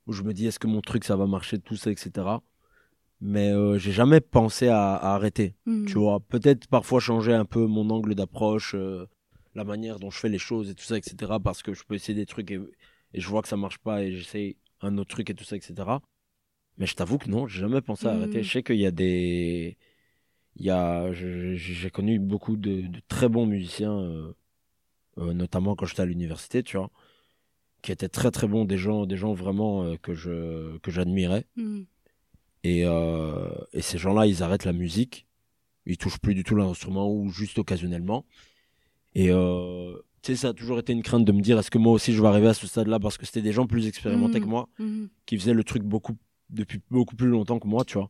où 0.07 0.13
je 0.13 0.23
me 0.23 0.33
dis 0.33 0.47
est-ce 0.47 0.59
que 0.59 0.67
mon 0.67 0.81
truc 0.81 1.03
ça 1.03 1.15
va 1.15 1.27
marcher, 1.27 1.59
tout 1.59 1.75
ça, 1.75 1.91
etc. 1.91 2.11
Mais 3.25 3.51
euh, 3.53 3.77
j'ai 3.79 3.93
jamais 3.93 4.19
pensé 4.19 4.67
à, 4.67 4.95
à 4.95 5.15
arrêter. 5.15 5.55
Mhm. 5.65 5.85
Tu 5.85 5.97
vois, 5.97 6.19
peut-être 6.19 6.67
parfois 6.67 6.99
changer 6.99 7.33
un 7.33 7.45
peu 7.45 7.65
mon 7.67 7.89
angle 7.89 8.15
d'approche, 8.15 8.75
euh, 8.75 9.07
la 9.55 9.63
manière 9.63 9.97
dont 9.97 10.09
je 10.11 10.19
fais 10.19 10.27
les 10.27 10.37
choses 10.37 10.69
et 10.69 10.75
tout 10.75 10.83
ça, 10.83 10.97
etc. 10.97 11.39
Parce 11.39 11.63
que 11.63 11.73
je 11.73 11.83
peux 11.85 11.95
essayer 11.95 12.15
des 12.15 12.25
trucs 12.25 12.51
et, 12.51 12.59
et 13.13 13.21
je 13.21 13.27
vois 13.29 13.41
que 13.41 13.47
ça 13.47 13.55
marche 13.55 13.77
pas 13.77 14.03
et 14.03 14.11
j'essaye 14.11 14.57
un 14.81 14.97
autre 14.97 15.09
truc 15.11 15.29
et 15.29 15.33
tout 15.35 15.45
ça, 15.45 15.55
etc. 15.55 16.01
Mais 16.77 16.85
je 16.85 16.95
t'avoue 16.95 17.17
que 17.17 17.29
non, 17.29 17.47
j'ai 17.47 17.61
jamais 17.61 17.79
pensé 17.81 18.07
à 18.07 18.11
Mhm. 18.11 18.17
arrêter. 18.17 18.43
Je 18.43 18.51
sais 18.51 18.61
qu'il 18.63 18.75
y 18.79 18.85
a 18.85 18.91
des. 18.91 19.77
Il 20.57 20.65
y 20.65 20.69
a, 20.69 21.11
j'ai 21.13 21.89
connu 21.91 22.19
beaucoup 22.19 22.57
de, 22.57 22.81
de 22.81 23.01
très 23.07 23.29
bons 23.29 23.45
musiciens, 23.45 23.97
euh, 25.17 25.33
notamment 25.33 25.75
quand 25.75 25.85
j'étais 25.85 26.01
à 26.01 26.05
l'université, 26.05 26.61
tu 26.61 26.75
vois, 26.77 26.91
qui 27.81 27.91
étaient 27.93 28.09
très 28.09 28.31
très 28.31 28.47
bons, 28.47 28.65
des 28.65 28.77
gens, 28.77 29.05
des 29.05 29.17
gens 29.17 29.33
vraiment 29.33 29.95
que 29.97 30.13
je 30.13 30.77
que 30.79 30.91
j'admirais. 30.91 31.45
Mhm. 31.55 31.85
Et, 32.63 32.83
euh, 32.85 33.49
et 33.73 33.81
ces 33.81 33.97
gens-là, 33.97 34.25
ils 34.25 34.41
arrêtent 34.43 34.65
la 34.65 34.73
musique. 34.73 35.27
Ils 35.85 35.97
touchent 35.97 36.19
plus 36.19 36.33
du 36.35 36.43
tout 36.43 36.55
l'instrument 36.55 37.11
ou 37.11 37.29
juste 37.29 37.59
occasionnellement. 37.59 38.25
Et 39.15 39.29
euh, 39.31 39.95
tu 40.21 40.31
sais, 40.31 40.35
ça 40.37 40.49
a 40.49 40.53
toujours 40.53 40.79
été 40.79 40.93
une 40.93 41.03
crainte 41.03 41.25
de 41.25 41.31
me 41.33 41.41
dire 41.41 41.59
est-ce 41.59 41.69
que 41.69 41.77
moi 41.77 41.91
aussi 41.93 42.13
je 42.13 42.21
vais 42.21 42.27
arriver 42.27 42.47
à 42.47 42.53
ce 42.53 42.65
stade-là 42.65 42.99
parce 42.99 43.17
que 43.17 43.25
c'était 43.25 43.41
des 43.41 43.51
gens 43.51 43.67
plus 43.67 43.87
expérimentés 43.87 44.39
que 44.39 44.45
moi 44.47 44.69
Mhm. 44.79 45.09
qui 45.25 45.37
faisaient 45.37 45.53
le 45.53 45.63
truc 45.63 45.83
beaucoup 45.83 46.17
depuis 46.49 46.79
beaucoup 46.89 47.15
plus 47.15 47.27
longtemps 47.27 47.59
que 47.59 47.67
moi, 47.67 47.83
tu 47.83 47.97
vois. 47.97 48.09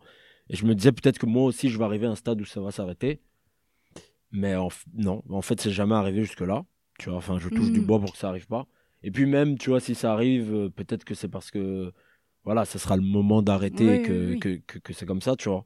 Et 0.49 0.55
je 0.55 0.65
me 0.65 0.75
disais 0.75 0.91
peut-être 0.91 1.17
que 1.17 1.25
moi 1.25 1.43
aussi 1.43 1.69
je 1.69 1.77
vais 1.77 1.83
arriver 1.85 2.05
à 2.05 2.11
un 2.11 2.15
stade 2.15 2.39
où 2.39 2.45
ça 2.45 2.61
va 2.61 2.71
s'arrêter. 2.71 3.21
Mais 4.31 4.55
en 4.55 4.69
non, 4.95 5.23
en 5.29 5.41
fait, 5.41 5.59
c'est 5.61 5.71
jamais 5.71 5.95
arrivé 5.95 6.23
jusque-là. 6.23 6.65
Tu 6.99 7.09
vois, 7.09 7.17
enfin, 7.17 7.39
je 7.39 7.49
touche 7.49 7.71
du 7.71 7.79
Mhm. 7.81 7.85
bois 7.85 7.99
pour 7.99 8.11
que 8.13 8.17
ça 8.17 8.29
arrive 8.29 8.47
pas. 8.47 8.67
Et 9.03 9.11
puis 9.11 9.25
même, 9.25 9.57
tu 9.57 9.69
vois, 9.69 9.79
si 9.79 9.95
ça 9.95 10.13
arrive, 10.13 10.53
euh, 10.53 10.69
peut-être 10.69 11.03
que 11.05 11.13
c'est 11.15 11.27
parce 11.27 11.51
que 11.51 11.91
voilà, 12.45 12.65
ça 12.65 12.79
sera 12.79 12.95
le 12.97 13.03
moment 13.03 13.41
d'arrêter 13.41 13.85
Oui, 13.85 13.95
et 13.95 13.99
que, 13.99 14.33
oui, 14.33 14.39
que, 14.39 14.55
que, 14.67 14.79
que 14.79 14.93
c'est 14.93 15.05
comme 15.05 15.21
ça, 15.21 15.35
tu 15.35 15.49
vois. 15.49 15.65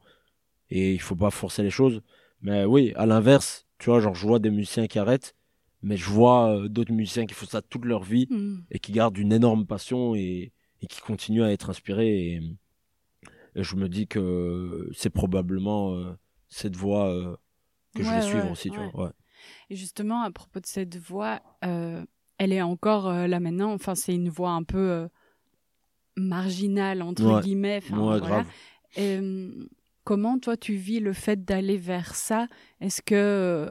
Et 0.69 0.93
il 0.93 1.01
faut 1.01 1.15
pas 1.15 1.31
forcer 1.31 1.63
les 1.63 1.69
choses. 1.71 2.01
Mais 2.41 2.65
oui, 2.65 2.93
à 2.95 3.05
l'inverse, 3.05 3.67
tu 3.79 3.89
vois, 3.89 3.99
genre, 3.99 4.15
je 4.15 4.27
vois 4.27 4.39
des 4.39 4.51
musiciens 4.51 4.87
qui 4.87 4.99
arrêtent, 4.99 5.35
mais 5.83 5.97
je 5.97 6.09
vois 6.09 6.55
euh, 6.55 6.69
d'autres 6.69 6.93
musiciens 6.93 7.25
qui 7.25 7.33
font 7.35 7.45
ça 7.47 7.61
toute 7.61 7.85
leur 7.85 8.03
vie 8.03 8.27
Mhm. 8.29 8.65
et 8.71 8.79
qui 8.79 8.91
gardent 8.91 9.17
une 9.17 9.33
énorme 9.33 9.65
passion 9.65 10.15
et, 10.15 10.51
et 10.81 10.87
qui 10.87 11.01
continuent 11.01 11.43
à 11.43 11.51
être 11.51 11.69
inspirés. 11.69 12.33
Et, 12.33 12.41
et 13.55 13.63
je 13.63 13.75
me 13.75 13.89
dis 13.89 14.07
que 14.07 14.89
c'est 14.93 15.09
probablement 15.09 15.95
euh, 15.95 16.13
cette 16.47 16.75
voie 16.75 17.09
euh, 17.09 17.35
que 17.95 18.03
je 18.03 18.09
Ouais, 18.09 18.15
vais 18.15 18.21
suivre 18.21 18.47
ouais, 18.47 18.51
aussi, 18.51 18.69
tu 18.71 18.79
vois. 18.79 19.13
Et 19.69 19.75
justement, 19.75 20.21
à 20.21 20.31
propos 20.31 20.59
de 20.59 20.65
cette 20.65 20.97
voix, 20.97 21.41
euh, 21.65 22.05
elle 22.37 22.53
est 22.53 22.61
encore 22.61 23.11
là 23.11 23.39
maintenant. 23.39 23.73
Enfin, 23.73 23.95
c'est 23.95 24.13
une 24.13 24.29
voix 24.29 24.51
un 24.51 24.63
peu 24.63 25.07
euh, 26.17 26.21
marginale, 26.21 27.01
entre 27.01 27.23
Ouais. 27.25 27.41
guillemets. 27.41 27.81
Enfin, 27.83 27.97
Ouais, 27.97 28.19
voilà. 28.19 28.35
grave. 28.43 28.47
Et, 28.95 29.17
hum, 29.17 29.67
comment 30.03 30.39
toi 30.39 30.57
tu 30.57 30.73
vis 30.75 30.99
le 30.99 31.13
fait 31.13 31.43
d'aller 31.45 31.77
vers 31.77 32.15
ça? 32.15 32.47
Est-ce 32.81 33.01
que 33.01 33.15
euh, 33.15 33.69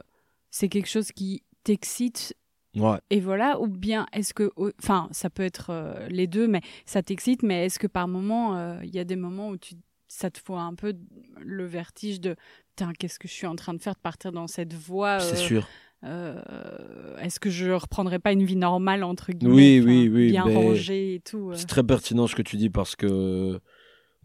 c'est 0.51 0.69
quelque 0.69 0.89
chose 0.89 1.11
qui 1.11 1.43
t'excite? 1.63 2.33
Ouais. 2.75 2.99
et 3.09 3.19
voilà 3.21 3.59
ou 3.59 3.67
bien 3.67 4.05
est-ce 4.13 4.35
que 4.35 4.51
enfin 4.79 5.07
ça 5.11 5.31
peut 5.31 5.41
être 5.41 5.71
euh, 5.71 6.07
les 6.09 6.27
deux 6.27 6.47
mais 6.47 6.61
ça 6.85 7.01
t'excite 7.01 7.41
mais 7.41 7.65
est-ce 7.65 7.79
que 7.79 7.87
par 7.87 8.07
moment 8.07 8.55
euh, 8.55 8.79
il 8.83 8.93
y 8.93 8.99
a 8.99 9.03
des 9.03 9.15
moments 9.15 9.49
où 9.49 9.57
tu 9.57 9.73
ça 10.07 10.29
te 10.29 10.37
fout 10.37 10.57
un 10.59 10.75
peu 10.75 10.93
le 11.39 11.65
vertige 11.65 12.21
de 12.21 12.35
putain 12.69 12.93
qu'est-ce 12.93 13.17
que 13.17 13.27
je 13.27 13.33
suis 13.33 13.47
en 13.47 13.55
train 13.55 13.73
de 13.73 13.81
faire 13.81 13.95
de 13.95 13.99
partir 13.99 14.31
dans 14.31 14.45
cette 14.45 14.75
voie 14.75 15.19
C'est 15.21 15.33
euh, 15.37 15.47
sûr. 15.47 15.67
Euh, 16.03 17.17
est-ce 17.19 17.39
que 17.39 17.49
je 17.49 17.71
reprendrai 17.71 18.19
pas 18.19 18.31
une 18.31 18.43
vie 18.43 18.55
normale 18.55 19.03
entre 19.03 19.31
guillemets 19.31 19.53
Oui, 19.53 19.81
oui, 19.83 20.09
oui, 20.09 20.29
bien 20.29 20.43
rangée 20.43 21.15
et 21.15 21.19
tout 21.19 21.49
euh. 21.49 21.55
C'est 21.55 21.65
très 21.65 21.83
pertinent 21.83 22.27
ce 22.27 22.35
que 22.35 22.43
tu 22.43 22.57
dis 22.57 22.69
parce 22.69 22.95
que 22.95 23.59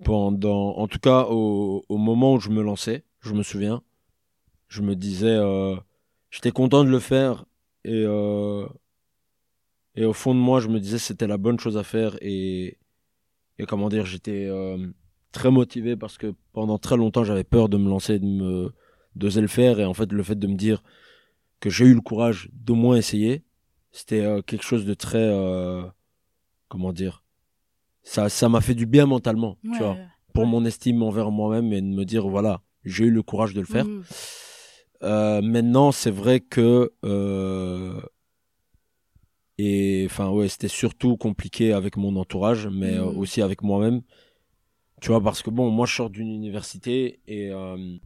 pendant, 0.04 0.76
en 0.76 0.86
tout 0.86 0.98
cas 0.98 1.26
au, 1.30 1.84
au 1.88 1.96
moment 1.96 2.34
où 2.34 2.40
je 2.40 2.50
me 2.50 2.62
lançais, 2.62 3.04
je 3.20 3.32
me 3.32 3.42
souviens, 3.42 3.82
je 4.68 4.82
me 4.82 4.94
disais, 4.94 5.30
euh, 5.30 5.74
j'étais 6.30 6.50
content 6.50 6.84
de 6.84 6.90
le 6.90 6.98
faire 6.98 7.46
et 7.84 8.04
et 9.94 10.06
au 10.06 10.14
fond 10.14 10.34
de 10.34 10.40
moi, 10.40 10.60
je 10.60 10.68
me 10.68 10.80
disais 10.80 10.98
c'était 10.98 11.26
la 11.26 11.36
bonne 11.36 11.58
chose 11.58 11.76
à 11.76 11.82
faire 11.84 12.16
et 12.20 12.78
et 13.58 13.66
comment 13.66 13.88
dire, 13.88 14.04
j'étais 14.06 14.48
très 15.32 15.50
motivé 15.50 15.96
parce 15.96 16.18
que 16.18 16.34
pendant 16.52 16.78
très 16.78 16.98
longtemps 16.98 17.24
j'avais 17.24 17.44
peur 17.44 17.70
de 17.70 17.78
me 17.78 17.88
lancer, 17.88 18.18
de 18.18 18.26
me 18.26 18.72
d'oser 19.16 19.40
le 19.40 19.48
faire 19.48 19.80
et 19.80 19.84
en 19.84 19.94
fait 19.94 20.12
le 20.12 20.22
fait 20.22 20.38
de 20.38 20.46
me 20.46 20.54
dire 20.54 20.82
que 21.62 21.70
j'ai 21.70 21.84
eu 21.86 21.94
le 21.94 22.00
courage 22.00 22.48
d'au 22.52 22.74
moins 22.74 22.96
essayer, 22.96 23.44
c'était 23.92 24.20
euh, 24.20 24.42
quelque 24.42 24.64
chose 24.64 24.84
de 24.84 24.94
très 24.94 25.18
euh, 25.22 25.82
comment 26.68 26.92
dire 26.92 27.24
ça 28.02 28.28
ça 28.28 28.48
m'a 28.48 28.60
fait 28.60 28.74
du 28.74 28.84
bien 28.86 29.06
mentalement 29.06 29.56
Ouais, 29.64 29.70
tu 29.76 29.78
vois 29.82 29.96
pour 30.34 30.46
mon 30.46 30.64
estime 30.64 31.02
envers 31.02 31.30
moi-même 31.30 31.72
et 31.72 31.80
de 31.80 31.86
me 31.86 32.04
dire 32.04 32.26
voilà 32.28 32.62
j'ai 32.84 33.04
eu 33.04 33.10
le 33.10 33.22
courage 33.22 33.54
de 33.54 33.60
le 33.60 33.66
faire. 33.66 33.86
Mhm. 33.86 34.02
Euh, 35.04 35.40
maintenant 35.42 35.92
c'est 35.92 36.10
vrai 36.10 36.40
que 36.40 36.90
et 39.58 40.04
enfin 40.06 40.30
ouais 40.30 40.48
c'était 40.48 40.68
surtout 40.68 41.16
compliqué 41.16 41.72
avec 41.72 41.96
mon 41.96 42.16
entourage 42.16 42.66
mais 42.68 42.98
Mhm. 42.98 43.16
aussi 43.18 43.42
avec 43.42 43.62
moi-même. 43.62 44.02
Tu 45.00 45.08
vois 45.08 45.20
parce 45.20 45.42
que 45.42 45.50
bon 45.50 45.70
moi 45.70 45.86
je 45.86 45.94
sors 45.94 46.10
d'une 46.10 46.28
université 46.32 47.20
et 47.26 47.50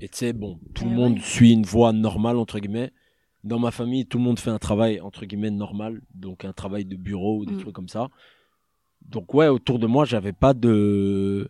et 0.01 0.09
tu 0.09 0.17
sais 0.19 0.33
bon 0.33 0.59
tout 0.75 0.85
Eh 0.85 0.89
le 0.89 0.95
monde 0.95 1.21
suit 1.21 1.53
une 1.53 1.65
voie 1.65 1.93
normale 1.93 2.37
entre 2.39 2.59
guillemets 2.59 2.93
dans 3.47 3.59
ma 3.59 3.71
famille 3.71 4.07
tout 4.07 4.19
le 4.19 4.25
monde 4.25 4.39
fait 4.39 4.51
un 4.51 4.59
travail 4.59 5.01
entre 5.01 5.25
guillemets 5.25 5.51
normal 5.51 6.01
donc 6.15 6.45
un 6.45 6.53
travail 6.53 6.85
de 6.85 6.97
bureau 6.97 7.39
ou 7.39 7.47
des 7.47 7.55
Mhm. 7.55 7.61
trucs 7.61 7.75
comme 7.75 7.89
ça 7.89 8.09
donc 9.09 9.33
ouais 9.35 9.49
autour 9.49 9.79
de 9.79 9.87
moi 9.87 10.05
j'avais 10.05 10.33
pas 10.33 10.53
de 10.55 11.49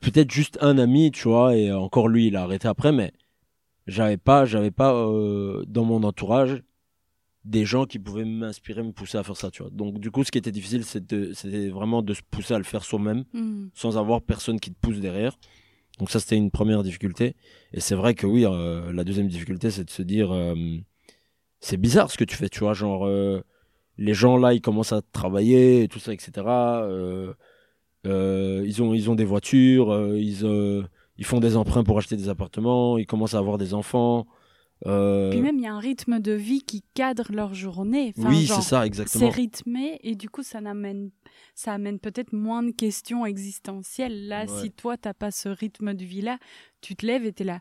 peut-être 0.00 0.30
juste 0.30 0.58
un 0.60 0.78
ami 0.78 1.10
tu 1.10 1.28
vois 1.28 1.56
et 1.56 1.72
encore 1.72 2.08
lui 2.08 2.26
il 2.28 2.36
a 2.36 2.42
arrêté 2.42 2.68
après 2.68 2.92
mais 2.92 3.12
j'avais 3.86 4.16
pas 4.16 4.44
j'avais 4.44 4.70
pas 4.70 4.94
euh, 4.94 5.64
dans 5.66 5.84
mon 5.84 6.02
entourage 6.02 6.62
des 7.44 7.64
gens 7.64 7.84
qui 7.86 7.98
pouvaient 7.98 8.24
m'inspirer 8.24 8.82
me 8.82 8.92
pousser 8.92 9.18
à 9.18 9.22
faire 9.22 9.36
ça 9.36 9.50
tu 9.50 9.62
vois 9.62 9.70
donc 9.70 9.98
du 9.98 10.10
coup 10.10 10.24
ce 10.24 10.30
qui 10.30 10.38
était 10.38 10.52
difficile 10.52 10.84
c'était 10.84 11.68
vraiment 11.68 12.02
de 12.02 12.12
se 12.14 12.22
pousser 12.30 12.54
à 12.54 12.58
le 12.58 12.64
faire 12.64 12.84
soi-même 12.84 13.24
Mhm. 13.32 13.70
sans 13.74 13.96
avoir 13.98 14.22
personne 14.22 14.60
qui 14.60 14.70
te 14.72 14.78
pousse 14.80 15.00
derrière 15.00 15.38
donc 15.98 16.10
ça 16.10 16.20
c'était 16.20 16.36
une 16.36 16.50
première 16.50 16.82
difficulté 16.82 17.36
et 17.72 17.80
c'est 17.80 17.94
vrai 17.94 18.14
que 18.14 18.26
oui 18.26 18.44
euh, 18.44 18.92
la 18.92 19.04
deuxième 19.04 19.28
difficulté 19.28 19.70
c'est 19.70 19.84
de 19.84 19.90
se 19.90 20.02
dire 20.02 20.32
euh, 20.32 20.54
c'est 21.60 21.76
bizarre 21.76 22.10
ce 22.10 22.18
que 22.18 22.24
tu 22.24 22.36
fais 22.36 22.48
tu 22.48 22.60
vois 22.60 22.74
genre 22.74 23.06
euh, 23.06 23.42
les 23.98 24.14
gens 24.14 24.36
là 24.36 24.52
ils 24.52 24.60
commencent 24.60 24.92
à 24.92 25.02
travailler 25.02 25.88
tout 25.88 25.98
ça 25.98 26.12
etc 26.12 26.32
ils 28.04 28.82
ont 28.82 28.94
ils 28.94 29.10
ont 29.10 29.14
des 29.14 29.24
voitures 29.24 29.92
ils 31.18 31.24
font 31.24 31.40
des 31.40 31.56
emprunts 31.56 31.84
pour 31.84 31.98
acheter 31.98 32.16
des 32.16 32.28
appartements, 32.28 32.98
ils 32.98 33.06
commencent 33.06 33.34
à 33.34 33.38
avoir 33.38 33.58
des 33.58 33.74
enfants. 33.74 34.26
Euh, 34.84 35.30
Puis 35.30 35.40
même, 35.40 35.56
il 35.58 35.62
y 35.62 35.66
a 35.66 35.72
un 35.72 35.78
rythme 35.78 36.20
de 36.20 36.32
vie 36.32 36.60
qui 36.60 36.82
cadre 36.94 37.32
leur 37.32 37.54
journée. 37.54 38.12
Enfin, 38.18 38.28
oui, 38.28 38.46
c'est 38.46 38.60
ça, 38.60 38.80
C'est 38.82 38.86
exactement. 38.86 39.30
rythmé 39.30 39.98
et 40.02 40.14
du 40.14 40.28
coup, 40.28 40.42
ça 40.42 40.58
amène 40.58 41.98
peut-être 41.98 42.32
moins 42.32 42.62
de 42.62 42.72
questions 42.72 43.24
existentielles. 43.24 44.28
Là, 44.28 44.44
Ouais. 44.44 44.62
si 44.62 44.70
toi, 44.72 44.96
t'as 44.96 45.14
pas 45.14 45.30
ce 45.30 45.48
rythme 45.48 45.94
de 45.94 46.04
vie-là, 46.04 46.38
tu 46.82 46.94
te 46.94 47.06
lèves 47.06 47.24
et 47.24 47.32
t'es 47.32 47.44
là. 47.44 47.60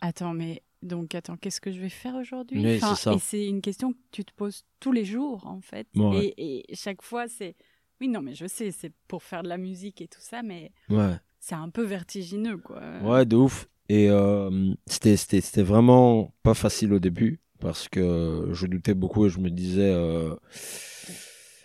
Attends, 0.00 0.32
mais 0.34 0.62
donc, 0.82 1.14
attends, 1.14 1.36
qu'est-ce 1.36 1.60
que 1.60 1.72
je 1.72 1.80
vais 1.80 1.88
faire 1.88 2.14
aujourd'hui? 2.14 2.62
C'est. 2.96 3.14
Et 3.14 3.18
c'est 3.18 3.46
une 3.46 3.60
question 3.62 3.92
que 3.92 3.98
tu 4.12 4.24
te 4.24 4.32
poses 4.34 4.64
tous 4.80 4.92
les 4.92 5.04
jours, 5.04 5.46
en 5.46 5.60
fait. 5.60 5.88
Et, 6.14 6.68
et 6.70 6.74
chaque 6.76 7.02
fois, 7.02 7.26
c'est. 7.26 7.56
Oui, 8.00 8.08
non, 8.08 8.20
mais 8.22 8.34
je 8.34 8.46
sais, 8.46 8.70
c'est 8.70 8.92
pour 9.08 9.22
faire 9.22 9.42
de 9.42 9.48
la 9.48 9.56
musique 9.56 10.00
et 10.00 10.08
tout 10.08 10.20
ça, 10.20 10.42
mais 10.42 10.72
Ouais. 10.90 11.14
c'est 11.40 11.54
un 11.54 11.70
peu 11.70 11.82
vertigineux, 11.82 12.58
quoi. 12.58 12.80
Ouais, 13.02 13.24
de 13.24 13.36
ouf. 13.36 13.68
Et 13.88 14.08
euh, 14.10 14.72
c'était, 14.86 15.62
vraiment 15.62 16.34
pas 16.42 16.54
facile 16.54 16.92
au 16.94 16.98
début 16.98 17.40
parce 17.60 17.88
que 17.88 18.48
je 18.52 18.66
doutais 18.66 18.94
beaucoup 18.94 19.26
et 19.26 19.30
je 19.30 19.38
me 19.38 19.50
disais, 19.50 19.92
euh, 19.92 20.34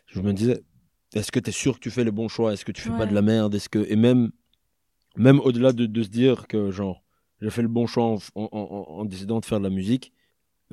je 0.08 0.21
me 0.21 0.34
disais, 0.34 0.62
est-ce 1.13 1.32
que 1.32 1.39
tu 1.39 1.49
es 1.49 1.53
sûr 1.53 1.75
que 1.75 1.79
tu 1.79 1.91
fais 1.91 2.03
les 2.03 2.12
bons 2.12 2.27
choix? 2.27 2.53
Est-ce 2.53 2.65
que 2.65 2.71
tu 2.71 2.82
fais 2.82 2.93
pas 2.93 3.05
de 3.05 3.13
la 3.13 3.21
merde? 3.21 3.55
Est-ce 3.55 3.69
que 3.69 3.86
et 3.89 3.95
même, 3.95 4.32
même 5.17 5.39
au-delà 5.41 5.73
de, 5.73 5.86
de 5.86 6.03
se 6.03 6.10
dire 6.10 6.47
que 6.47 6.71
genre 6.71 7.03
j'ai 7.41 7.49
fait 7.51 7.62
le 7.63 7.67
bon 7.69 7.88
choix 7.88 8.05
en, 8.05 8.17
en, 8.36 8.49
en- 8.51 8.99
en 9.01 9.05
décidant 9.05 9.39
de 9.39 9.45
faire 9.45 9.60
de 9.60 9.63
la 9.65 9.69
musique, 9.69 10.13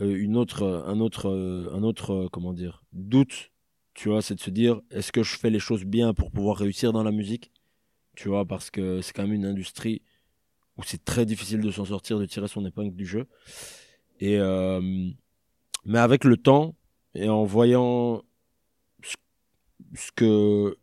euh, 0.00 0.16
une 0.16 0.36
autre, 0.36 0.84
un 0.86 1.00
autre, 1.00 1.30
un 1.74 1.82
autre, 1.82 2.28
comment 2.32 2.52
dire, 2.54 2.84
doute, 2.92 3.52
tu 3.94 4.08
vois, 4.10 4.22
c'est 4.22 4.34
de 4.36 4.40
se 4.40 4.50
dire, 4.50 4.80
est-ce 4.90 5.12
que 5.12 5.22
je 5.22 5.36
fais 5.38 5.50
les 5.50 5.60
choses 5.60 5.84
bien 5.84 6.14
pour 6.14 6.30
pouvoir 6.32 6.58
réussir 6.58 6.92
dans 6.92 7.02
la 7.04 7.12
musique? 7.12 7.52
Tu 8.16 8.28
vois, 8.28 8.46
parce 8.46 8.70
que 8.70 9.00
c'est 9.02 9.12
quand 9.14 9.24
même 9.24 9.34
une 9.34 9.46
industrie 9.46 10.02
où 10.76 10.82
c'est 10.84 11.04
très 11.04 11.26
difficile 11.26 11.60
de 11.60 11.70
s'en 11.70 11.84
sortir, 11.84 12.18
de 12.18 12.26
tirer 12.26 12.48
son 12.48 12.64
épingle 12.66 12.94
du 12.94 13.06
jeu. 13.06 13.26
Et 14.20 14.38
euh, 14.38 14.80
mais 15.84 15.98
avec 15.98 16.24
le 16.24 16.36
temps 16.36 16.74
et 17.14 17.28
en 17.28 17.44
voyant 17.44 18.22
ce, 19.02 20.12
que 20.14 20.76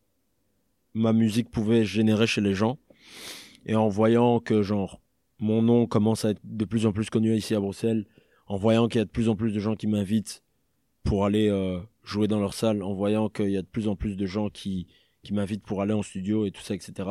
ma 0.94 1.14
musique 1.14 1.52
pouvait 1.52 1.86
générer 1.86 2.28
chez 2.28 2.42
les 2.42 2.54
gens 2.54 2.78
et 3.66 3.76
en 3.76 3.88
voyant 3.88 4.40
que 4.40 4.62
genre 4.62 5.02
mon 5.40 5.62
nom 5.62 5.88
commence 5.88 6.26
à 6.26 6.32
être 6.32 6.42
de 6.44 6.66
plus 6.66 6.86
en 6.86 6.94
plus 6.94 7.10
connu 7.10 7.36
ici 7.36 7.54
à 7.54 7.60
Bruxelles, 7.60 8.06
en 8.48 8.56
voyant 8.56 8.88
qu'il 8.88 9.00
y 9.00 9.02
a 9.02 9.06
de 9.06 9.10
plus 9.10 9.28
en 9.30 9.36
plus 9.36 9.52
de 9.52 9.60
gens 9.60 9.76
qui 9.76 9.88
m'invitent 9.88 10.44
pour 11.04 11.26
aller 11.26 11.50
euh, 11.50 11.80
jouer 12.04 12.28
dans 12.28 12.40
leur 12.40 12.54
salle, 12.54 12.82
en 12.82 12.94
voyant 12.94 13.30
qu'il 13.30 13.50
y 13.50 13.58
a 13.58 13.62
de 13.62 13.68
plus 13.68 13.90
en 13.90 13.96
plus 13.96 14.16
de 14.16 14.26
gens 14.26 14.50
qui, 14.50 14.88
qui 15.22 15.34
m'invitent 15.34 15.64
pour 15.64 15.82
aller 15.82 15.94
en 15.94 16.02
studio 16.02 16.46
et 16.46 16.52
tout 16.52 16.62
ça, 16.62 16.76
etc. 16.76 17.10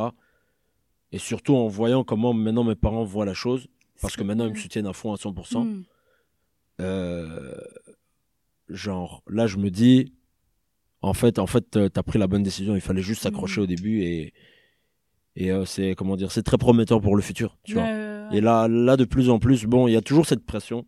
Et 1.13 1.19
surtout 1.19 1.55
en 1.55 1.69
voyant 1.69 2.05
comment 2.05 2.33
maintenant 2.33 2.65
mes 2.65 2.75
parents 2.75 3.05
voient 3.05 3.27
la 3.27 3.35
chose, 3.35 3.69
parce 4.01 4.17
que 4.17 4.23
maintenant 4.23 4.47
ils 4.47 4.53
me 4.55 4.59
soutiennent 4.59 4.87
à 4.87 4.93
fond 4.93 5.13
à 5.13 5.17
100%. 5.17 5.65
Mm. 5.65 5.85
Euh, 6.81 7.55
genre, 8.69 9.23
là 9.29 9.47
je 9.47 9.59
me 9.59 9.71
dis, 9.71 10.13
en 11.03 11.15
fait, 11.15 11.39
en 11.39 11.47
fait, 11.47 11.77
euh, 11.77 11.89
t'as 11.89 12.03
pris 12.03 12.19
la 12.19 12.27
bonne 12.27 12.43
décision. 12.43 12.75
Il 12.75 12.81
fallait 12.81 13.03
juste 13.03 13.23
s'accrocher 13.23 13.61
Mhm. 13.61 13.65
au 13.65 13.67
début 13.67 14.03
et 14.03 14.33
et 15.35 15.51
euh, 15.51 15.65
c'est 15.65 15.95
comment 15.95 16.17
dire, 16.17 16.31
c'est 16.31 16.43
très 16.43 16.59
prometteur 16.59 17.01
pour 17.01 17.17
le 17.17 17.23
futur, 17.23 17.57
tu 17.65 17.75
vois. 17.75 17.89
Et 18.33 18.41
là, 18.41 18.69
là 18.69 18.97
de 18.97 19.05
plus 19.05 19.31
en 19.31 19.39
plus, 19.39 19.65
bon, 19.65 19.89
il 19.89 19.93
y 19.93 19.97
a 19.97 20.03
toujours 20.03 20.27
cette 20.27 20.45
pression, 20.45 20.87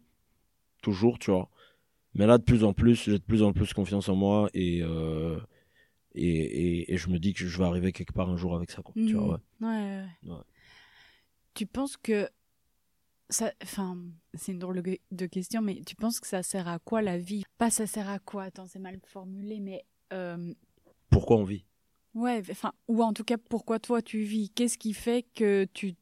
toujours, 0.83 1.19
tu 1.19 1.31
vois. 1.31 1.49
Mais 2.15 2.27
là, 2.27 2.39
de 2.39 2.43
plus 2.43 2.63
en 2.63 2.73
plus, 2.75 3.05
j'ai 3.05 3.19
de 3.19 3.25
plus 3.25 3.43
en 3.43 3.53
plus 3.53 3.73
confiance 3.73 4.09
en 4.09 4.15
moi 4.17 4.49
et 4.55 4.83
et, 6.15 6.29
et, 6.29 6.93
et 6.93 6.97
je 6.97 7.09
me 7.09 7.19
dis 7.19 7.33
que 7.35 7.47
je 7.47 7.59
vais 7.59 7.65
arriver 7.65 7.93
quelque 7.93 8.13
part 8.13 8.29
un 8.31 8.37
jour 8.37 8.55
avec 8.55 8.71
ça, 8.71 8.83
quoi. 8.83 8.95
Tu 8.95 9.13
vois, 9.15 9.23
Mhm. 9.25 9.31
ouais. 9.31 9.39
Ouais, 9.61 10.07
ouais. 10.27 10.33
Ouais. 10.35 10.43
Tu 11.55 11.67
penses 11.67 11.97
que 11.97 12.29
ça, 13.31 13.53
enfin, 13.63 13.99
c'est 14.35 14.53
une 14.53 14.59
drôle 14.59 14.83
de- 15.11 15.27
question, 15.27 15.63
mais 15.63 15.81
tu 15.87 15.97
penses 15.97 16.21
que 16.21 16.27
ça 16.27 16.43
sert 16.43 16.69
à 16.69 16.79
quoi 16.79 17.01
la 17.03 17.19
vie? 17.19 17.45
Pas 17.59 17.71
ça 17.71 17.87
sert 17.87 18.09
à 18.09 18.19
quoi? 18.19 18.45
Attends, 18.45 18.67
c'est 18.67 18.79
mal 18.79 18.99
formulé, 19.07 19.61
mais 19.61 19.85
euh, 20.13 20.53
Pourquoi 21.11 21.37
on 21.39 21.45
vit? 21.45 21.65
ouais, 22.15 22.43
enfin, 22.51 22.73
ou 22.89 23.03
en 23.03 23.13
tout 23.13 23.25
cas, 23.25 23.39
pourquoi 23.39 23.79
toi 23.79 24.03
tu 24.03 24.21
vis? 24.23 24.51
Qu'est-ce 24.51 24.79
qui 24.79 24.93
fait 24.95 25.25
que 25.35 25.67
tu 25.73 25.95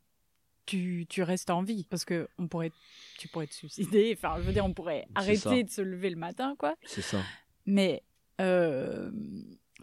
tu, 0.64 1.06
tu 1.08 1.22
restes 1.22 1.50
en 1.50 1.62
vie? 1.62 1.84
Parce 1.90 2.04
que 2.04 2.28
on 2.38 2.46
pourrait, 2.48 2.70
tu 3.18 3.28
pourrais 3.28 3.46
te 3.48 3.54
suicider. 3.54 4.12
Enfin, 4.16 4.36
je 4.38 4.42
veux 4.42 4.52
dire, 4.52 4.64
on 4.64 4.72
pourrait 4.74 5.06
ça. 5.06 5.14
arrêter 5.20 5.64
de 5.64 5.70
se 5.70 5.80
lever 5.82 6.08
le 6.10 6.16
matin, 6.16 6.54
quoi. 6.58 6.76
C'est 6.84 7.02
ça. 7.02 7.26
Mais 7.66 8.02
euh, 8.40 9.10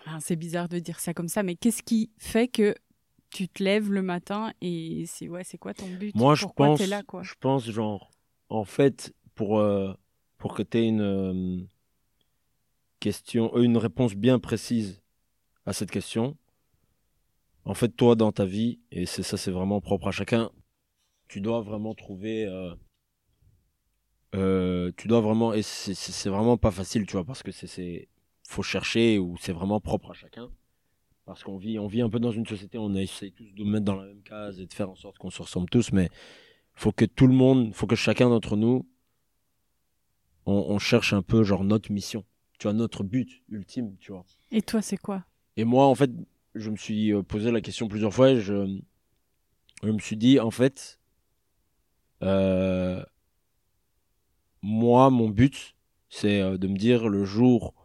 enfin, 0.06 0.20
c'est 0.20 0.36
bizarre 0.36 0.70
de 0.70 0.80
dire 0.80 1.00
ça 1.00 1.14
comme 1.14 1.28
ça, 1.28 1.44
mais 1.44 1.56
qu'est-ce 1.56 1.84
qui 1.84 2.12
fait 2.18 2.48
que 2.48 2.76
tu 3.30 3.48
te 3.48 3.64
lèves 3.64 3.92
le 3.92 4.02
matin 4.02 4.54
et 4.62 5.06
c'est 5.08 5.30
ouais, 5.30 5.44
c'est 5.44 5.58
quoi 5.58 5.74
ton 5.74 5.88
but? 5.88 6.16
Moi, 6.16 6.36
je 6.36 6.46
pense, 6.56 6.80
t'es 6.80 6.88
là, 6.88 7.04
quoi? 7.04 7.22
je 7.24 7.34
pense, 7.40 7.70
genre, 7.70 8.10
en 8.50 8.64
fait, 8.66 9.14
pour, 9.36 9.60
euh, 9.60 9.94
pour 10.38 10.56
que 10.56 10.64
tu 10.64 10.80
aies 10.80 10.88
une 10.88 11.02
euh, 11.02 11.64
question, 13.00 13.52
euh, 13.56 13.62
une 13.62 13.78
réponse 13.78 14.16
bien 14.16 14.40
précise 14.40 15.02
à 15.66 15.74
cette 15.74 15.92
question, 15.92 16.38
en 17.66 17.74
fait, 17.74 17.90
toi, 17.90 18.16
dans 18.16 18.32
ta 18.32 18.46
vie, 18.46 18.80
et 18.92 19.06
c'est 19.06 19.24
ça, 19.24 19.38
c'est 19.38 19.52
vraiment 19.52 19.82
propre 19.82 20.08
à 20.08 20.12
chacun, 20.12 20.50
tu 21.28 21.42
dois 21.42 21.62
vraiment 21.62 21.94
trouver, 21.94 22.46
euh, 22.46 22.74
euh, 24.36 24.92
tu 24.98 25.08
dois 25.08 25.22
vraiment, 25.22 25.54
et 25.54 25.62
c'est 25.62 26.30
vraiment 26.30 26.58
pas 26.58 26.72
facile, 26.72 27.06
tu 27.06 27.14
vois, 27.14 27.26
parce 27.26 27.44
que 27.44 27.52
c'est, 27.52 28.08
faut 28.50 28.64
chercher 28.64 29.20
ou 29.20 29.38
c'est 29.40 29.54
vraiment 29.54 29.80
propre 29.80 30.12
à 30.12 30.14
chacun. 30.14 30.50
Parce 31.26 31.44
qu'on 31.44 31.58
vit, 31.58 31.78
on 31.78 31.86
vit 31.86 32.02
un 32.02 32.10
peu 32.10 32.20
dans 32.20 32.32
une 32.32 32.48
société, 32.48 32.80
on 32.80 32.96
essaye 32.96 33.32
tous 33.32 33.54
de 33.54 33.64
nous 33.64 33.70
mettre 33.70 33.86
dans 33.86 33.96
la 33.96 34.08
même 34.08 34.24
case 34.24 34.60
et 34.60 34.66
de 34.66 34.74
faire 34.74 34.90
en 34.90 34.96
sorte 34.96 35.20
qu'on 35.20 35.30
se 35.30 35.44
ressemble 35.44 35.70
tous, 35.70 35.92
mais 35.92 36.10
faut 36.74 36.92
que 36.92 37.06
tout 37.06 37.28
le 37.28 37.34
monde, 37.34 37.76
faut 37.76 37.86
que 37.86 37.96
chacun 37.96 38.30
d'entre 38.30 38.58
nous, 38.58 38.88
on, 40.48 40.54
on 40.54 40.80
cherche 40.80 41.14
un 41.14 41.22
peu 41.22 41.44
genre 41.44 41.64
notre 41.64 41.92
mission, 41.92 42.26
tu 42.58 42.64
vois, 42.64 42.74
notre 42.74 43.04
but 43.04 43.44
ultime, 43.50 43.96
tu 44.00 44.12
vois. 44.12 44.26
Et 44.50 44.64
toi, 44.64 44.82
c'est 44.82 44.98
quoi? 44.98 45.24
Et 45.56 45.64
moi, 45.64 45.86
en 45.86 45.94
fait, 45.94 46.10
je 46.56 46.72
me 46.72 46.78
suis 46.78 47.14
euh, 47.14 47.22
posé 47.22 47.52
la 47.52 47.62
question 47.62 47.88
plusieurs 47.88 48.14
fois 48.14 48.32
et 48.32 48.42
je, 48.42 48.80
je 49.84 49.92
me 49.92 50.00
suis 50.00 50.18
dit, 50.18 50.40
en 50.40 50.50
fait, 50.50 51.00
euh, 52.24 53.04
moi, 54.64 55.12
mon 55.12 55.30
but, 55.30 55.76
c'est 56.10 56.42
euh, 56.42 56.58
de 56.58 56.68
me 56.68 56.78
dire 56.78 57.08
le 57.08 57.26
jour, 57.26 57.76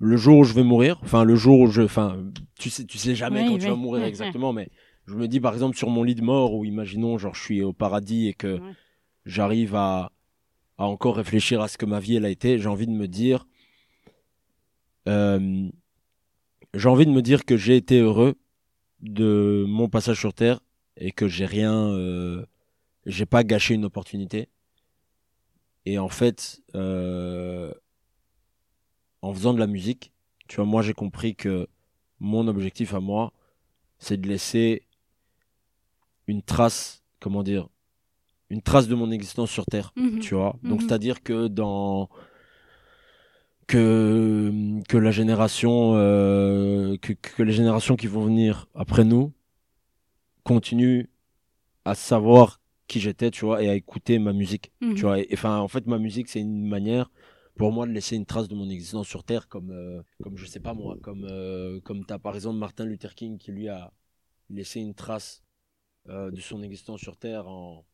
le 0.00 0.16
jour 0.16 0.38
où 0.38 0.44
je 0.44 0.54
vais 0.54 0.62
mourir, 0.64 0.98
enfin, 1.02 1.24
le 1.24 1.36
jour 1.36 1.60
où 1.60 1.66
je, 1.70 1.82
enfin, 1.82 2.24
tu 2.58 2.70
sais, 2.70 2.84
tu 2.86 2.98
sais 2.98 3.14
jamais 3.14 3.44
quand 3.44 3.58
tu 3.58 3.66
vas 3.66 3.76
mourir 3.76 4.02
ouais, 4.02 4.08
exactement, 4.08 4.52
mais 4.52 4.70
je 5.06 5.14
me 5.14 5.28
dis, 5.28 5.40
par 5.40 5.52
exemple, 5.52 5.76
sur 5.76 5.90
mon 5.90 6.02
lit 6.02 6.14
de 6.14 6.22
mort, 6.22 6.54
où 6.54 6.64
imaginons, 6.64 7.18
genre, 7.18 7.34
je 7.34 7.42
suis 7.42 7.62
au 7.62 7.72
paradis 7.72 8.28
et 8.28 8.34
que 8.34 8.58
Ouais. 8.58 8.72
j'arrive 9.26 9.74
à, 9.74 10.10
à 10.78 10.84
encore 10.86 11.16
réfléchir 11.16 11.60
à 11.60 11.68
ce 11.68 11.76
que 11.76 11.84
ma 11.84 12.00
vie, 12.00 12.16
elle 12.16 12.24
a 12.24 12.30
été, 12.30 12.58
j'ai 12.58 12.68
envie 12.68 12.86
de 12.86 12.92
me 12.92 13.06
dire, 13.08 13.46
euh, 15.06 15.68
j'ai 16.74 16.88
envie 16.88 17.06
de 17.06 17.10
me 17.12 17.22
dire 17.22 17.44
que 17.44 17.56
j'ai 17.56 17.76
été 17.76 18.00
heureux 18.00 18.36
de 19.00 19.64
mon 19.68 19.88
passage 19.88 20.18
sur 20.18 20.32
Terre 20.32 20.60
et 20.96 21.12
que 21.12 21.28
j'ai 21.28 21.46
rien, 21.46 21.74
euh, 21.74 22.44
j'ai 23.04 23.26
pas 23.26 23.44
gâché 23.44 23.74
une 23.74 23.84
opportunité. 23.84 24.48
Et 25.86 25.98
en 25.98 26.08
fait, 26.08 26.60
euh, 26.74 27.72
en 29.22 29.32
faisant 29.34 29.52
de 29.54 29.58
la 29.60 29.66
musique, 29.66 30.12
tu 30.48 30.56
vois, 30.56 30.64
moi 30.64 30.82
j'ai 30.82 30.94
compris 30.94 31.34
que 31.34 31.68
mon 32.20 32.48
objectif 32.48 32.94
à 32.94 33.00
moi, 33.00 33.32
c'est 33.98 34.16
de 34.20 34.28
laisser 34.28 34.82
une 36.26 36.42
trace, 36.42 37.02
comment 37.20 37.42
dire, 37.42 37.68
une 38.50 38.62
trace 38.62 38.88
de 38.88 38.94
mon 38.94 39.10
existence 39.10 39.50
sur 39.50 39.66
Terre 39.66 39.92
Mhm. 39.96 40.18
tu 40.20 40.34
vois. 40.34 40.56
Donc 40.62 40.80
Mhm. 40.82 40.88
c'est-à-dire 40.88 41.22
que 41.22 41.48
dans 41.48 42.08
que 43.66 44.52
que 44.88 44.96
la 44.96 45.10
génération 45.10 45.92
euh, 45.94 46.96
que, 47.00 47.12
que 47.12 47.42
les 47.42 47.52
générations 47.52 47.96
qui 47.96 48.06
vont 48.08 48.22
venir 48.24 48.66
après 48.74 49.04
nous 49.04 49.32
continuent 50.44 51.04
à 51.84 51.94
savoir 51.94 52.60
qui 52.88 52.98
j'étais, 52.98 53.30
tu 53.30 53.44
vois, 53.44 53.62
et 53.62 53.68
à 53.68 53.74
écouter 53.74 54.18
ma 54.18 54.32
musique, 54.32 54.72
Mhm. 54.80 54.94
tu 54.94 55.02
vois. 55.02 55.20
Et 55.20 55.28
enfin, 55.32 55.58
en 55.58 55.68
fait, 55.68 55.86
ma 55.86 55.98
musique, 55.98 56.28
c'est 56.28 56.40
une 56.40 56.66
manière 56.66 57.08
pour 57.60 57.72
moi 57.72 57.86
de 57.86 57.92
laisser 57.92 58.16
une 58.16 58.24
trace 58.26 58.48
de 58.48 58.54
mon 58.54 58.68
existence 58.70 59.06
sur 59.06 59.22
Terre, 59.22 59.46
comme 59.48 59.70
euh, 59.70 60.02
comme 60.22 60.36
je 60.36 60.46
sais 60.46 60.60
pas 60.60 60.72
moi, 60.74 60.96
comme 61.02 61.24
euh, 61.24 61.78
comme 61.82 62.04
t'as 62.06 62.18
par 62.18 62.34
exemple 62.34 62.56
Martin 62.56 62.86
Luther 62.86 63.14
King 63.14 63.36
qui 63.38 63.52
lui 63.52 63.68
a 63.68 63.92
laissé 64.48 64.80
une 64.80 64.94
trace 64.94 65.42
euh, 66.08 66.30
de 66.30 66.40
son 66.40 66.62
existence 66.62 67.00
sur 67.00 67.16
Terre 67.16 67.46
en 67.48 67.84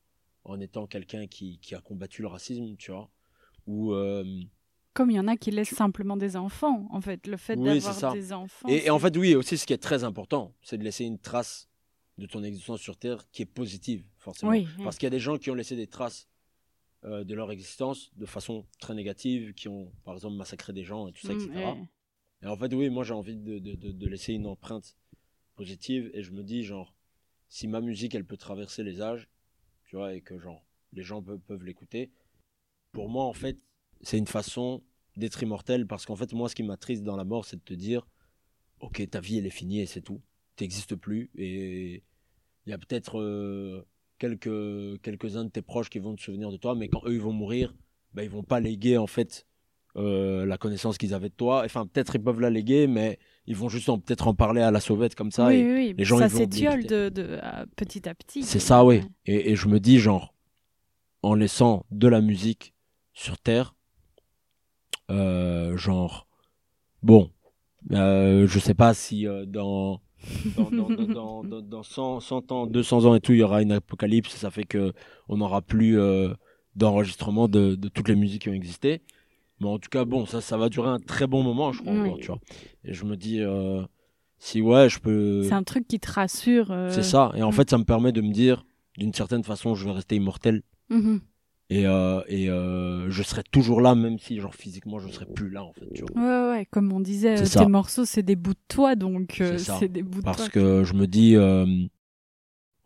en 0.45 0.61
étant 0.61 0.87
quelqu'un 0.87 1.27
qui, 1.27 1.59
qui 1.59 1.75
a 1.75 1.81
combattu 1.81 2.23
le 2.23 2.29
racisme, 2.29 2.77
tu 2.77 2.93
vois. 2.93 3.11
Ou, 3.67 3.93
euh, 3.95 4.25
Comme 4.95 5.11
il 5.11 5.17
y 5.17 5.21
en 5.21 5.27
a 5.27 5.37
qui 5.37 5.51
laissent 5.51 5.75
simplement 5.75 6.17
des 6.17 6.37
enfants, 6.37 6.87
en 6.93 7.01
fait, 7.01 7.27
le 7.27 7.37
fait 7.37 7.57
Oui, 7.59 7.81
d'avoir 7.81 8.13
des 8.13 8.33
enfants. 8.33 8.69
et, 8.69 8.87
et 8.87 8.91
en 8.91 9.01
fait, 9.01 9.17
oui, 9.17 9.35
aussi, 9.35 9.59
ce 9.59 9.67
qui 9.67 9.73
est 9.73 9.83
très 9.83 10.05
important, 10.05 10.55
c'est 10.63 10.79
de 10.79 10.85
laisser 10.85 11.05
une 11.05 11.19
trace 11.19 11.69
de 12.17 12.27
ton 12.27 12.45
existence 12.45 12.81
sur 12.81 12.97
Terre 12.97 13.29
qui 13.33 13.43
est 13.43 13.53
positive, 13.61 14.05
forcément. 14.19 14.53
Oui, 14.53 14.69
oui. 14.79 14.85
Parce 14.85 14.99
qu'il 14.99 15.07
y 15.07 15.09
a 15.09 15.11
des 15.11 15.19
gens 15.19 15.37
qui 15.37 15.51
ont 15.51 15.55
laissé 15.57 15.75
des 15.75 15.89
traces 15.89 16.29
euh, 17.07 17.25
de 17.25 17.35
leur 17.35 17.51
existence 17.53 18.11
de 18.17 18.27
façon 18.27 18.67
très 18.81 18.95
négative, 18.95 19.55
qui 19.55 19.69
ont, 19.69 19.93
par 20.05 20.15
exemple, 20.15 20.37
massacré 20.37 20.73
des 20.73 20.85
gens 20.85 21.09
et 21.09 21.13
tout 21.13 21.27
ça, 21.27 21.33
Mm, 21.35 21.37
etc. 21.37 21.51
ouais. 21.55 21.85
Et 22.43 22.47
en 22.47 22.57
fait, 22.57 22.73
oui, 22.75 22.91
moi, 22.91 23.05
j'ai 23.05 23.15
envie 23.15 23.37
de, 23.37 23.59
de, 23.59 23.75
de, 23.75 23.93
de 23.93 24.07
laisser 24.09 24.35
une 24.35 24.47
empreinte 24.47 24.97
positive 25.55 26.11
et 26.15 26.23
je 26.23 26.33
me 26.33 26.43
dis, 26.43 26.65
genre, 26.65 26.95
si 27.49 27.67
ma 27.69 27.81
musique, 27.81 28.15
elle 28.15 28.25
peut 28.25 28.37
traverser 28.37 28.83
les 28.83 29.01
âges, 29.01 29.29
tu 29.85 29.97
vois, 29.97 30.15
et 30.15 30.21
que 30.21 30.39
genre, 30.39 30.65
les 30.93 31.03
gens 31.03 31.23
peuvent, 31.23 31.41
peuvent 31.41 31.65
l'écouter, 31.65 32.11
pour 32.93 33.09
moi, 33.09 33.25
en 33.25 33.33
fait, 33.33 33.57
c'est 34.03 34.19
une 34.19 34.27
façon 34.27 34.83
d'être 35.17 35.43
immortel 35.43 35.87
parce 35.87 36.05
qu'en 36.05 36.17
fait, 36.17 36.33
moi, 36.35 36.49
ce 36.49 36.55
qui 36.55 36.63
m'attriste 36.63 37.03
dans 37.05 37.17
la 37.17 37.25
mort, 37.25 37.45
c'est 37.47 37.57
de 37.57 37.63
te 37.63 37.75
dire, 37.75 38.07
ok, 38.81 39.09
ta 39.11 39.21
vie, 39.21 39.39
elle 39.39 39.47
est 39.47 39.51
finie 39.51 39.81
et 39.81 39.87
c'est 39.87 40.03
tout. 40.03 40.21
Tu 40.57 40.65
n'existes 40.65 40.95
plus 40.97 41.31
et 41.37 42.03
il 42.67 42.71
y 42.71 42.73
a 42.73 42.79
peut-être 42.79 43.19
euh, 43.21 43.87
quelques, 44.19 45.01
quelques-uns 45.03 45.45
de 45.45 45.51
tes 45.51 45.63
proches 45.63 45.91
qui 45.91 45.99
vont 45.99 46.15
te 46.15 46.23
souvenir 46.23 46.51
de 46.51 46.57
toi, 46.57 46.75
mais 46.75 46.89
quand 46.89 47.03
eux, 47.07 47.15
ils 47.15 47.21
vont 47.21 47.33
mourir, 47.33 47.75
ben, 48.15 48.23
ils 48.23 48.31
vont 48.31 48.43
pas 48.43 48.61
léguer, 48.61 48.97
en 48.99 49.07
fait, 49.07 49.47
euh, 49.97 50.45
la 50.47 50.59
connaissance 50.59 50.99
qu'ils 50.99 51.15
avaient 51.15 51.29
de 51.29 51.35
toi. 51.35 51.63
Enfin, 51.65 51.87
peut-être 51.87 52.17
ils 52.17 52.23
peuvent 52.23 52.41
la 52.41 52.51
léguer, 52.51 52.87
mais 52.87 53.19
ils 53.47 53.57
vont 53.57 53.69
juste 53.69 53.87
peut-être 53.87 54.29
en 54.29 54.35
parler 54.35 54.61
à 54.61 54.71
la 54.71 54.81
sauvette 54.81 55.15
comme 55.15 55.31
ça. 55.31 55.47
oui, 55.47 55.55
et 55.55 55.73
oui, 55.75 55.95
les 55.97 56.05
gens, 56.05 56.19
ça 56.19 56.29
s'étiole 56.29 56.85
de, 56.85 57.09
de, 57.09 57.39
à- 57.43 57.67
petit 57.77 58.09
à 58.09 58.15
petit. 58.15 58.43
C'est 58.43 58.59
ça, 58.61 58.85
oui. 58.85 59.01
Et, 59.27 59.51
et 59.53 59.57
je 59.57 59.69
me 59.69 59.81
dis, 59.81 59.99
genre, 59.99 60.35
en 61.23 61.35
laissant 61.35 61.87
de 61.91 62.09
la 62.09 62.21
musique 62.21 62.75
sur 63.13 63.39
Terre, 63.39 63.75
euh, 65.11 65.77
genre, 65.77 66.27
bon, 67.03 67.31
euh, 67.93 68.47
je 68.47 68.59
sais 68.59 68.75
pas 68.75 68.95
si 68.95 69.27
euh, 69.27 69.47
dans, 69.47 70.01
dans, 70.57 70.71
dans, 70.71 70.89
dans, 70.91 71.07
dans, 71.07 71.45
dans- 71.45 71.61
dans 71.63 71.83
100, 71.83 72.21
100 72.21 72.53
ans, 72.53 72.67
200 72.67 73.05
ans 73.05 73.15
et 73.15 73.21
tout, 73.21 73.33
il 73.33 73.39
y 73.39 73.43
aura 73.43 73.63
une 73.63 73.73
apocalypse, 73.73 74.35
ça 74.35 74.51
fait 74.51 74.65
que 74.65 74.93
on 75.29 75.37
n'aura 75.39 75.63
plus 75.63 75.99
euh, 75.99 76.33
d'enregistrement 76.75 77.49
de, 77.49 77.75
de 77.75 77.89
toutes 77.89 78.09
les 78.09 78.17
musiques 78.17 78.43
qui 78.43 78.49
ont 78.49 78.55
existé. 78.55 79.03
Mais 79.61 79.69
en 79.69 79.79
tout 79.79 79.89
cas, 79.89 80.05
bon, 80.05 80.27
ça, 80.27 80.41
ça 80.41 80.57
va 80.59 80.69
durer 80.69 80.89
un 80.91 80.99
très 80.99 81.27
bon 81.27 81.43
moment, 81.43 81.73
je 81.73 81.81
crois, 81.81 81.93
Oui. 81.95 82.01
encore, 82.01 82.19
tu 82.19 82.27
vois. 82.27 82.41
Et 82.85 82.93
je 82.93 83.05
me 83.05 83.17
dis, 83.17 83.41
euh, 83.41 83.83
si 84.39 84.61
ouais, 84.61 84.89
je 84.91 84.99
peux... 85.01 85.43
C'est 85.45 85.55
un 85.55 85.63
truc 85.63 85.89
qui 85.89 85.99
te 85.99 86.13
rassure. 86.13 86.71
euh, 86.71 86.91
C'est 86.91 87.03
ça. 87.03 87.33
Et 87.37 87.43
en 87.43 87.49
Mm. 87.49 87.53
fait, 87.53 87.71
ça 87.71 87.79
me 87.79 87.85
permet 87.85 88.13
de 88.13 88.21
me 88.21 88.33
dire, 88.33 88.67
d'une 88.99 89.15
certaine 89.15 89.43
façon, 89.45 89.75
je 89.75 89.87
vais 89.87 89.93
rester 89.93 90.17
immortel. 90.17 90.63
mhm. 90.91 91.21
Et, 91.69 91.85
euh, 91.87 92.21
et 92.29 92.49
euh, 92.49 93.11
je 93.11 93.23
serai 93.25 93.43
toujours 93.43 93.81
là, 93.81 93.95
même 93.97 94.19
si, 94.21 94.39
genre, 94.39 94.55
physiquement, 94.55 95.01
je 95.01 95.09
serai 95.09 95.27
plus 95.27 95.51
là, 95.51 95.65
en 95.65 95.73
fait. 95.73 95.87
Tu 95.95 96.03
vois. 96.03 96.23
Ouais, 96.23 96.51
ouais, 96.59 96.67
comme 96.71 96.93
on 96.93 97.01
disait, 97.01 97.41
euh, 97.41 97.45
ça. 97.45 97.61
tes 97.65 97.67
morceaux, 97.67 98.05
c'est 98.05 98.23
des 98.23 98.37
bouts 98.37 98.55
de 98.55 98.59
toi, 98.69 98.95
donc 98.95 99.41
euh, 99.41 99.59
C'est 99.59 99.89
des 99.89 100.03
bouts 100.05 100.21
de 100.21 100.25
Parce 100.25 100.37
toi. 100.39 100.49
que 100.49 100.85
je 100.85 100.95
me 100.95 101.07
dis, 101.09 101.37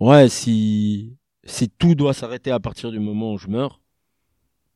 ouais, 0.01 0.29
si, 0.31 1.15
si 1.45 1.69
tout 1.69 1.95
doit 1.95 2.15
s'arrêter 2.15 2.51
à 2.51 2.59
partir 2.61 2.91
du 2.91 2.99
moment 3.01 3.35
où 3.35 3.39
je 3.39 3.49
meurs, 3.49 3.83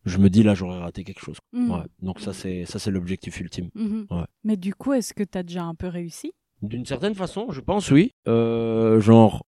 je 0.04 0.18
me 0.18 0.28
dis, 0.28 0.42
là, 0.42 0.54
j'aurais 0.54 0.80
raté 0.80 1.02
quelque 1.02 1.20
chose. 1.20 1.38
Mhm. 1.54 1.70
Ouais. 1.70 1.82
Donc, 2.02 2.20
ça, 2.20 2.34
c'est, 2.34 2.66
ça, 2.66 2.78
c'est 2.78 2.90
l'objectif 2.90 3.40
ultime. 3.40 3.70
Mhm. 3.74 4.06
Ouais. 4.10 4.26
Mais 4.44 4.58
du 4.58 4.74
coup, 4.74 4.92
est-ce 4.92 5.14
que 5.14 5.22
tu 5.24 5.38
as 5.38 5.42
déjà 5.42 5.64
un 5.64 5.74
peu 5.74 5.88
réussi? 5.88 6.32
D'une 6.60 6.84
certaine 6.84 7.14
façon, 7.14 7.50
je 7.52 7.60
pense, 7.62 7.90
oui. 7.90 8.12
Genre, 8.26 9.46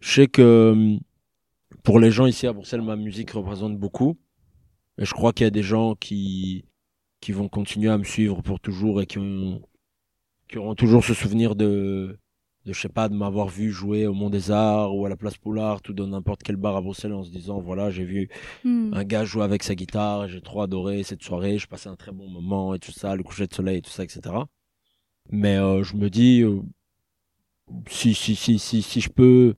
je 0.00 0.12
sais 0.12 0.26
que 0.26 0.98
pour 1.86 2.00
les 2.00 2.10
gens 2.12 2.26
ici 2.26 2.48
à 2.48 2.52
Bruxelles, 2.54 2.82
ma 2.82 2.96
musique 2.96 3.30
représente 3.32 3.78
beaucoup. 3.78 4.18
Et 4.98 5.06
je 5.06 5.12
crois 5.14 5.32
qu'il 5.32 5.44
y 5.44 5.48
a 5.48 5.50
des 5.52 5.64
gens 5.64 5.94
qui, 5.96 6.66
qui 7.20 7.32
vont 7.32 7.48
continuer 7.48 7.90
à 7.90 7.98
me 7.98 8.04
suivre 8.04 8.42
pour 8.42 8.60
toujours 8.60 9.02
et 9.02 9.06
qui, 9.06 9.18
ont, 9.18 9.62
qui 10.48 10.58
auront 10.58 10.74
toujours 10.76 11.04
ce 11.04 11.14
souvenir 11.14 11.56
de, 11.56 12.18
de, 12.66 12.72
je 12.74 12.80
sais 12.80 12.90
pas, 12.90 13.08
de 13.08 13.16
m'avoir 13.16 13.48
vu 13.48 13.70
jouer 13.72 14.06
au 14.06 14.14
Mont 14.14 14.30
des 14.30 14.50
Arts 14.50 14.96
ou 14.96 15.06
à 15.06 15.10
la 15.10 15.16
Place 15.16 15.38
Poulard 15.38 15.80
ou 15.88 15.94
dans 15.94 16.08
n'importe 16.08 16.42
quel 16.44 16.56
bar 16.56 16.76
à 16.76 16.82
Bruxelles 16.82 17.14
en 17.14 17.24
se 17.24 17.30
disant, 17.30 17.60
voilà, 17.60 17.90
j'ai 17.90 18.04
vu 18.04 18.30
Hmm. 18.64 18.94
un 18.94 19.04
gars 19.04 19.24
jouer 19.24 19.44
avec 19.44 19.62
sa 19.64 19.74
guitare 19.76 20.26
et 20.26 20.30
j'ai 20.30 20.42
trop 20.42 20.62
adoré 20.62 21.04
cette 21.04 21.22
soirée, 21.22 21.58
je 21.58 21.68
passais 21.68 21.90
un 21.90 21.96
très 21.96 22.12
bon 22.12 22.28
moment 22.28 22.74
et 22.74 22.80
tout 22.80 22.92
ça, 22.92 23.16
le 23.16 23.24
coucher 23.24 23.46
de 23.48 23.54
soleil 23.54 23.78
et 23.78 23.82
tout 23.82 23.90
ça, 23.90 24.04
etc. 24.04 24.48
Mais 25.30 25.56
euh, 25.56 25.84
je 25.84 25.96
me 25.96 26.10
dis, 26.10 26.42
euh, 26.42 26.62
si, 27.88 28.14
si, 28.14 28.36
si, 28.36 28.58
si, 28.58 28.82
si 28.82 29.00
je 29.00 29.08
peux 29.10 29.54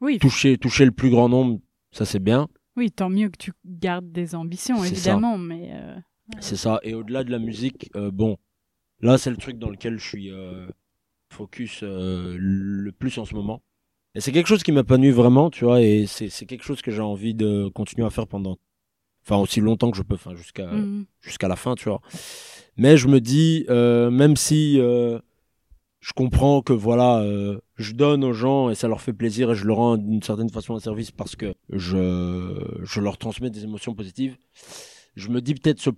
Oui, 0.00 0.20
toucher, 0.20 0.58
toucher 0.58 0.84
le 0.84 0.92
plus 0.92 1.10
grand 1.10 1.28
nombre, 1.28 1.60
ça 1.92 2.04
c'est 2.04 2.18
bien. 2.18 2.48
oui, 2.76 2.90
tant 2.90 3.08
mieux 3.08 3.28
que 3.28 3.38
tu 3.38 3.52
gardes 3.64 4.10
des 4.12 4.34
ambitions, 4.34 4.84
évidemment, 4.84 5.38
mais 5.38 5.70
euh, 5.72 5.96
C'est 6.40 6.56
ça. 6.56 6.80
Et 6.82 6.94
au-delà 6.94 7.24
de 7.24 7.30
la 7.30 7.38
musique, 7.38 7.90
euh, 7.96 8.10
bon, 8.10 8.36
là 9.00 9.18
c'est 9.18 9.30
le 9.30 9.36
truc 9.36 9.58
dans 9.58 9.70
lequel 9.70 9.98
je 9.98 10.06
suis 10.06 10.30
euh, 10.30 10.66
focus 11.32 11.82
le 11.82 12.90
plus 12.90 13.18
en 13.18 13.24
ce 13.24 13.34
moment. 13.34 13.62
Et 14.14 14.20
c'est 14.20 14.32
quelque 14.32 14.46
chose 14.46 14.62
qui 14.62 14.72
m'épanouit 14.72 15.10
vraiment, 15.10 15.50
tu 15.50 15.64
vois, 15.64 15.82
et 15.82 16.06
c'est 16.06 16.46
quelque 16.46 16.64
chose 16.64 16.80
que 16.80 16.90
j'ai 16.90 17.02
envie 17.02 17.34
de 17.34 17.68
continuer 17.68 18.06
à 18.06 18.10
faire 18.10 18.26
pendant, 18.26 18.56
enfin 19.22 19.36
aussi 19.36 19.60
longtemps 19.60 19.90
que 19.90 19.98
je 19.98 20.02
peux, 20.02 20.14
enfin 20.14 20.34
jusqu'à 20.34 20.72
mhm. 20.72 21.04
jusqu'à 21.20 21.48
la 21.48 21.56
fin, 21.56 21.74
tu 21.74 21.90
vois. 21.90 22.00
Mais 22.78 22.96
je 22.96 23.08
me 23.08 23.20
dis, 23.20 23.66
même 23.68 24.36
si 24.36 24.80
je 26.06 26.12
comprends 26.12 26.62
que 26.62 26.72
voilà, 26.72 27.18
euh, 27.22 27.58
je 27.74 27.92
donne 27.92 28.22
aux 28.22 28.32
gens 28.32 28.70
et 28.70 28.76
ça 28.76 28.86
leur 28.86 29.00
fait 29.00 29.12
plaisir 29.12 29.50
et 29.50 29.54
je 29.56 29.64
leur 29.64 29.78
rends 29.78 29.96
d'une 29.96 30.22
certaine 30.22 30.50
façon 30.50 30.76
un 30.76 30.78
service 30.78 31.10
parce 31.10 31.34
que 31.34 31.52
je, 31.68 32.64
je 32.84 33.00
leur 33.00 33.18
transmets 33.18 33.50
des 33.50 33.64
émotions 33.64 33.92
positives, 33.92 34.36
je 35.16 35.28
me 35.30 35.40
dis 35.40 35.54
peut-être 35.54 35.80
ce 35.80 35.90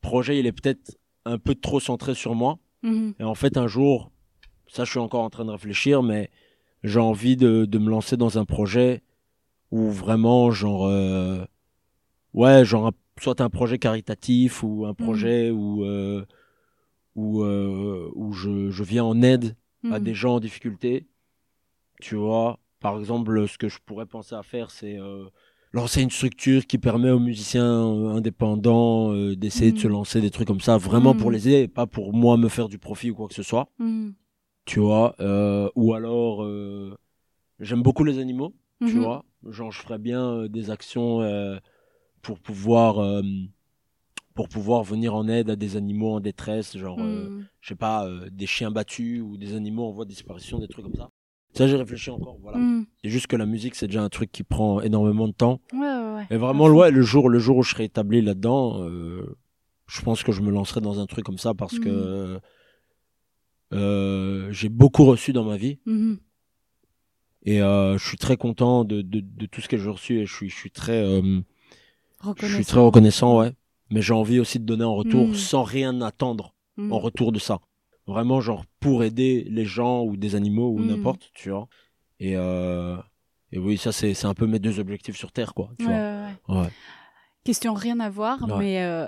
projet, 0.00 0.38
il 0.38 0.46
est 0.46 0.52
peut-être 0.52 0.96
un 1.24 1.38
peu 1.38 1.56
trop 1.56 1.80
centré 1.80 2.14
sur 2.14 2.36
moi. 2.36 2.60
Mhm. 2.84 3.14
Et 3.18 3.24
en 3.24 3.34
fait, 3.34 3.56
un 3.56 3.66
jour, 3.66 4.12
ça, 4.68 4.84
je 4.84 4.90
suis 4.90 5.00
encore 5.00 5.22
en 5.24 5.30
train 5.30 5.44
de 5.44 5.50
réfléchir, 5.50 6.04
mais 6.04 6.30
j'ai 6.84 7.00
envie 7.00 7.36
de, 7.36 7.64
de 7.64 7.78
me 7.78 7.90
lancer 7.90 8.16
dans 8.16 8.38
un 8.38 8.44
projet 8.44 9.02
où 9.72 9.90
vraiment, 9.90 10.52
genre, 10.52 10.86
euh, 10.86 11.44
ouais, 12.34 12.64
genre, 12.64 12.86
un- 12.86 13.20
soit 13.20 13.40
un 13.40 13.50
projet 13.50 13.80
caritatif 13.80 14.62
ou 14.62 14.86
un 14.86 14.94
projet 14.94 15.50
où, 15.50 15.84
euh, 15.84 16.24
où, 17.14 17.42
euh, 17.42 18.10
où 18.14 18.32
je, 18.32 18.70
je 18.70 18.84
viens 18.84 19.04
en 19.04 19.22
aide 19.22 19.56
à 19.90 19.98
Mhm. 19.98 20.04
des 20.04 20.14
gens 20.14 20.34
en 20.36 20.40
difficulté. 20.40 21.06
Tu 22.00 22.16
vois, 22.16 22.58
par 22.80 22.98
exemple, 22.98 23.46
ce 23.48 23.56
que 23.58 23.68
je 23.68 23.78
pourrais 23.84 24.06
penser 24.06 24.34
à 24.34 24.42
faire, 24.42 24.70
c'est 24.70 24.98
euh, 24.98 25.24
lancer 25.72 26.02
une 26.02 26.10
structure 26.10 26.66
qui 26.66 26.78
permet 26.78 27.10
aux 27.10 27.20
musiciens 27.20 27.64
euh, 27.86 28.16
indépendants 28.16 29.12
euh, 29.12 29.36
d'essayer 29.36 29.72
de 29.72 29.78
se 29.78 29.88
lancer 29.88 30.20
des 30.20 30.30
trucs 30.30 30.48
comme 30.48 30.60
ça, 30.60 30.76
vraiment 30.76 31.14
pour 31.14 31.28
Mhm. 31.30 31.34
les 31.34 31.48
aider, 31.48 31.60
et 31.62 31.68
pas 31.68 31.86
pour 31.86 32.12
moi 32.12 32.36
me 32.36 32.48
faire 32.48 32.68
du 32.68 32.78
profit 32.78 33.10
ou 33.10 33.14
quoi 33.14 33.28
que 33.28 33.34
ce 33.34 33.42
soit. 33.42 33.68
Tu 34.66 34.80
vois, 34.80 35.14
ou 35.76 35.92
alors, 35.94 36.42
j'aime 37.60 37.82
beaucoup 37.82 38.02
les 38.04 38.18
animaux, 38.18 38.54
tu 38.86 38.98
vois. 38.98 39.24
Genre, 39.46 39.70
je 39.70 39.80
ferais 39.82 39.98
bien 39.98 40.46
des 40.48 40.70
actions 40.70 41.20
pour 42.22 42.38
pouvoir. 42.40 43.22
Pour 44.34 44.48
pouvoir 44.48 44.82
venir 44.82 45.14
en 45.14 45.28
aide 45.28 45.50
à 45.50 45.56
des 45.56 45.76
animaux 45.76 46.12
en 46.14 46.20
détresse, 46.20 46.76
genre, 46.76 46.98
euh, 47.00 47.28
Mhm. 47.30 47.44
je 47.60 47.68
sais 47.68 47.74
pas, 47.76 48.06
euh, 48.06 48.28
des 48.30 48.46
chiens 48.46 48.70
battus 48.72 49.22
ou 49.22 49.36
des 49.36 49.54
animaux 49.54 49.84
en 49.86 49.92
voie 49.92 50.04
de 50.04 50.10
disparition, 50.10 50.58
des 50.58 50.66
trucs 50.68 50.84
comme 50.84 50.96
ça. 50.96 51.08
Ça, 51.54 51.68
j'ai 51.68 51.76
réfléchi 51.76 52.10
encore, 52.10 52.36
voilà. 52.42 52.58
Mhm. 52.58 52.84
C'est 53.02 53.10
juste 53.10 53.28
que 53.28 53.36
la 53.36 53.46
musique, 53.46 53.76
c'est 53.76 53.86
déjà 53.86 54.02
un 54.02 54.08
truc 54.08 54.32
qui 54.32 54.42
prend 54.42 54.80
énormément 54.80 55.28
de 55.28 55.32
temps. 55.32 55.60
Ouais, 55.72 55.78
ouais, 55.78 56.14
ouais. 56.16 56.26
Et 56.30 56.36
vraiment, 56.36 56.66
fond. 56.66 56.72
ouais, 56.74 56.90
le 56.90 57.02
jour, 57.02 57.28
le 57.28 57.38
jour 57.38 57.58
où 57.58 57.62
je 57.62 57.70
serai 57.70 57.84
établi 57.84 58.22
là-dedans, 58.22 58.82
euh, 58.82 59.36
je 59.86 60.00
pense 60.02 60.24
que 60.24 60.32
je 60.32 60.40
me 60.42 60.50
lancerai 60.50 60.80
dans 60.80 60.98
un 60.98 61.06
truc 61.06 61.24
comme 61.24 61.38
ça 61.38 61.54
parce 61.54 61.74
Mhm. 61.74 61.80
que 61.84 62.40
euh, 63.72 64.52
j'ai 64.52 64.68
beaucoup 64.68 65.04
reçu 65.04 65.32
dans 65.32 65.44
ma 65.44 65.56
vie 65.56 65.78
et 67.44 67.60
euh, 67.62 67.98
je 67.98 68.08
suis 68.08 68.16
très 68.16 68.36
content 68.36 68.84
de, 68.84 69.02
de, 69.02 69.20
de 69.20 69.46
tout 69.46 69.60
ce 69.60 69.68
que 69.68 69.76
j'ai 69.76 69.90
reçu 69.90 70.18
et 70.20 70.26
je 70.26 70.34
suis, 70.34 70.48
je 70.48 70.54
suis 70.56 70.70
très, 70.70 71.04
euh, 71.04 71.40
je 72.40 72.46
suis 72.46 72.64
très 72.64 72.80
reconnaissant, 72.80 73.38
ouais. 73.38 73.52
Mais 73.94 74.02
j'ai 74.02 74.12
envie 74.12 74.40
aussi 74.40 74.58
de 74.58 74.64
donner 74.64 74.84
en 74.84 74.94
retour 74.96 75.28
Mhm. 75.28 75.34
sans 75.34 75.62
rien 75.62 76.00
attendre 76.02 76.54
Mhm. 76.76 76.92
en 76.92 76.98
retour 76.98 77.30
de 77.32 77.38
ça. 77.38 77.60
Vraiment, 78.06 78.40
genre, 78.40 78.64
pour 78.80 79.04
aider 79.04 79.46
les 79.48 79.64
gens 79.64 80.02
ou 80.04 80.16
des 80.16 80.34
animaux 80.34 80.70
ou 80.72 80.80
Mhm. 80.80 80.86
n'importe, 80.88 81.30
tu 81.32 81.50
vois. 81.50 81.68
Et, 82.18 82.36
euh, 82.36 82.96
et 83.52 83.58
oui, 83.58 83.78
ça, 83.78 83.92
c'est 83.92 84.24
un 84.24 84.34
peu 84.34 84.46
mes 84.48 84.58
deux 84.58 84.80
objectifs 84.80 85.16
sur 85.16 85.30
Terre, 85.30 85.54
quoi. 85.54 85.70
Tu 85.78 85.86
Ouais, 85.86 85.92
ouais, 85.92 85.96
ouais. 86.24 86.34
vois. 86.48 86.62
Ouais. 86.62 86.68
Question 87.44 87.72
rien 87.72 88.00
à 88.00 88.10
voir, 88.10 88.46
mais 88.58 88.82
euh, 88.82 89.06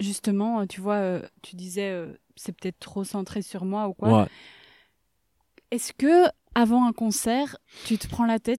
justement, 0.00 0.60
euh, 0.60 0.66
tu 0.66 0.80
vois, 0.80 1.20
tu 1.42 1.54
disais 1.56 2.04
c'est 2.34 2.52
peut-être 2.52 2.78
trop 2.78 3.04
centré 3.04 3.42
sur 3.42 3.64
moi 3.64 3.88
ou 3.88 3.94
quoi. 3.94 4.28
Est-ce 5.70 5.92
que 5.92 6.26
avant 6.54 6.86
un 6.86 6.92
concert, 6.92 7.56
tu 7.84 7.98
te 7.98 8.08
prends 8.08 8.26
la 8.26 8.38
tête 8.38 8.58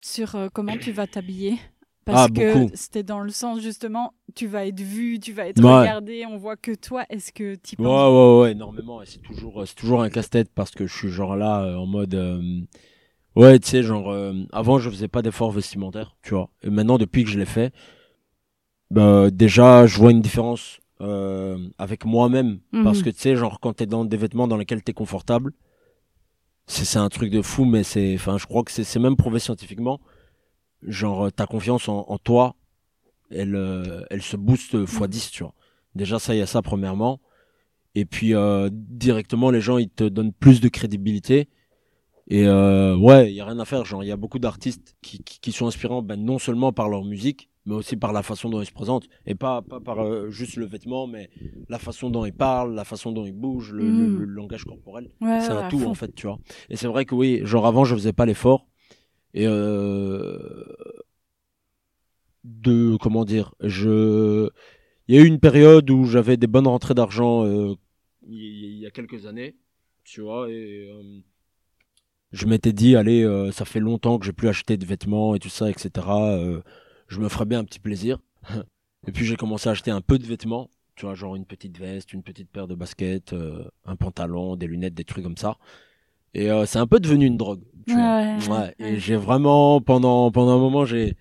Sur 0.00 0.34
euh, 0.36 0.48
comment 0.52 0.76
tu 0.76 0.92
vas 0.92 1.06
t'habiller 1.12 1.58
Ah, 2.08 2.28
Parce 2.28 2.30
que 2.30 2.66
c'était 2.74 3.02
dans 3.02 3.20
le 3.20 3.30
sens 3.30 3.60
justement, 3.60 4.14
tu 4.34 4.46
vas 4.46 4.66
être 4.66 4.80
vu, 4.80 5.18
tu 5.18 5.32
vas 5.32 5.46
être 5.46 5.60
Ouais. 5.62 5.80
regardé, 5.80 6.24
on 6.26 6.36
voit 6.36 6.56
que 6.56 6.72
toi. 6.74 7.04
Est-ce 7.10 7.32
que 7.32 7.56
tu 7.56 7.76
Ouais, 7.76 7.84
penses? 7.84 8.12
Ouais, 8.12 8.40
ouais, 8.42 8.52
énormément. 8.52 9.02
Et 9.02 9.06
c'est 9.06 9.22
toujours, 9.22 9.62
euh, 9.62 9.66
c'est 9.66 9.74
toujours 9.74 10.02
un 10.02 10.08
casse-tête 10.10 10.50
parce 10.54 10.70
que 10.70 10.86
je 10.86 10.94
suis 10.96 11.08
genre 11.10 11.36
là 11.36 11.62
euh, 11.64 11.76
en 11.76 11.86
mode. 11.86 12.14
euh, 12.14 12.60
ouais, 13.36 13.58
tu 13.58 13.68
sais, 13.68 13.82
genre. 13.82 14.14
avant, 14.52 14.78
je 14.78 14.90
faisais 14.90 15.08
pas 15.08 15.22
d'efforts 15.22 15.50
vestimentaires, 15.52 16.16
tu 16.22 16.34
vois. 16.34 16.50
Et 16.62 16.70
maintenant, 16.70 16.98
depuis 16.98 17.24
que 17.24 17.30
je 17.30 17.38
l'ai 17.38 17.46
fait, 17.46 17.72
bah, 18.90 19.30
déjà, 19.30 19.86
je 19.86 19.98
vois 19.98 20.10
une 20.12 20.22
différence 20.22 20.80
avec 21.78 22.04
moi-même. 22.04 22.60
Mhm. 22.72 22.84
Parce 22.84 23.02
que 23.02 23.10
tu 23.10 23.18
sais, 23.18 23.36
genre, 23.36 23.60
quand 23.60 23.74
t'es 23.74 23.86
dans 23.86 24.04
des 24.04 24.16
vêtements 24.16 24.48
dans 24.48 24.56
lesquels 24.56 24.82
t'es 24.82 24.92
confortable, 24.94 25.52
c'est 26.66 26.84
c'est 26.84 26.98
un 26.98 27.08
truc 27.08 27.30
de 27.30 27.42
fou, 27.42 27.64
mais 27.64 27.82
c'est. 27.82 28.14
Enfin, 28.14 28.38
je 28.38 28.46
crois 28.46 28.62
que 28.64 28.72
c'est 28.72 28.84
c'est 28.84 28.98
même 28.98 29.16
prouvé 29.16 29.38
scientifiquement. 29.38 30.00
Genre, 30.82 31.26
euh, 31.26 31.30
ta 31.30 31.46
confiance 31.46 31.88
en, 31.88 32.06
en 32.08 32.18
toi, 32.18 32.56
elle, 33.30 33.56
euh, 33.56 34.04
elle 34.10 34.22
se 34.22 34.36
booste 34.36 34.74
x 34.74 35.02
10, 35.08 35.30
tu 35.32 35.42
vois. 35.44 35.54
Déjà, 35.94 36.18
ça, 36.18 36.34
il 36.34 36.38
y 36.38 36.42
a 36.42 36.46
ça, 36.46 36.62
premièrement. 36.62 37.20
Et 37.94 38.04
puis, 38.06 38.34
euh, 38.34 38.70
directement, 38.72 39.50
les 39.50 39.60
gens, 39.60 39.78
ils 39.78 39.90
te 39.90 40.04
donnent 40.04 40.32
plus 40.32 40.60
de 40.60 40.68
crédibilité. 40.68 41.48
Et 42.28 42.46
euh, 42.46 42.96
ouais, 42.96 43.30
il 43.32 43.36
y 43.36 43.40
a 43.40 43.46
rien 43.46 43.58
à 43.58 43.64
faire. 43.64 43.84
Genre, 43.84 44.04
il 44.04 44.08
y 44.08 44.12
a 44.12 44.16
beaucoup 44.16 44.38
d'artistes 44.38 44.96
qui, 45.02 45.22
qui, 45.24 45.40
qui 45.40 45.52
sont 45.52 45.66
inspirants, 45.66 46.02
ben, 46.02 46.16
non 46.16 46.38
seulement 46.38 46.72
par 46.72 46.88
leur 46.88 47.04
musique, 47.04 47.50
mais 47.66 47.74
aussi 47.74 47.96
par 47.96 48.12
la 48.12 48.22
façon 48.22 48.48
dont 48.48 48.60
ils 48.62 48.66
se 48.66 48.72
présentent. 48.72 49.08
Et 49.26 49.34
pas, 49.34 49.62
pas 49.62 49.80
par 49.80 50.00
euh, 50.00 50.30
juste 50.30 50.56
le 50.56 50.66
vêtement, 50.66 51.06
mais 51.06 51.28
la 51.68 51.78
façon 51.78 52.10
dont 52.10 52.24
ils 52.24 52.32
parlent, 52.32 52.74
la 52.74 52.84
façon 52.84 53.12
dont 53.12 53.26
ils 53.26 53.32
bougent, 53.32 53.72
le, 53.72 53.90
le- 53.90 54.08
le 54.08 54.24
langage 54.24 54.64
corporel. 54.64 55.10
Ouais, 55.20 55.40
c'est 55.40 55.52
un 55.52 55.68
tout, 55.68 55.78
fond. 55.78 55.90
en 55.90 55.94
fait, 55.94 56.14
tu 56.14 56.26
vois. 56.26 56.38
Et 56.70 56.76
c'est 56.76 56.86
vrai 56.88 57.04
que 57.04 57.14
oui, 57.14 57.40
genre 57.44 57.66
avant, 57.66 57.84
je 57.84 57.94
faisais 57.94 58.12
pas 58.12 58.26
l'effort. 58.26 58.66
Et 59.34 59.46
euh, 59.46 60.38
de, 62.44 62.96
comment 62.96 63.24
dire, 63.24 63.54
je. 63.60 64.48
Il 65.08 65.16
y 65.16 65.18
a 65.18 65.22
eu 65.22 65.26
une 65.26 65.40
période 65.40 65.88
où 65.90 66.04
j'avais 66.04 66.36
des 66.36 66.46
bonnes 66.48 66.66
rentrées 66.66 66.94
d'argent 66.94 67.44
euh, 67.46 67.74
il 68.28 68.34
il 68.74 68.78
y 68.78 68.86
a 68.86 68.90
quelques 68.90 69.26
années, 69.26 69.56
tu 70.04 70.20
vois, 70.22 70.50
et 70.50 70.88
je 72.32 72.46
m'étais 72.46 72.72
dit, 72.72 72.96
allez, 72.96 73.24
ça 73.52 73.64
fait 73.64 73.80
longtemps 73.80 74.18
que 74.18 74.26
j'ai 74.26 74.32
plus 74.32 74.48
acheté 74.48 74.76
de 74.76 74.84
vêtements 74.84 75.34
et 75.34 75.38
tout 75.38 75.48
ça, 75.48 75.70
etc. 75.70 76.38
je 77.08 77.20
me 77.20 77.28
ferais 77.28 77.44
bien 77.46 77.60
un 77.60 77.64
petit 77.64 77.80
plaisir. 77.80 78.18
et 79.08 79.12
puis 79.12 79.24
j'ai 79.24 79.36
commencé 79.36 79.68
à 79.68 79.72
acheter 79.72 79.90
un 79.90 80.00
peu 80.00 80.18
de 80.18 80.26
vêtements, 80.26 80.70
tu 80.96 81.06
vois, 81.06 81.14
genre 81.14 81.36
une 81.36 81.46
petite 81.46 81.78
veste, 81.78 82.12
une 82.12 82.22
petite 82.22 82.50
paire 82.50 82.66
de 82.68 82.74
baskets, 82.74 83.32
euh, 83.32 83.64
un 83.84 83.96
pantalon, 83.96 84.56
des 84.56 84.66
lunettes, 84.66 84.94
des 84.94 85.04
trucs 85.04 85.24
comme 85.24 85.36
ça. 85.36 85.58
Et 86.34 86.50
euh, 86.50 86.66
c'est 86.66 86.78
un 86.78 86.86
peu 86.86 87.00
devenu 87.00 87.26
une 87.26 87.36
drogue. 87.36 87.62
Tu 87.86 87.94
Ouais, 87.96 88.36
vois. 88.48 88.60
ouais, 88.60 88.74
Et 88.78 88.98
j'ai 88.98 89.16
vraiment, 89.16 89.80
pendant, 89.80 90.30
pendant 90.30 90.52
un 90.52 90.58
moment, 90.58 90.84
j'ai 90.84 91.16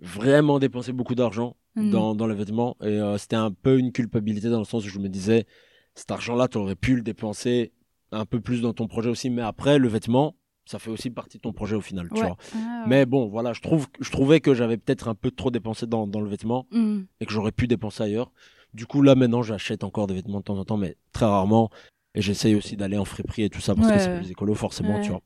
vraiment 0.00 0.58
dépensé 0.58 0.92
beaucoup 0.92 1.14
d'argent 1.14 1.56
Mhm. 1.76 1.90
dans, 1.90 2.14
dans 2.14 2.26
les 2.26 2.34
vêtements. 2.34 2.76
Et 2.82 2.86
euh, 2.86 3.16
c'était 3.18 3.36
un 3.36 3.52
peu 3.52 3.78
une 3.78 3.92
culpabilité 3.92 4.48
dans 4.50 4.58
le 4.58 4.64
sens 4.64 4.84
où 4.84 4.88
je 4.88 4.98
me 4.98 5.08
disais, 5.08 5.46
cet 5.94 6.10
argent-là, 6.10 6.48
tu 6.48 6.58
aurais 6.58 6.74
pu 6.74 6.96
le 6.96 7.02
dépenser 7.02 7.72
un 8.12 8.24
peu 8.26 8.40
plus 8.40 8.60
dans 8.62 8.72
ton 8.72 8.88
projet 8.88 9.08
aussi. 9.10 9.30
Mais 9.30 9.42
après, 9.42 9.78
le 9.78 9.88
vêtement, 9.88 10.34
ça 10.66 10.78
fait 10.78 10.90
aussi 10.90 11.10
partie 11.10 11.38
de 11.38 11.42
ton 11.42 11.52
projet 11.52 11.74
au 11.76 11.80
final, 11.80 12.08
tu 12.14 12.20
vois. 12.20 12.36
Ah, 12.54 12.56
ouais. 12.56 12.88
Mais 12.88 13.06
bon, 13.06 13.28
voilà, 13.28 13.52
je, 13.52 13.60
trouve, 13.60 13.86
je 14.00 14.10
trouvais 14.10 14.40
que 14.40 14.54
j'avais 14.54 14.76
peut-être 14.76 15.08
un 15.08 15.14
peu 15.14 15.30
trop 15.30 15.50
dépensé 15.50 15.86
dans, 15.86 16.06
dans 16.06 16.20
le 16.20 16.28
vêtement 16.28 16.66
Mhm. 16.70 17.06
et 17.20 17.26
que 17.26 17.32
j'aurais 17.32 17.52
pu 17.52 17.66
dépenser 17.66 18.02
ailleurs. 18.04 18.30
Du 18.72 18.86
coup, 18.86 19.02
là, 19.02 19.14
maintenant, 19.16 19.42
j'achète 19.42 19.82
encore 19.82 20.06
des 20.06 20.14
vêtements 20.14 20.38
de 20.38 20.44
temps 20.44 20.58
en 20.58 20.64
temps, 20.64 20.76
mais 20.76 20.96
très 21.12 21.26
rarement. 21.26 21.70
Et 22.14 22.22
j'essaye 22.22 22.54
aussi 22.54 22.76
d'aller 22.76 22.98
en 22.98 23.04
friperie 23.04 23.42
et 23.44 23.50
tout 23.50 23.60
ça 23.60 23.74
parce 23.74 23.88
Ouais, 23.88 23.94
que 23.94 24.00
c'est 24.00 24.16
plus 24.16 24.30
écolo, 24.30 24.54
forcément, 24.54 25.00
tu 25.00 25.10
vois. 25.10 25.22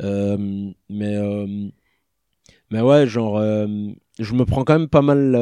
Euh, 0.00 0.70
mais, 0.88 1.16
euh, 1.16 1.68
mais 2.70 2.80
ouais, 2.80 3.06
genre, 3.06 3.36
euh, 3.38 3.66
je 4.18 4.34
me 4.34 4.44
prends 4.44 4.64
quand 4.64 4.78
même 4.78 4.88
pas 4.88 5.02
mal. 5.02 5.34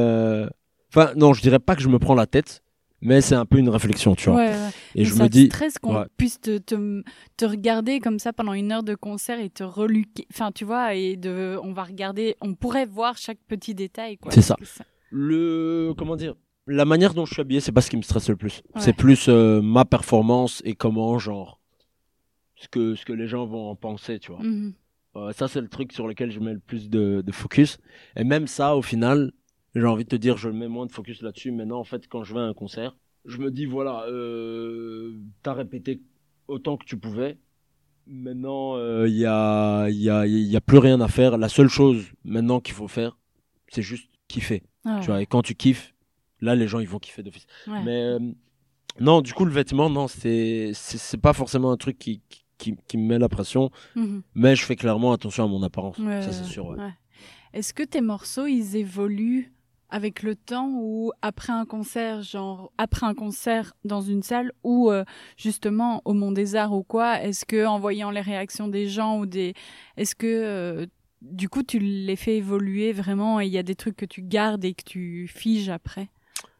Enfin, 0.92 1.12
non, 1.16 1.32
je 1.32 1.42
dirais 1.42 1.58
pas 1.60 1.76
que 1.76 1.82
je 1.82 1.88
me 1.88 1.98
prends 1.98 2.14
la 2.14 2.26
tête, 2.26 2.62
mais 3.02 3.20
c'est 3.20 3.34
un 3.34 3.46
peu 3.46 3.58
une 3.58 3.68
réflexion, 3.68 4.14
tu 4.14 4.30
vois. 4.30 4.38
Ouais, 4.38 4.48
ouais. 4.48 4.68
Et 4.94 5.00
Mais 5.00 5.04
je 5.04 5.14
ça 5.14 5.22
me 5.24 5.28
te 5.28 5.32
dis. 5.32 5.46
stresse 5.46 5.78
qu'on 5.78 5.96
ouais. 6.00 6.06
puisse 6.16 6.40
te, 6.40 6.58
te, 6.58 7.02
te 7.36 7.44
regarder 7.44 8.00
comme 8.00 8.18
ça 8.18 8.32
pendant 8.32 8.52
une 8.52 8.72
heure 8.72 8.82
de 8.82 8.94
concert 8.94 9.40
et 9.40 9.50
te 9.50 9.62
reluquer. 9.64 10.26
Enfin, 10.32 10.52
tu 10.52 10.64
vois, 10.64 10.94
et 10.94 11.16
de, 11.16 11.58
on 11.62 11.72
va 11.72 11.84
regarder, 11.84 12.36
on 12.40 12.54
pourrait 12.54 12.86
voir 12.86 13.16
chaque 13.16 13.38
petit 13.48 13.74
détail. 13.74 14.18
quoi. 14.18 14.30
C'est 14.32 14.42
ça. 14.42 14.56
Le. 15.10 15.92
Comment 15.96 16.16
dire 16.16 16.34
La 16.66 16.84
manière 16.84 17.14
dont 17.14 17.24
je 17.26 17.32
suis 17.34 17.40
habillé, 17.40 17.60
c'est 17.60 17.72
pas 17.72 17.80
ce 17.80 17.90
qui 17.90 17.96
me 17.96 18.02
stresse 18.02 18.28
le 18.28 18.36
plus. 18.36 18.62
Ouais. 18.74 18.80
C'est 18.80 18.92
plus 18.92 19.28
euh, 19.28 19.60
ma 19.60 19.84
performance 19.84 20.62
et 20.64 20.74
comment, 20.74 21.18
genre. 21.18 21.60
Ce 22.56 22.68
que, 22.68 22.94
ce 22.94 23.06
que 23.06 23.14
les 23.14 23.26
gens 23.26 23.46
vont 23.46 23.70
en 23.70 23.74
penser, 23.76 24.18
tu 24.18 24.32
vois. 24.32 24.42
Mhm. 24.42 24.74
Euh, 25.16 25.32
ça, 25.32 25.48
c'est 25.48 25.60
le 25.62 25.68
truc 25.68 25.92
sur 25.92 26.06
lequel 26.06 26.30
je 26.30 26.38
mets 26.40 26.52
le 26.52 26.60
plus 26.60 26.90
de, 26.90 27.22
de 27.26 27.32
focus. 27.32 27.78
Et 28.16 28.22
même 28.22 28.46
ça, 28.46 28.76
au 28.76 28.82
final, 28.82 29.32
j'ai 29.74 29.84
envie 29.86 30.04
de 30.04 30.08
te 30.08 30.16
dire, 30.16 30.36
je 30.36 30.48
mets 30.48 30.68
moins 30.68 30.86
de 30.86 30.92
focus 30.92 31.22
là-dessus. 31.22 31.52
Maintenant, 31.52 31.78
en 31.80 31.84
fait, 31.84 32.06
quand 32.08 32.24
je 32.24 32.34
vais 32.34 32.40
à 32.40 32.44
un 32.44 32.54
concert, 32.54 32.96
je 33.24 33.38
me 33.38 33.50
dis, 33.50 33.66
voilà, 33.66 34.04
euh, 34.08 35.18
t'as 35.42 35.52
répété 35.52 36.00
autant 36.48 36.76
que 36.76 36.84
tu 36.84 36.96
pouvais. 36.96 37.38
Maintenant, 38.06 38.76
il 39.06 39.12
y, 39.14 39.26
a, 39.26 39.88
y, 39.88 40.08
a, 40.10 40.26
y 40.26 40.56
a 40.56 40.60
plus 40.60 40.78
rien 40.78 41.00
à 41.00 41.08
faire. 41.08 41.38
La 41.38 41.48
seule 41.48 41.68
chose 41.68 42.06
maintenant 42.24 42.58
qu'il 42.60 42.74
faut 42.74 42.88
faire, 42.88 43.16
c'est 43.68 43.82
juste 43.82 44.10
kiffer. 44.26 44.62
Ah 44.84 44.98
Tu 45.00 45.06
vois, 45.06 45.22
et 45.22 45.26
quand 45.26 45.42
tu 45.42 45.54
kiffes, 45.54 45.94
là, 46.40 46.54
les 46.56 46.66
gens, 46.66 46.80
ils 46.80 46.88
vont 46.88 46.98
kiffer 46.98 47.22
d'office. 47.22 47.46
ouais. 47.68 47.82
Mais 47.84 48.02
euh, 48.02 48.18
non, 48.98 49.20
du 49.20 49.32
coup, 49.32 49.44
le 49.44 49.52
vêtement, 49.52 49.88
non, 49.90 50.08
c'est 50.08 50.72
pas 51.22 51.32
forcément 51.32 51.70
un 51.70 51.76
truc 51.76 51.98
qui, 51.98 52.20
qui, 52.58 52.74
qui 52.88 52.98
me 52.98 53.06
met 53.06 53.18
la 53.18 53.28
pression. 53.28 53.70
Mhm. 53.94 54.22
Mais 54.34 54.56
je 54.56 54.64
fais 54.64 54.74
clairement 54.76 55.12
attention 55.12 55.44
à 55.44 55.48
mon 55.48 55.62
apparence. 55.62 55.98
Ouais, 55.98 56.22
ça, 56.22 56.32
c'est 56.32 56.44
sûr. 56.44 56.66
ouais. 56.66 56.78
ouais. 56.78 56.92
Est-ce 57.52 57.74
que 57.74 57.82
tes 57.82 58.00
morceaux, 58.00 58.46
ils 58.46 58.76
évoluent 58.76 59.52
avec 59.90 60.22
le 60.22 60.34
temps 60.34 60.70
ou 60.74 61.12
après 61.22 61.52
un 61.52 61.66
concert, 61.66 62.22
genre 62.22 62.72
après 62.78 63.06
un 63.06 63.14
concert 63.14 63.74
dans 63.84 64.00
une 64.00 64.22
salle 64.22 64.52
ou 64.62 64.90
euh, 64.90 65.04
justement 65.36 66.02
au 66.04 66.12
Mont 66.12 66.32
des 66.32 66.56
Arts 66.56 66.72
ou 66.72 66.82
quoi 66.82 67.22
Est-ce 67.22 67.44
que 67.44 67.66
en 67.66 67.78
voyant 67.78 68.10
les 68.10 68.20
réactions 68.20 68.68
des 68.68 68.88
gens 68.88 69.18
ou 69.18 69.26
des, 69.26 69.54
est-ce 69.96 70.14
que 70.14 70.26
euh, 70.26 70.86
du 71.22 71.48
coup 71.48 71.62
tu 71.62 71.78
les 71.78 72.16
fais 72.16 72.36
évoluer 72.36 72.92
vraiment 72.92 73.40
et 73.40 73.46
il 73.46 73.52
y 73.52 73.58
a 73.58 73.62
des 73.62 73.74
trucs 73.74 73.96
que 73.96 74.06
tu 74.06 74.22
gardes 74.22 74.64
et 74.64 74.74
que 74.74 74.84
tu 74.84 75.28
figes 75.28 75.68
après? 75.68 76.08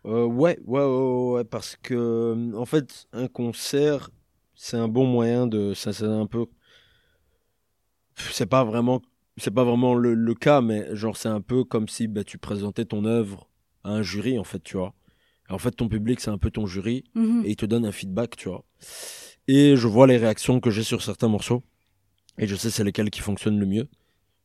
Euh, 0.07 0.25
ouais, 0.25 0.59
ouais, 0.65 0.85
ouais, 0.85 1.33
ouais, 1.33 1.45
parce 1.45 1.77
que 1.77 2.55
en 2.57 2.65
fait, 2.65 3.07
un 3.13 3.29
concert, 3.29 4.11
c'est 4.55 4.77
un 4.77 4.89
bon 4.89 5.07
moyen 5.07 5.47
de. 5.47 5.75
Ça, 5.75 5.93
c'est 5.93 6.05
un 6.07 6.27
peu. 6.27 6.47
C'est 8.17 8.47
pas 8.47 8.65
vraiment, 8.65 9.01
c'est 9.41 9.51
pas 9.51 9.65
vraiment 9.65 9.95
le, 9.95 10.15
le 10.15 10.35
cas, 10.35 10.61
mais 10.61 10.87
genre 10.95 11.17
c'est 11.17 11.29
un 11.29 11.41
peu 11.41 11.65
comme 11.65 11.89
si 11.89 12.09
bah, 12.09 12.25
tu 12.25 12.39
présentais 12.39 12.85
ton 12.85 13.05
œuvre 13.05 13.49
à 13.85 13.91
un 13.91 14.03
jury, 14.03 14.39
en 14.39 14.45
fait, 14.45 14.63
tu 14.63 14.77
vois. 14.77 14.95
Et 15.49 15.53
en 15.53 15.59
fait, 15.59 15.73
ton 15.73 15.89
public, 15.89 16.21
c'est 16.21 16.31
un 16.31 16.39
peu 16.39 16.51
ton 16.51 16.67
jury, 16.67 17.05
Mhm. 17.15 17.43
et 17.45 17.51
il 17.51 17.57
te 17.57 17.67
donne 17.67 17.85
un 17.87 17.93
feedback, 17.93 18.37
tu 18.37 18.49
vois. 18.49 18.65
Et 19.49 19.75
je 19.77 19.87
vois 19.89 20.07
les 20.07 20.17
réactions 20.17 20.61
que 20.61 20.71
j'ai 20.71 20.83
sur 20.85 21.03
certains 21.03 21.29
morceaux, 21.29 21.63
et 22.39 22.47
je 22.47 22.55
sais 22.57 22.71
c'est 22.71 22.85
lesquels 22.85 23.11
qui 23.11 23.21
fonctionnent 23.21 23.59
le 23.59 23.67
mieux. 23.67 23.89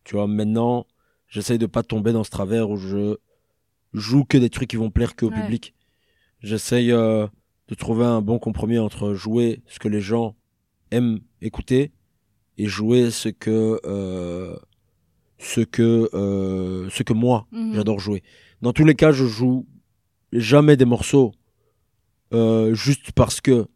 Tu 0.03 0.15
vois, 0.15 0.27
maintenant, 0.27 0.88
j'essaye 1.27 1.58
de 1.60 1.65
pas 1.67 1.84
tomber 1.84 2.12
dans 2.13 2.23
ce 2.23 2.29
travers 2.31 2.69
où 2.69 2.77
je 2.77 3.17
joue 3.93 4.23
que 4.25 4.38
des 4.38 4.49
trucs 4.49 4.69
qui 4.69 4.75
vont 4.77 4.89
plaire 4.91 5.15
que 5.15 5.25
au 5.25 5.29
Ouais. 5.29 5.41
public. 5.41 5.73
J'essaye 6.41 6.91
euh, 6.91 7.27
de 7.69 7.75
trouver 7.75 8.06
un 8.06 8.21
bon 8.21 8.39
compromis 8.39 8.77
entre 8.77 9.13
jouer 9.13 9.62
ce 9.67 9.79
que 9.79 9.87
les 9.87 10.02
gens 10.02 10.35
aiment 10.91 11.19
écouter 11.41 11.91
et 12.58 12.67
jouer 12.67 13.10
ce 13.12 13.29
que 13.29 13.79
euh, 13.85 14.56
ce 15.38 15.62
que 15.62 16.10
euh, 16.13 16.90
ce 16.90 17.04
que 17.04 17.13
moi 17.13 17.48
Mhm. 17.52 17.73
j'adore 17.75 18.00
jouer. 18.00 18.23
Dans 18.62 18.73
tous 18.73 18.86
les 18.86 18.96
cas, 18.96 19.12
je 19.12 19.25
joue 19.25 19.65
jamais 20.31 20.77
des 20.77 20.86
morceaux 20.86 21.33
euh, 22.33 22.73
juste 22.73 23.12
parce 23.12 23.42
que 23.42 23.67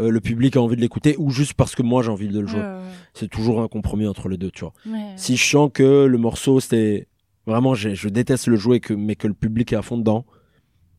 euh, 0.00 0.10
le 0.10 0.20
public 0.20 0.56
a 0.56 0.60
envie 0.62 0.76
de 0.76 0.80
l'écouter 0.80 1.14
ou 1.18 1.30
juste 1.30 1.54
parce 1.54 1.74
que 1.74 1.82
moi 1.82 2.02
j'ai 2.02 2.10
envie 2.10 2.28
de 2.28 2.40
le 2.40 2.46
jouer. 2.46 2.60
Ouais, 2.60 2.66
ouais, 2.66 2.80
C'est 3.14 3.28
toujours 3.30 3.60
un 3.62 3.68
compromis 3.68 4.06
entre 4.06 4.28
les 4.28 4.36
deux, 4.36 4.50
tu 4.50 4.60
vois. 4.64 4.72
Si 5.16 5.36
je 5.36 5.44
sens 5.44 5.70
que 5.72 6.04
le 6.06 6.18
morceau, 6.18 6.60
c'est 6.60 7.08
vraiment, 7.46 7.74
je 7.74 8.08
déteste 8.08 8.46
le 8.48 8.56
jouer, 8.56 8.80
que, 8.80 8.92
mais 8.94 9.14
que 9.16 9.26
le 9.28 9.34
public 9.34 9.72
est 9.72 9.76
à 9.76 9.82
fond 9.82 9.98
dedans, 9.98 10.24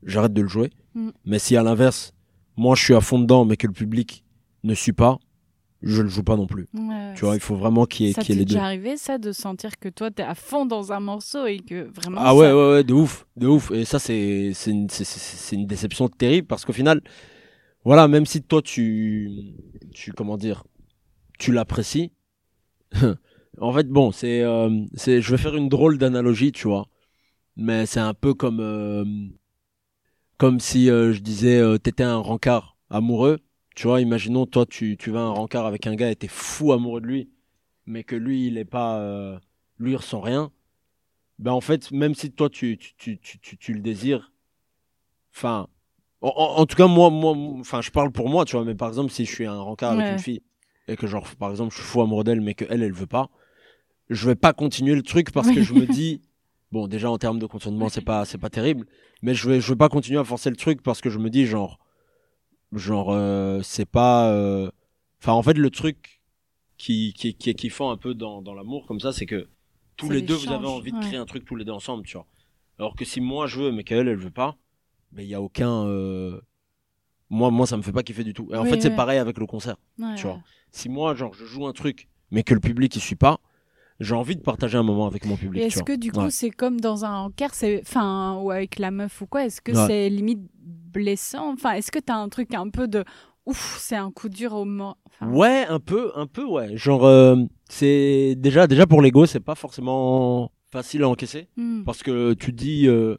j'arrête 0.04 0.34
de 0.34 0.42
le 0.42 0.48
jouer. 0.48 0.72
Mm. 0.94 1.10
Mais 1.26 1.40
si 1.40 1.58
à 1.58 1.64
l'inverse, 1.64 2.14
moi 2.56 2.76
je 2.76 2.84
suis 2.84 2.94
à 2.94 3.02
fond 3.02 3.20
dedans, 3.20 3.44
mais 3.46 3.58
que 3.58 3.68
le 3.68 3.74
public 3.74 4.24
ne 4.64 4.74
suit 4.74 4.94
pas, 4.94 5.18
je 5.82 6.02
le 6.02 6.10
joue 6.10 6.24
pas 6.24 6.36
non 6.36 6.48
plus. 6.48 6.68
Ouais, 6.74 7.14
Tu 7.16 7.26
vois, 7.26 7.36
il 7.36 7.40
faut 7.42 7.56
vraiment 7.56 7.86
qu'il 7.86 8.08
y 8.08 8.10
ait, 8.10 8.14
ça 8.14 8.22
qu'il 8.22 8.36
y 8.36 8.38
ait 8.38 8.40
les 8.40 8.46
deux. 8.46 8.56
déjà 8.56 8.66
arrivé, 8.66 8.98
ça, 8.98 9.18
de 9.18 9.32
sentir 9.32 9.78
que 9.80 9.90
toi, 9.90 10.12
t'es 10.12 10.24
à 10.24 10.36
fond 10.36 10.66
dans 10.66 10.92
un 10.92 11.00
morceau 11.00 11.46
et 11.46 11.60
que 11.60 11.84
vraiment. 11.84 12.22
Ah 12.24 12.36
ouais, 12.36 12.48
ça- 12.48 12.56
ouais, 12.58 12.72
ouais, 12.74 12.84
de 12.84 12.94
ouf, 12.94 13.28
de 13.38 13.48
ouf. 13.48 13.72
Et 13.72 13.86
ça, 13.86 14.00
c'est 14.00 14.52
c'est 14.54 14.72
une, 14.72 14.90
c'est- 14.90 15.04
c'est- 15.04 15.20
c'est 15.38 15.56
une 15.56 15.68
déception 15.68 16.08
terrible 16.10 16.48
parce 16.48 16.66
qu'au 16.66 16.74
final, 16.74 17.02
voilà, 17.84 18.08
même 18.08 18.26
si 18.26 18.42
toi, 18.42 18.62
tu, 18.62 19.32
tu 19.94 20.12
comment 20.14 20.38
dire, 20.38 20.64
tu 21.40 21.52
l'apprécies, 21.52 22.12
en 23.62 23.74
fait, 23.74 23.88
bon, 23.90 24.12
c'est, 24.12 24.42
euh, 24.42 24.70
c'est, 24.96 25.22
je 25.22 25.32
vais 25.32 25.38
faire 25.42 25.56
une 25.56 25.70
drôle 25.70 25.98
d'analogie, 25.98 26.52
tu 26.52 26.68
vois, 26.68 26.88
mais 27.58 27.86
c'est 27.86 28.00
un 28.02 28.14
peu 28.14 28.34
comme, 28.34 28.60
euh, 28.62 29.06
comme 30.38 30.60
si 30.60 30.90
euh, 30.90 31.14
je 31.14 31.22
disais, 31.22 31.62
t'étais 31.80 32.04
un 32.04 32.18
rencard 32.18 32.78
amoureux, 32.90 33.40
tu 33.76 33.88
vois, 33.88 34.02
imaginons, 34.02 34.46
toi, 34.46 34.66
tu, 34.66 34.98
tu 34.98 35.12
vas 35.12 35.20
à 35.20 35.24
un 35.24 35.32
rencard 35.32 35.66
avec 35.66 35.88
un 35.88 35.96
gars 35.96 36.10
et 36.12 36.16
t'es 36.16 36.28
fou 36.30 36.72
amoureux 36.74 37.02
de 37.02 37.08
lui, 37.08 37.30
mais 37.86 38.04
que 38.04 38.16
lui, 38.16 38.48
il 38.48 38.58
est 38.58 38.66
pas, 38.66 39.00
euh, 39.00 39.38
lui, 39.80 39.92
il 39.92 39.96
ressent 39.98 40.22
rien. 40.22 40.52
Ben 41.40 41.52
en 41.52 41.62
fait, 41.62 41.92
même 41.92 42.16
si 42.16 42.32
toi 42.32 42.50
tu, 42.50 42.78
tu, 42.78 42.96
tu, 43.20 43.40
tu, 43.40 43.58
tu, 43.58 43.74
le 43.74 43.82
désires, 43.82 44.32
enfin, 45.36 45.68
en, 46.22 46.30
en- 46.30 46.66
tout 46.66 46.76
cas, 46.76 46.88
moi, 46.88 47.10
moi, 47.10 47.36
enfin, 47.60 47.82
je 47.82 47.92
parle 47.92 48.12
pour 48.12 48.30
moi, 48.30 48.46
tu 48.46 48.56
vois, 48.56 48.66
mais 48.66 48.76
par 48.76 48.88
exemple, 48.90 49.12
si 49.12 49.26
je 49.26 49.32
suis 49.34 49.46
un 49.46 49.60
rencard 49.60 49.92
avec 49.92 50.10
une 50.10 50.20
fille 50.20 50.42
et 50.88 50.96
que, 50.96 51.08
genre, 51.08 51.28
par 51.38 51.52
exemple, 51.52 51.72
je 51.74 51.80
suis 51.82 51.88
fou 51.88 52.02
amoureux 52.02 52.24
d'elle, 52.24 52.42
mais 52.42 52.54
qu'elle, 52.56 52.84
elle 52.84 52.94
veut 52.94 53.08
pas, 53.08 53.30
je 54.10 54.28
vais 54.28 54.36
pas 54.36 54.54
continuer 54.54 54.96
le 54.96 55.04
truc 55.04 55.32
parce 55.32 55.52
que 55.52 55.62
je 55.62 55.74
me 55.74 55.88
dis, 55.88 56.22
bon, 56.72 56.88
déjà 56.88 57.10
en 57.12 57.18
termes 57.18 57.40
de 57.40 57.46
consentement, 57.48 57.90
c'est 57.90 58.02
pas, 58.02 58.26
c'est 58.26 58.38
pas 58.38 58.50
terrible, 58.50 58.88
mais 59.22 59.34
je 59.36 59.50
vais, 59.50 59.62
je 59.62 59.70
vais 59.74 59.78
pas 59.78 59.90
continuer 59.90 60.20
à 60.20 60.24
forcer 60.24 60.50
le 60.50 60.56
truc 60.58 60.82
parce 60.84 61.02
que 61.02 61.10
je 61.10 61.20
me 61.20 61.30
dis, 61.30 61.46
genre, 61.46 61.80
genre, 62.74 63.12
euh, 63.14 63.62
c'est 63.64 63.86
pas, 63.86 64.32
euh, 64.32 64.70
enfin, 65.22 65.34
en 65.34 65.44
fait, 65.44 65.58
le 65.58 65.70
truc 65.70 66.22
qui, 66.78 67.14
qui, 67.14 67.36
qui 67.36 67.50
est 67.52 67.56
kiffant 67.56 67.92
un 67.92 67.98
peu 67.98 68.14
dans, 68.16 68.42
dans 68.42 68.54
l'amour 68.54 68.86
comme 68.88 69.00
ça, 69.00 69.14
c'est 69.14 69.26
que 69.26 69.48
tous 69.98 70.10
les 70.10 70.22
deux, 70.22 70.36
vous 70.36 70.52
avez 70.52 70.68
envie 70.68 70.94
de 70.94 70.98
ouais. 70.98 71.04
créer 71.06 71.18
un 71.20 71.26
truc 71.26 71.46
tous 71.46 71.56
les 71.56 71.66
deux 71.66 71.72
ensemble, 71.74 72.06
tu 72.06 72.18
vois. 72.18 72.28
Alors 72.80 72.96
que 72.96 73.06
si 73.06 73.22
moi 73.22 73.48
je 73.48 73.62
veux, 73.62 73.72
mais 73.72 73.84
qu'elle, 73.84 74.08
elle 74.08 74.18
veut 74.18 74.32
pas, 74.32 74.58
mais 75.14 75.26
il 75.26 75.30
y 75.30 75.36
a 75.36 75.42
aucun. 75.42 75.86
euh, 75.88 76.42
Moi, 77.30 77.52
moi, 77.52 77.66
ça 77.68 77.78
me 77.78 77.82
fait 77.82 77.92
pas 77.92 78.04
kiffer 78.04 78.24
du 78.24 78.34
tout. 78.34 78.50
Et 78.54 78.58
en 78.58 78.64
Oui, 78.64 78.70
fait, 78.70 78.82
c'est 78.82 78.90
ouais. 78.90 78.96
pareil 78.96 79.20
avec 79.20 79.38
le 79.38 79.46
concert. 79.48 79.78
Ouais, 80.00 80.16
tu 80.16 80.24
vois. 80.28 80.42
Si 80.72 80.90
moi, 80.90 81.16
genre, 81.16 81.34
je 81.34 81.46
joue 81.46 81.66
un 81.68 81.74
truc, 81.74 82.08
mais 82.32 82.44
que 82.44 82.54
le 82.54 82.60
public 82.60 82.96
il 82.96 83.02
suit 83.02 83.16
pas, 83.16 83.40
j'ai 84.00 84.16
envie 84.16 84.36
de 84.36 84.42
partager 84.42 84.78
un 84.78 84.84
moment 84.84 85.08
avec 85.08 85.26
mon 85.26 85.38
public. 85.38 85.64
Est-ce 85.64 85.84
que 85.84 85.96
du 85.96 86.12
coup, 86.12 86.22
Ouais. 86.22 86.30
c'est 86.30 86.50
comme 86.50 86.80
dans 86.82 87.06
un 87.06 87.16
encart, 87.26 87.54
c'est, 87.54 87.82
enfin, 87.82 88.38
ou 88.42 88.52
avec 88.52 88.78
la 88.80 88.92
meuf 88.92 89.22
ou 89.22 89.26
quoi, 89.28 89.46
est-ce 89.46 89.62
que 89.62 89.72
Ouais. 89.72 89.88
c'est 89.88 90.10
limite 90.10 90.42
blessant? 90.62 91.54
Enfin, 91.54 91.74
est-ce 91.74 91.92
que 91.92 92.00
t'as 92.00 92.16
un 92.16 92.30
truc 92.30 92.54
un 92.54 92.70
peu 92.70 92.88
de 92.88 93.04
ouf, 93.46 93.78
c'est 93.80 93.96
un 93.96 94.12
coup 94.12 94.28
dur 94.30 94.54
au 94.54 94.66
moment. 94.66 94.98
enfin, 95.08 95.32
Ouais, 95.32 95.66
un 95.70 95.80
peu, 95.80 96.12
un 96.16 96.28
peu, 96.28 96.44
ouais. 96.46 96.76
Genre, 96.78 97.06
euh, 97.06 97.36
c'est 97.70 98.36
déjà, 98.38 98.68
déjà 98.68 98.88
pour 98.88 99.02
l'ego, 99.02 99.26
c'est 99.26 99.40
pas 99.40 99.56
forcément 99.56 100.52
facile 100.72 101.04
à 101.04 101.10
encaisser. 101.10 101.48
hmm. 101.56 101.84
Parce 101.84 102.02
que 102.04 102.34
tu 102.34 102.52
dis, 102.52 102.88
euh, 102.88 103.16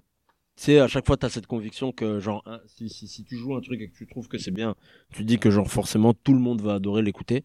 tu 0.56 0.64
sais, 0.64 0.78
à 0.80 0.88
chaque 0.88 1.06
fois, 1.06 1.16
tu 1.16 1.24
as 1.26 1.28
cette 1.30 1.46
conviction 1.46 1.92
que, 1.92 2.18
genre, 2.18 2.42
si, 2.66 2.88
si, 2.88 3.06
si 3.06 3.24
tu 3.24 3.36
joues 3.36 3.54
un 3.54 3.60
truc 3.60 3.80
et 3.80 3.88
que 3.88 3.96
tu 3.96 4.06
trouves 4.06 4.26
que 4.28 4.36
c'est 4.38 4.50
bien, 4.50 4.74
tu 5.12 5.24
dis 5.24 5.38
que, 5.38 5.50
genre, 5.50 5.70
forcément, 5.70 6.12
tout 6.12 6.32
le 6.34 6.40
monde 6.40 6.60
va 6.60 6.74
adorer 6.74 7.02
l'écouter. 7.02 7.44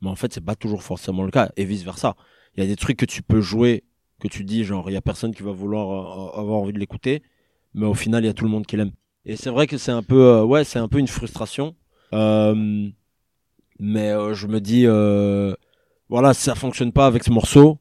Mais 0.00 0.08
en 0.08 0.16
fait, 0.16 0.32
c'est 0.32 0.44
pas 0.44 0.54
toujours 0.56 0.82
forcément 0.82 1.22
le 1.24 1.30
cas, 1.30 1.50
et 1.56 1.64
vice 1.64 1.82
versa. 1.84 2.14
Il 2.56 2.62
y 2.62 2.66
a 2.66 2.68
des 2.68 2.76
trucs 2.76 2.96
que 2.96 3.06
tu 3.06 3.22
peux 3.22 3.40
jouer, 3.40 3.84
que 4.20 4.28
tu 4.28 4.44
dis, 4.44 4.64
genre, 4.64 4.90
il 4.90 4.92
y 4.92 4.96
a 4.96 5.00
personne 5.02 5.34
qui 5.34 5.42
va 5.42 5.52
vouloir 5.52 6.36
euh, 6.36 6.40
avoir 6.40 6.60
envie 6.60 6.72
de 6.72 6.78
l'écouter, 6.78 7.22
mais 7.74 7.86
au 7.86 7.94
final, 7.94 8.22
il 8.24 8.26
y 8.26 8.30
a 8.30 8.34
tout 8.34 8.44
le 8.44 8.50
monde 8.50 8.66
qui 8.66 8.76
l'aime. 8.76 8.92
Et 9.24 9.36
c'est 9.36 9.50
vrai 9.50 9.66
que 9.66 9.78
c'est 9.78 9.92
un 9.92 10.02
peu, 10.02 10.22
euh, 10.24 10.44
ouais, 10.44 10.64
c'est 10.64 10.78
un 10.78 10.88
peu 10.88 10.98
une 10.98 11.08
frustration. 11.08 11.74
Euh, 12.12 12.88
mais 13.78 14.10
euh, 14.10 14.34
je 14.34 14.46
me 14.46 14.60
dis, 14.60 14.84
euh, 14.86 15.54
voilà, 16.08 16.34
ça 16.34 16.54
fonctionne 16.54 16.92
pas 16.92 17.06
avec 17.06 17.24
ce 17.24 17.30
morceau, 17.30 17.78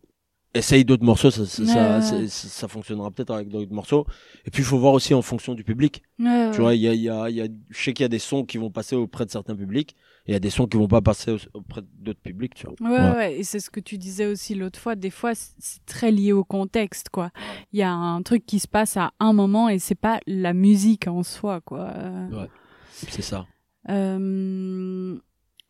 essaye 0.54 0.84
d'autres 0.84 1.04
morceaux, 1.06 1.32
ça, 1.32 1.46
ça, 1.46 1.62
Ouais, 1.62 1.68
ça, 1.68 1.96
ouais. 1.96 2.02
c'est- 2.02 2.28
ça- 2.28 2.48
ça 2.50 2.68
fonctionnera 2.68 3.10
peut-être 3.12 3.32
avec 3.34 3.48
d'autres 3.50 3.72
morceaux. 3.74 4.06
Et 4.46 4.52
puis 4.52 4.62
il 4.64 4.66
faut 4.66 4.78
voir 4.80 4.94
aussi 4.94 5.14
en 5.14 5.22
fonction 5.22 5.54
du 5.56 5.64
public. 5.64 6.04
Ouais, 6.20 6.26
ouais. 6.26 6.52
Tu 6.52 6.60
vois, 6.62 6.76
il 6.76 6.82
y 6.82 6.88
a, 6.90 6.94
il 6.94 7.02
y 7.02 7.10
a, 7.10 7.30
y 7.30 7.42
a, 7.42 7.48
je 7.70 7.82
sais 7.84 7.94
qu'il 7.94 8.04
y 8.04 8.06
a 8.06 8.10
des 8.10 8.20
sons 8.20 8.44
qui 8.44 8.58
vont 8.58 8.70
passer 8.70 8.96
auprès 8.96 9.26
de 9.26 9.32
certains 9.32 9.56
publics, 9.56 9.96
et 10.28 10.32
il 10.32 10.34
y 10.34 10.36
a 10.36 10.40
des 10.40 10.50
sons 10.50 10.68
qui 10.68 10.76
vont 10.78 10.88
pas 10.90 11.02
passer 11.02 11.32
au- 11.32 11.38
auprès 11.58 11.82
d'autres 12.00 12.20
publics, 12.20 12.54
tu 12.54 12.68
vois. 12.68 12.76
Ouais, 12.92 13.00
Ouais. 13.00 13.16
ouais, 13.16 13.40
et 13.40 13.44
c'est 13.44 13.60
ce 13.62 13.70
que 13.70 13.80
tu 13.80 13.98
disais 13.98 14.26
aussi 14.26 14.54
l'autre 14.56 14.78
fois. 14.80 14.96
Des 14.96 15.10
fois, 15.10 15.32
c'est 15.36 15.86
très 15.86 16.12
lié 16.12 16.34
au 16.34 16.44
contexte, 16.44 17.08
quoi. 17.10 17.32
Il 17.72 17.80
y 17.80 17.84
a 17.84 17.92
un 17.94 18.22
truc 18.22 18.46
qui 18.46 18.60
se 18.60 18.68
passe 18.68 18.98
à 18.98 19.14
un 19.20 19.34
moment 19.34 19.70
et 19.70 19.80
c'est 19.80 19.96
pas 19.96 20.20
la 20.28 20.54
musique 20.54 21.08
en 21.08 21.24
soi, 21.24 21.62
quoi. 21.62 21.94
Ouais. 22.32 22.50
C'est 22.94 23.22
ça. 23.24 23.48
euh, 23.90 25.18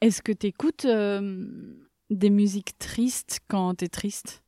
Est-ce 0.02 0.22
que 0.24 0.32
t'écoutes 0.32 0.86
euh, 0.86 1.46
des 2.10 2.30
musiques 2.32 2.78
tristes 2.80 3.40
quand 3.48 3.76
t'es 3.76 3.88
triste? 3.88 4.41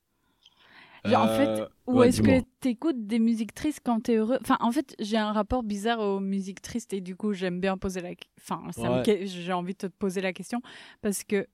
Genre, 1.06 1.22
en 1.24 1.28
fait, 1.28 1.48
Euh, 1.62 1.68
Ou 1.88 2.00
ouais, 2.00 2.10
est-ce 2.10 2.22
que 2.22 2.42
t'écoutes 2.62 3.08
des 3.08 3.20
musiques 3.20 3.54
tristes 3.54 3.82
quand 3.84 4.00
t'es 4.02 4.16
heureux? 4.16 4.38
Enfin, 4.42 4.58
en 4.62 4.72
fait, 4.72 4.96
j'ai 5.00 5.18
un 5.18 5.34
rapport 5.34 5.64
bizarre 5.64 6.00
aux 6.00 6.20
musiques 6.22 6.62
tristes 6.62 6.94
et 6.94 7.02
du 7.02 7.16
coup, 7.16 7.34
j'aime 7.34 7.60
bien 7.60 7.78
poser 7.78 8.00
la. 8.02 8.12
Enfin, 8.40 8.62
ça 8.72 8.90
me 8.90 9.26
j'ai 9.26 9.52
envie 9.54 9.74
de 9.74 9.78
te 9.80 9.88
poser 9.88 10.22
la 10.22 10.32
question 10.34 10.62
parce 11.02 11.24
que 11.24 11.46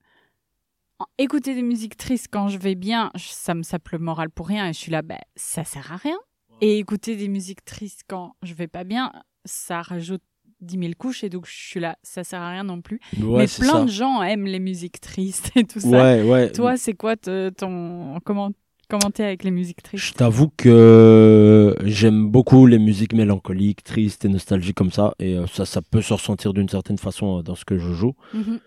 écouter 1.18 1.56
des 1.56 1.62
musiques 1.62 1.97
tristes 1.97 2.28
quand 2.32 2.47
je 2.50 2.58
vais 2.58 2.76
bien, 2.76 3.12
ça 3.16 3.54
me 3.56 3.64
sape 3.64 3.89
le 3.89 4.00
moral 4.00 4.30
pour 4.30 4.47
rien 4.47 4.68
et 4.70 4.74
je 4.74 4.78
suis 4.80 4.91
là, 4.91 5.02
bah, 5.02 5.20
ça 5.36 5.64
sert 5.64 5.91
à 5.91 5.97
rien. 5.97 6.18
Et 6.62 6.78
écouter 6.78 7.16
des 7.16 7.30
musiques 7.30 7.64
tristes 7.64 8.02
quand 8.08 8.36
je 8.43 8.54
vais 8.54 8.68
pas 8.68 8.84
bien, 8.84 9.14
ça 9.45 9.82
rajoute 9.82 10.22
10 10.60 10.78
000 10.78 10.91
couches 10.97 11.24
et 11.24 11.30
donc 11.30 11.45
je 11.47 11.56
suis 11.56 11.80
là, 11.80 11.97
ça 12.04 12.26
sert 12.26 12.41
à 12.41 12.50
rien 12.52 12.66
non 12.66 12.82
plus. 12.82 13.00
Ouais, 13.18 13.43
Mais 13.43 13.45
plein 13.47 13.80
ça. 13.80 13.84
de 13.86 13.89
gens 13.89 14.22
aiment 14.22 14.45
les 14.45 14.60
musiques 14.60 15.00
tristes 15.00 15.52
et 15.56 15.64
tout 15.64 15.80
ça. 15.80 15.88
Ouais, 15.89 16.22
ouais. 16.22 16.52
Toi, 16.52 16.76
c'est 16.76 16.93
quoi 16.95 17.16
ton 17.16 18.20
comment 18.26 18.52
comment 18.90 19.12
t'es 19.12 19.24
avec 19.24 19.44
les 19.44 19.52
musiques 19.52 19.84
tristes 19.84 20.04
Je 20.04 20.14
t'avoue 20.14 20.50
que 20.58 21.76
j'aime 21.84 22.30
beaucoup 22.30 22.66
les 22.66 22.80
musiques 22.80 23.14
mélancoliques, 23.14 23.84
tristes 23.84 24.26
et 24.26 24.30
nostalgiques 24.30 24.76
comme 24.76 24.92
ça, 24.92 25.14
et 25.20 25.38
euh, 25.38 25.48
ça, 25.48 25.66
ça 25.66 25.82
peut 25.82 26.02
se 26.02 26.14
ressentir 26.14 26.54
d'une 26.54 26.68
certaine 26.68 26.98
façon 26.98 27.40
euh, 27.40 27.42
dans 27.44 27.56
ce 27.56 27.64
que 27.66 27.78
je 27.78 27.94
joue. 27.94 28.16
Mhm. 28.34 28.60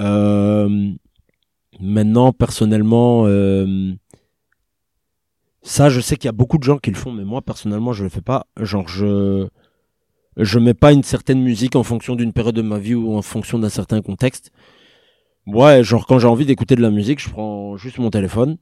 Euh, 0.00 0.90
maintenant, 1.80 2.32
personnellement, 2.32 3.24
euh, 3.26 3.92
ça, 5.62 5.90
je 5.90 6.00
sais 6.00 6.16
qu'il 6.16 6.26
y 6.26 6.28
a 6.28 6.32
beaucoup 6.32 6.58
de 6.58 6.64
gens 6.64 6.78
qui 6.78 6.90
le 6.90 6.96
font, 6.96 7.12
mais 7.12 7.24
moi, 7.24 7.42
personnellement, 7.42 7.92
je 7.92 8.04
le 8.04 8.08
fais 8.08 8.22
pas. 8.22 8.46
Genre, 8.60 8.88
je 8.88 9.48
je 10.38 10.58
mets 10.58 10.74
pas 10.74 10.92
une 10.92 11.02
certaine 11.02 11.40
musique 11.40 11.76
en 11.76 11.82
fonction 11.82 12.14
d'une 12.14 12.32
période 12.32 12.54
de 12.54 12.62
ma 12.62 12.78
vie 12.78 12.94
ou 12.94 13.16
en 13.16 13.22
fonction 13.22 13.58
d'un 13.58 13.70
certain 13.70 14.02
contexte. 14.02 14.50
Ouais, 15.46 15.82
genre 15.82 16.06
quand 16.06 16.18
j'ai 16.18 16.26
envie 16.26 16.44
d'écouter 16.44 16.76
de 16.76 16.82
la 16.82 16.90
musique, 16.90 17.22
je 17.22 17.30
prends 17.30 17.76
juste 17.76 17.98
mon 17.98 18.10
téléphone, 18.10 18.58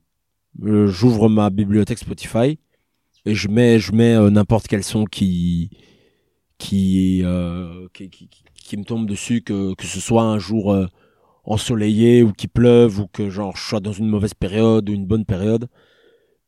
j'ouvre 0.62 1.28
ma 1.28 1.50
bibliothèque 1.50 1.98
Spotify 1.98 2.58
et 3.26 3.34
je 3.34 3.48
mets 3.48 3.78
je 3.78 3.92
mets 3.92 4.14
euh, 4.14 4.30
n'importe 4.30 4.68
quel 4.68 4.84
son 4.84 5.04
qui 5.04 5.70
qui, 6.58 7.22
euh, 7.24 7.88
qui, 7.92 8.08
qui 8.10 8.28
qui 8.28 8.44
qui 8.54 8.76
me 8.76 8.84
tombe 8.84 9.06
dessus 9.06 9.42
que 9.42 9.74
que 9.74 9.86
ce 9.86 10.00
soit 10.00 10.22
un 10.22 10.38
jour 10.38 10.72
euh, 10.72 10.86
ensoleillé 11.44 12.22
ou 12.22 12.32
qu'il 12.32 12.48
pleuve 12.48 13.00
ou 13.00 13.06
que 13.06 13.28
genre 13.30 13.56
je 13.56 13.62
sois 13.62 13.80
dans 13.80 13.92
une 13.92 14.08
mauvaise 14.08 14.34
période 14.34 14.88
ou 14.88 14.92
une 14.92 15.06
bonne 15.06 15.24
période 15.24 15.68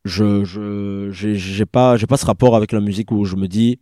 je 0.05 0.45
je 0.45 1.11
j'ai 1.11 1.35
j'ai 1.35 1.67
pas 1.67 1.97
j'ai 1.97 2.07
pas 2.07 2.17
ce 2.17 2.27
rapport 2.27 2.57
avec 2.57 2.73
la 2.73 2.81
musique 2.81 3.11
où 3.11 3.25
je 3.25 3.37
me 3.37 3.49
dis 3.49 3.81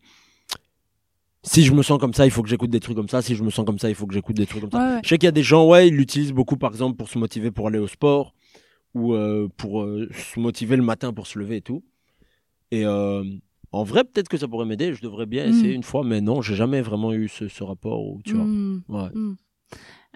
si 1.42 1.62
je 1.62 1.72
me 1.72 1.82
sens 1.82 1.98
comme 1.98 2.14
ça 2.14 2.24
il 2.24 2.30
faut 2.30 2.42
que 2.42 2.48
j'écoute 2.48 2.70
des 2.70 2.80
trucs 2.80 2.96
comme 2.96 3.08
ça. 3.08 3.20
Si 3.20 3.34
je 3.36 3.44
me 3.44 3.50
sens 3.50 3.66
comme 3.66 3.78
ça 3.78 3.90
il 3.90 3.94
faut 3.94 4.06
que 4.06 4.14
j'écoute 4.14 4.34
des 4.34 4.46
trucs 4.46 4.62
comme 4.62 4.70
ça. 4.70 4.78
Ouais. 4.78 5.00
je 5.04 5.08
sais 5.10 5.18
qu'il 5.18 5.26
y 5.26 5.28
a 5.28 5.32
des 5.32 5.42
gens 5.42 5.66
ouais 5.68 5.88
ils 5.88 5.94
l'utilisent 5.94 6.32
beaucoup 6.32 6.56
par 6.56 6.70
exemple 6.70 6.96
pour 6.96 7.08
se 7.08 7.18
motiver 7.18 7.50
pour 7.50 7.68
aller 7.68 7.78
au 7.78 7.86
sport 7.86 8.34
ou 8.95 9.12
euh, 9.14 9.49
pour 9.57 9.82
euh, 9.82 10.09
se 10.12 10.38
motiver 10.40 10.76
le 10.76 10.82
matin 10.82 11.12
pour 11.12 11.26
se 11.26 11.38
lever 11.38 11.57
et 11.57 11.61
tout 11.62 11.82
et 12.70 12.84
euh, 12.86 13.24
en 13.72 13.82
vrai 13.84 14.05
peut-être 14.05 14.28
que 14.28 14.36
ça 14.36 14.47
pourrait 14.49 14.66
m'aider 14.66 14.95
je 14.95 15.03
devrais 15.03 15.26
bien 15.26 15.45
Mm. 15.47 15.51
essayer 15.51 15.72
une 15.74 15.82
fois 15.82 16.05
mais 16.05 16.20
non 16.20 16.42
j'ai 16.42 16.55
jamais 16.55 16.80
vraiment 16.80 17.12
eu 17.12 17.28
ce, 17.28 17.49
ce 17.49 17.62
rapport 17.64 18.05
où 18.07 18.20
tu 18.24 18.34
vois 18.34 18.45
Mm. 18.45 18.82
ouais 18.88 19.09
Mm. 19.12 19.36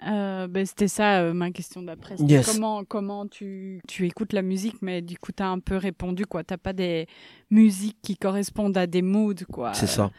Euh, 0.07 0.47
ben, 0.47 0.65
c'était 0.65 0.87
ça 0.87 1.19
euh, 1.23 1.33
ma 1.33 1.51
question 1.51 1.81
d'après. 1.81 2.15
Yes. 2.19 2.45
Comment, 2.53 2.85
comment 2.85 3.27
tu, 3.27 3.81
tu 3.85 4.05
écoutes 4.07 4.31
la 4.31 4.41
musique, 4.43 4.81
mais 4.81 5.01
du 5.01 5.17
coup, 5.17 5.33
tu 5.33 5.43
as 5.43 5.49
un 5.49 5.59
peu 5.59 5.75
répondu, 5.75 6.25
quoi. 6.25 6.45
T'as 6.45 6.55
pas 6.55 6.71
des 6.71 7.05
musiques 7.49 7.97
qui 8.01 8.15
correspondent 8.15 8.77
à 8.77 8.87
des 8.87 9.01
moods, 9.01 9.43
quoi. 9.51 9.73
c'est 9.73 9.87
ça 9.87 10.09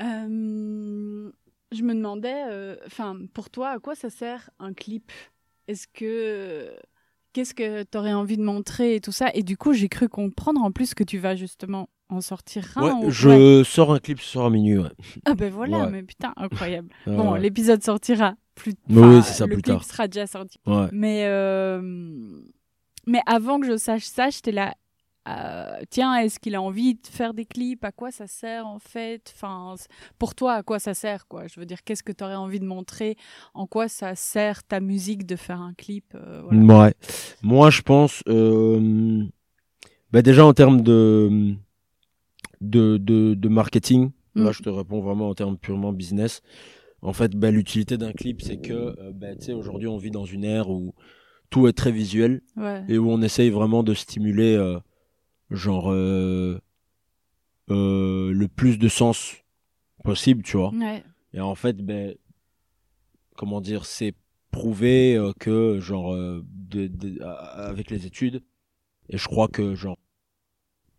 Euh, 0.00 1.30
je 1.70 1.82
me 1.82 1.94
demandais, 1.94 2.42
enfin, 2.86 3.16
pour 3.32 3.48
toi, 3.50 3.68
à 3.70 3.78
quoi 3.78 3.94
ça 3.94 4.10
sert 4.10 4.50
un 4.58 4.72
clip? 4.72 5.12
Est-ce 5.68 5.86
que. 5.86 6.72
Qu'est-ce 7.32 7.54
que 7.54 7.82
tu 7.84 7.98
aurais 7.98 8.12
envie 8.12 8.36
de 8.36 8.42
montrer 8.42 8.94
et 8.96 9.00
tout 9.00 9.12
ça 9.12 9.30
Et 9.34 9.42
du 9.42 9.56
coup, 9.56 9.72
j'ai 9.72 9.88
cru 9.88 10.08
comprendre 10.08 10.60
en 10.62 10.70
plus 10.70 10.94
que 10.94 11.02
tu 11.04 11.18
vas 11.18 11.34
justement 11.34 11.88
en 12.08 12.20
sortir 12.20 12.64
un. 12.76 12.82
ouais, 13.00 13.06
ou- 13.06 13.10
je 13.10 13.28
ouais. 13.58 13.64
sors 13.64 13.92
un 13.92 13.98
clip 13.98 14.20
ce 14.20 14.28
soir 14.32 14.46
à 14.46 14.50
minuit 14.50 14.78
ouais. 14.78 14.90
Ah 15.24 15.34
ben 15.34 15.50
voilà, 15.50 15.86
mais 15.88 16.02
putain, 16.02 16.34
incroyable. 16.36 16.88
Bon, 17.06 17.34
l'épisode 17.34 17.82
sortira 17.82 18.34
plus 18.54 18.74
enfin, 18.90 19.16
oui, 19.16 19.22
c'est 19.22 19.32
ça, 19.32 19.46
le 19.46 19.54
plus 19.54 19.62
clip 19.62 19.76
tard. 19.76 19.84
sera 19.84 20.08
déjà 20.08 20.26
sorti. 20.26 20.58
Mais, 20.92 21.24
euh, 21.24 21.80
mais 23.06 23.20
avant 23.26 23.58
que 23.60 23.66
je 23.66 23.76
sache 23.78 24.04
ça, 24.04 24.28
j'étais 24.30 24.52
là. 24.52 24.74
Euh, 25.28 25.80
tiens, 25.90 26.14
est-ce 26.16 26.40
qu'il 26.40 26.54
a 26.54 26.62
envie 26.62 26.94
de 26.94 27.06
faire 27.06 27.32
des 27.34 27.44
clips? 27.44 27.84
À 27.84 27.92
quoi 27.92 28.10
ça 28.10 28.26
sert 28.26 28.66
en 28.66 28.78
fait? 28.78 29.32
Enfin, 29.34 29.74
pour 30.18 30.34
toi, 30.34 30.54
à 30.54 30.62
quoi 30.62 30.78
ça 30.78 30.94
sert 30.94 31.26
quoi? 31.28 31.46
Je 31.46 31.60
veux 31.60 31.66
dire, 31.66 31.84
qu'est-ce 31.84 32.02
que 32.02 32.12
tu 32.12 32.24
aurais 32.24 32.34
envie 32.34 32.60
de 32.60 32.64
montrer? 32.66 33.16
En 33.54 33.66
quoi 33.66 33.88
ça 33.88 34.14
sert 34.16 34.64
ta 34.64 34.80
musique 34.80 35.26
de 35.26 35.36
faire 35.36 35.60
un 35.60 35.74
clip 35.74 36.14
euh, 36.14 36.42
voilà. 36.42 36.84
Ouais. 36.84 36.94
Moi, 37.42 37.70
je 37.70 37.82
pense, 37.82 38.22
euh, 38.28 39.22
bah 40.10 40.22
déjà 40.22 40.44
en 40.44 40.52
termes 40.54 40.80
de, 40.82 41.54
de, 42.60 42.96
de, 42.96 43.34
de 43.34 43.48
marketing, 43.48 44.10
Mm. 44.34 44.44
là, 44.44 44.52
je 44.52 44.62
te 44.62 44.70
réponds 44.70 45.00
vraiment 45.02 45.28
en 45.28 45.34
termes 45.34 45.58
purement 45.58 45.92
business. 45.92 46.40
En 47.02 47.12
fait, 47.12 47.36
bah, 47.36 47.50
l'utilité 47.50 47.98
d'un 47.98 48.12
clip, 48.12 48.40
c'est 48.40 48.56
que, 48.56 48.96
bah, 49.12 49.26
aujourd'hui, 49.54 49.88
on 49.88 49.98
vit 49.98 50.10
dans 50.10 50.24
une 50.24 50.44
ère 50.44 50.70
où 50.70 50.94
tout 51.50 51.68
est 51.68 51.74
très 51.74 51.92
visuel 51.92 52.40
Ouais. 52.56 52.82
et 52.88 52.96
où 52.96 53.10
on 53.10 53.20
essaye 53.20 53.50
vraiment 53.50 53.82
de 53.82 53.92
stimuler, 53.92 54.56
genre, 55.52 55.92
euh, 55.92 56.58
euh, 57.70 58.32
le 58.32 58.48
plus 58.48 58.78
de 58.78 58.88
sens 58.88 59.36
possible, 60.04 60.42
tu 60.42 60.56
vois. 60.56 60.70
Ouais. 60.72 61.02
Et 61.32 61.40
en 61.40 61.54
fait, 61.54 61.76
ben, 61.78 62.14
comment 63.36 63.60
dire, 63.60 63.84
c'est 63.86 64.14
prouvé 64.50 65.16
euh, 65.16 65.32
que, 65.38 65.80
genre, 65.80 66.12
euh, 66.14 66.44
de, 66.48 66.86
de- 66.88 67.22
avec 67.22 67.90
les 67.90 68.06
études, 68.06 68.42
et 69.08 69.16
je 69.18 69.26
crois 69.28 69.48
que, 69.48 69.74
genre, 69.74 69.98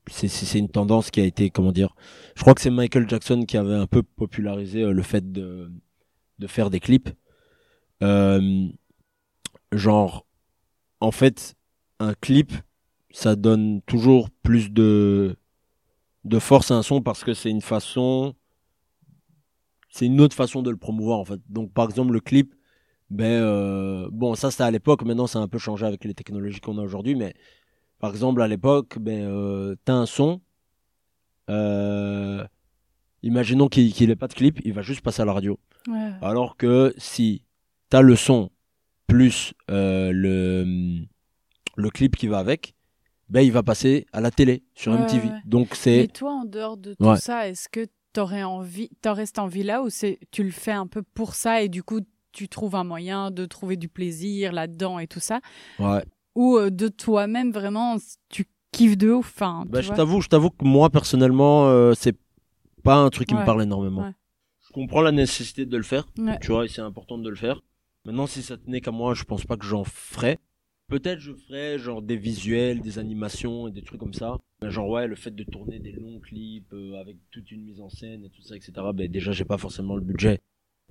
c'est- 0.10 0.28
c'est 0.28 0.46
c'est 0.46 0.60
une 0.60 0.70
tendance 0.70 1.12
qui 1.12 1.22
a 1.22 1.26
été, 1.26 1.50
comment 1.50 1.72
dire, 1.72 1.96
je 2.36 2.42
crois 2.42 2.54
que 2.56 2.62
c'est 2.62 2.70
Michael 2.72 3.10
Jackson 3.10 3.46
qui 3.46 3.58
avait 3.58 3.74
un 3.76 3.88
peu 3.88 4.04
popularisé 4.04 4.82
euh, 4.84 4.92
le 4.92 5.02
fait 5.04 5.32
de, 5.32 5.72
de 6.40 6.48
faire 6.48 6.70
des 6.70 6.80
clips. 6.80 7.10
Euh, 8.02 8.68
genre, 9.72 10.26
en 11.00 11.12
fait, 11.12 11.56
un 12.00 12.14
clip, 12.16 12.52
ça 13.14 13.38
donne 13.38 13.82
toujours 13.84 14.30
plus 14.42 14.72
de, 14.72 15.38
de 16.26 16.40
force 16.40 16.72
à 16.72 16.76
un 16.76 16.84
son 16.84 17.02
parce 17.02 17.24
que 17.24 17.34
c'est 17.34 17.50
une 17.50 17.62
façon 17.62 18.36
c'est 19.90 20.08
une 20.08 20.20
autre 20.20 20.36
façon 20.36 20.64
de 20.64 20.72
le 20.72 20.78
promouvoir 20.78 21.20
en 21.20 21.26
fait. 21.26 21.40
Donc 21.48 21.72
par 21.72 21.88
exemple 21.88 22.12
le 22.12 22.20
clip, 22.20 22.56
ben 23.12 23.42
euh, 23.42 24.10
bon 24.12 24.34
ça 24.34 24.50
c'était 24.50 24.64
à 24.64 24.72
l'époque, 24.72 25.04
maintenant 25.04 25.28
ça 25.28 25.40
a 25.40 25.44
un 25.44 25.48
peu 25.48 25.60
changé 25.60 25.86
avec 25.86 26.04
les 26.04 26.16
technologies 26.16 26.60
qu'on 26.60 26.80
a 26.80 26.82
aujourd'hui, 26.82 27.16
mais 27.16 27.36
par 28.00 28.10
exemple 28.12 28.42
à 28.42 28.48
l'époque, 28.48 28.98
ben 29.00 29.24
euh, 29.24 29.76
t'as 29.86 29.94
un 29.94 30.08
son, 30.08 30.42
euh, 31.52 32.44
imaginons 33.22 33.68
qu'il 33.68 34.10
ait 34.10 34.16
pas 34.16 34.28
de 34.28 34.34
clip, 34.34 34.60
il 34.66 34.74
va 34.74 34.82
juste 34.82 35.02
passer 35.02 35.22
à 35.22 35.26
la 35.26 35.34
radio. 35.34 35.60
Ouais. 35.88 36.14
Alors 36.24 36.58
que 36.58 36.96
si 36.98 37.46
t'as 37.90 38.02
le 38.02 38.16
son 38.16 38.50
plus 39.06 39.54
euh, 39.70 40.12
le 40.12 41.06
le 41.76 41.90
clip 41.92 42.16
qui 42.16 42.28
va 42.28 42.40
avec, 42.40 42.74
ben 43.34 43.42
il 43.42 43.52
va 43.52 43.64
passer 43.64 44.06
à 44.14 44.22
la 44.22 44.32
télé 44.32 44.64
sur 44.76 44.92
Ouais, 44.94 45.00
MTV. 45.00 45.28
ouais. 45.28 45.34
Donc 45.46 45.70
Mais 45.72 45.76
c'est 45.76 46.08
toi, 46.14 46.32
en 46.34 46.46
dehors 46.46 46.78
de 46.78 46.94
tout 46.94 47.04
Ouais. 47.06 47.18
ça, 47.18 47.50
est-ce 47.50 47.68
que 47.68 47.88
t'aurais 48.14 48.44
envie, 48.44 48.90
t'aurais 49.02 49.26
cette 49.26 49.40
envie-là 49.40 49.82
ou 49.82 49.90
c'est 49.90 50.20
tu 50.32 50.44
le 50.44 50.52
fais 50.52 50.72
un 50.72 50.86
peu 50.88 51.02
pour 51.02 51.34
ça 51.34 51.62
et 51.64 51.68
du 51.70 51.82
coup 51.84 52.00
tu 52.32 52.48
trouves 52.48 52.76
un 52.76 52.84
moyen 52.84 53.32
de 53.32 53.46
trouver 53.46 53.76
du 53.76 53.90
plaisir 53.90 54.52
là-dedans 54.54 55.00
et 55.00 55.08
tout 55.08 55.20
ça? 55.20 55.42
Ouais. 55.80 56.04
ou 56.36 56.58
euh, 56.58 56.70
de 56.70 56.88
toi-même 56.88 57.52
vraiment 57.52 57.98
tu 58.30 58.46
kiffes 58.72 58.98
de 58.98 59.12
ouf 59.12 59.32
enfin, 59.36 59.66
Bah, 59.68 59.82
je 59.82 59.92
t'avoue, 59.92 60.22
je 60.22 60.30
t'avoue 60.30 60.50
que 60.52 60.64
moi 60.66 60.90
personnellement, 60.90 61.68
euh, 61.68 61.94
c'est 61.96 62.16
pas 62.84 62.96
un 62.96 63.10
truc 63.10 63.28
qui 63.30 63.34
Ouais. 63.36 63.42
me 63.42 63.46
parle 63.46 63.62
énormément. 63.64 64.02
Ouais. 64.04 64.14
Je 64.68 64.74
comprends 64.74 65.02
la 65.02 65.12
nécessité 65.12 65.66
de 65.66 65.78
le 65.78 65.84
faire, 65.84 66.06
Ouais. 66.18 66.40
tu 66.40 66.52
vois, 66.52 66.66
et 66.66 66.68
c'est 66.68 66.82
important 66.82 67.18
de 67.20 67.30
le 67.30 67.36
faire. 67.36 67.62
Maintenant, 68.06 68.26
si 68.28 68.42
ça 68.42 68.58
tenait 68.58 68.82
qu'à 68.82 68.92
moi, 68.92 69.14
je 69.14 69.24
pense 69.24 69.46
pas 69.46 69.58
que 69.58 69.66
j'en 69.66 69.84
ferais. 69.84 70.40
Peut-être 70.88 71.20
je 71.20 71.34
ferais 71.34 71.80
genre 71.80 72.02
des 72.02 72.18
visuels, 72.18 72.82
des 72.82 73.00
animations 73.00 73.68
et 73.68 73.72
des 73.72 73.82
trucs 73.82 74.00
comme 74.00 74.14
ça. 74.14 74.38
Mais 74.62 74.70
genre 74.70 74.90
ouais, 74.90 75.08
le 75.08 75.16
fait 75.16 75.32
de 75.32 75.44
tourner 75.44 75.80
des 75.80 75.92
longs 75.92 76.20
clips 76.20 76.72
euh, 76.74 77.00
avec 77.00 77.18
toute 77.32 77.52
une 77.52 77.64
mise 77.64 77.82
en 77.82 77.90
scène 77.90 78.26
et 78.26 78.30
tout 78.30 78.42
ça, 78.42 78.56
etc. 78.56 78.74
Ben 78.94 79.10
déjà, 79.10 79.32
j'ai 79.32 79.46
pas 79.46 79.58
forcément 79.58 79.96
le 79.96 80.02
budget. 80.02 80.40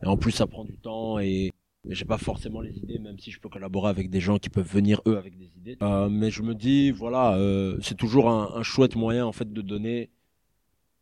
Et 0.02 0.06
en 0.06 0.16
plus, 0.16 0.32
ça 0.32 0.46
prend 0.46 0.64
du 0.64 0.76
temps 0.78 1.18
et 1.18 1.52
j'ai 1.88 2.04
pas 2.04 2.18
forcément 2.18 2.60
les 2.60 2.78
idées, 2.78 2.98
même 2.98 3.18
si 3.18 3.30
je 3.30 3.40
peux 3.40 3.48
collaborer 3.48 3.90
avec 3.90 4.08
des 4.08 4.20
gens 4.20 4.38
qui 4.38 4.48
peuvent 4.50 4.68
venir 4.68 5.00
eux 5.06 5.16
avec 5.16 5.36
des 5.36 5.50
idées. 5.56 5.76
Euh, 5.82 6.08
mais 6.08 6.30
je 6.30 6.42
me 6.42 6.54
dis, 6.54 6.90
voilà, 6.90 7.36
euh, 7.36 7.78
c'est 7.82 7.96
toujours 7.96 8.30
un, 8.30 8.52
un 8.54 8.62
chouette 8.62 8.96
moyen 8.96 9.26
en 9.26 9.32
fait 9.32 9.52
de 9.52 9.62
donner 9.62 10.10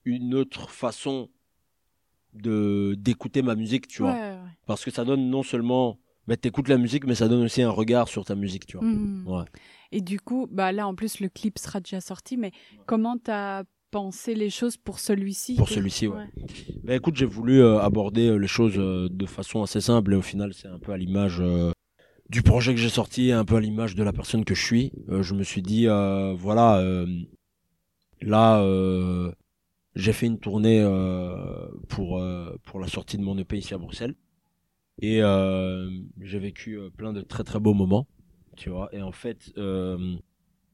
une 0.05 0.34
autre 0.34 0.70
façon 0.70 1.28
de 2.32 2.95
d'écouter 2.99 3.43
ma 3.43 3.55
musique, 3.55 3.88
tu 3.88 4.03
vois, 4.03 4.12
ouais. 4.12 4.36
parce 4.66 4.84
que 4.84 4.91
ça 4.91 5.05
donne 5.05 5.28
non 5.30 5.43
seulement, 5.43 5.99
bah, 6.31 6.37
t'écoutes 6.37 6.68
la 6.68 6.78
musique, 6.78 7.07
mais 7.09 7.16
ça 7.16 7.26
donne 7.26 7.43
aussi 7.43 7.61
un 7.61 7.70
regard 7.70 8.07
sur 8.07 8.24
ta 8.24 8.37
musique, 8.37 8.64
tu 8.64 8.78
vois. 8.78 8.87
Ouais. 8.87 9.45
Et 9.91 10.01
du 10.01 10.20
coup, 10.20 10.47
bah 10.49 10.70
là 10.70 10.87
en 10.87 10.95
plus 10.95 11.18
le 11.18 11.28
clip 11.28 11.59
sera 11.59 11.81
déjà 11.81 12.01
sorti, 12.01 12.37
mais 12.37 12.53
comment 12.87 13.18
t'as 13.18 13.64
pensé 13.91 14.37
les 14.37 14.49
choses 14.49 14.76
pour 14.76 15.01
celui-ci? 15.01 15.57
Pour 15.57 15.68
celui-ci, 15.68 16.07
ouais. 16.07 16.26
Bah 16.85 16.95
écoute, 16.95 17.16
j'ai 17.16 17.26
voulu 17.26 17.61
euh, 17.61 17.81
aborder 17.81 18.28
euh, 18.28 18.37
les 18.37 18.47
choses 18.47 18.78
euh, 18.78 19.09
de 19.11 19.26
façon 19.26 19.64
assez 19.64 19.81
simple 19.81 20.12
et 20.12 20.16
au 20.16 20.22
final, 20.22 20.55
c'est 20.55 20.68
un 20.68 20.78
peu 20.78 20.93
à 20.93 20.97
l'image 20.97 21.43
du 22.28 22.43
projet 22.43 22.74
que 22.74 22.81
j'ai 22.81 22.91
sorti, 22.91 23.33
un 23.33 23.45
peu 23.45 23.57
à 23.57 23.61
l'image 23.61 23.97
de 23.97 24.05
la 24.05 24.12
personne 24.12 24.45
que 24.45 24.55
je 24.55 24.64
suis. 24.64 24.93
Je 25.09 25.35
me 25.35 25.43
suis 25.43 25.62
dit, 25.62 25.87
voilà, 25.87 26.81
là, 28.20 29.33
j'ai 29.97 30.12
fait 30.12 30.26
une 30.26 30.39
tournée 30.39 30.81
pour 31.89 32.22
pour 32.62 32.78
la 32.78 32.87
sortie 32.87 33.18
de 33.18 33.24
mon 33.24 33.37
EP 33.37 33.59
ici 33.59 33.74
à 33.74 33.78
Bruxelles 33.78 34.14
et 35.01 35.23
euh, 35.23 35.91
j'ai 36.21 36.39
vécu 36.39 36.79
euh, 36.79 36.91
plein 36.91 37.13
de 37.13 37.21
très 37.23 37.45
très 37.45 37.59
beaux 37.61 37.75
moments, 37.75 38.07
tu 38.57 38.71
vois. 38.71 38.89
Et 38.95 39.03
en 39.03 39.13
fait, 39.13 39.53
euh, 39.59 40.17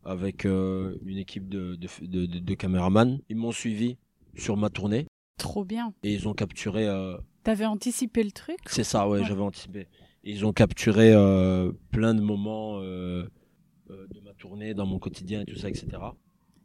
avec 0.04 0.44
une 0.44 1.18
équipe 1.18 1.48
de 1.48 1.74
de, 1.76 1.88
de, 2.06 2.26
de- 2.26 2.38
de 2.38 2.54
caméramans, 2.54 3.18
ils 3.28 3.36
m'ont 3.36 3.52
suivi 3.52 3.96
sur 4.36 4.56
ma 4.56 4.70
tournée 4.70 5.06
Trop 5.38 5.64
bien. 5.64 5.92
et 6.02 6.12
ils 6.14 6.28
ont 6.28 6.34
capturé 6.34 6.86
euh, 6.86 7.16
T'avais 7.42 7.66
anticipé 7.66 8.22
le 8.22 8.30
truc 8.32 8.58
c'est 8.66 8.84
ça 8.84 9.08
ouais, 9.08 9.20
Ouais. 9.20 9.24
j'avais 9.26 9.40
anticipé 9.42 9.86
Et 10.24 10.32
ils 10.32 10.44
ont 10.46 10.52
capturé 10.52 11.12
euh, 11.12 11.72
plein 11.90 12.14
de 12.14 12.20
moments 12.20 12.80
de 12.80 14.20
ma 14.24 14.32
tournée 14.34 14.74
dans 14.74 14.86
mon 14.86 14.98
quotidien 14.98 15.42
et 15.42 15.44
tout 15.44 15.56
ça 15.56 15.68
etc 15.68 15.86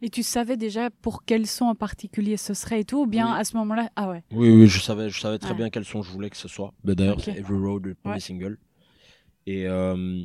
Et 0.03 0.09
tu 0.09 0.23
savais 0.23 0.57
déjà 0.57 0.89
pour 0.89 1.25
quel 1.25 1.45
son 1.45 1.65
en 1.65 1.75
particulier 1.75 2.35
ce 2.37 2.53
serait 2.53 2.81
et 2.81 2.83
tout 2.85 3.01
Ou 3.03 3.05
bien 3.05 3.33
Oui. 3.33 3.39
à 3.39 3.43
ce 3.43 3.55
moment-là 3.57 3.89
Ah 3.95 4.09
ouais. 4.09 4.23
oui 4.31 4.49
oui 4.49 4.67
je 4.67 4.79
savais 4.79 5.09
je 5.09 5.19
savais 5.19 5.37
très 5.37 5.51
Ouais. 5.51 5.57
bien 5.57 5.69
quel 5.69 5.85
son 5.85 6.01
je 6.01 6.11
voulais 6.11 6.29
que 6.29 6.37
ce 6.37 6.47
soit 6.47 6.73
Mais 6.83 6.95
d'ailleurs 6.95 7.17
Ok. 7.17 7.23
c'est 7.25 7.37
Every 7.37 7.57
Road 7.59 7.85
le 7.85 7.95
premier 7.95 8.15
Ouais. 8.15 8.19
single 8.19 8.57
et 9.45 9.67
euh, 9.67 10.23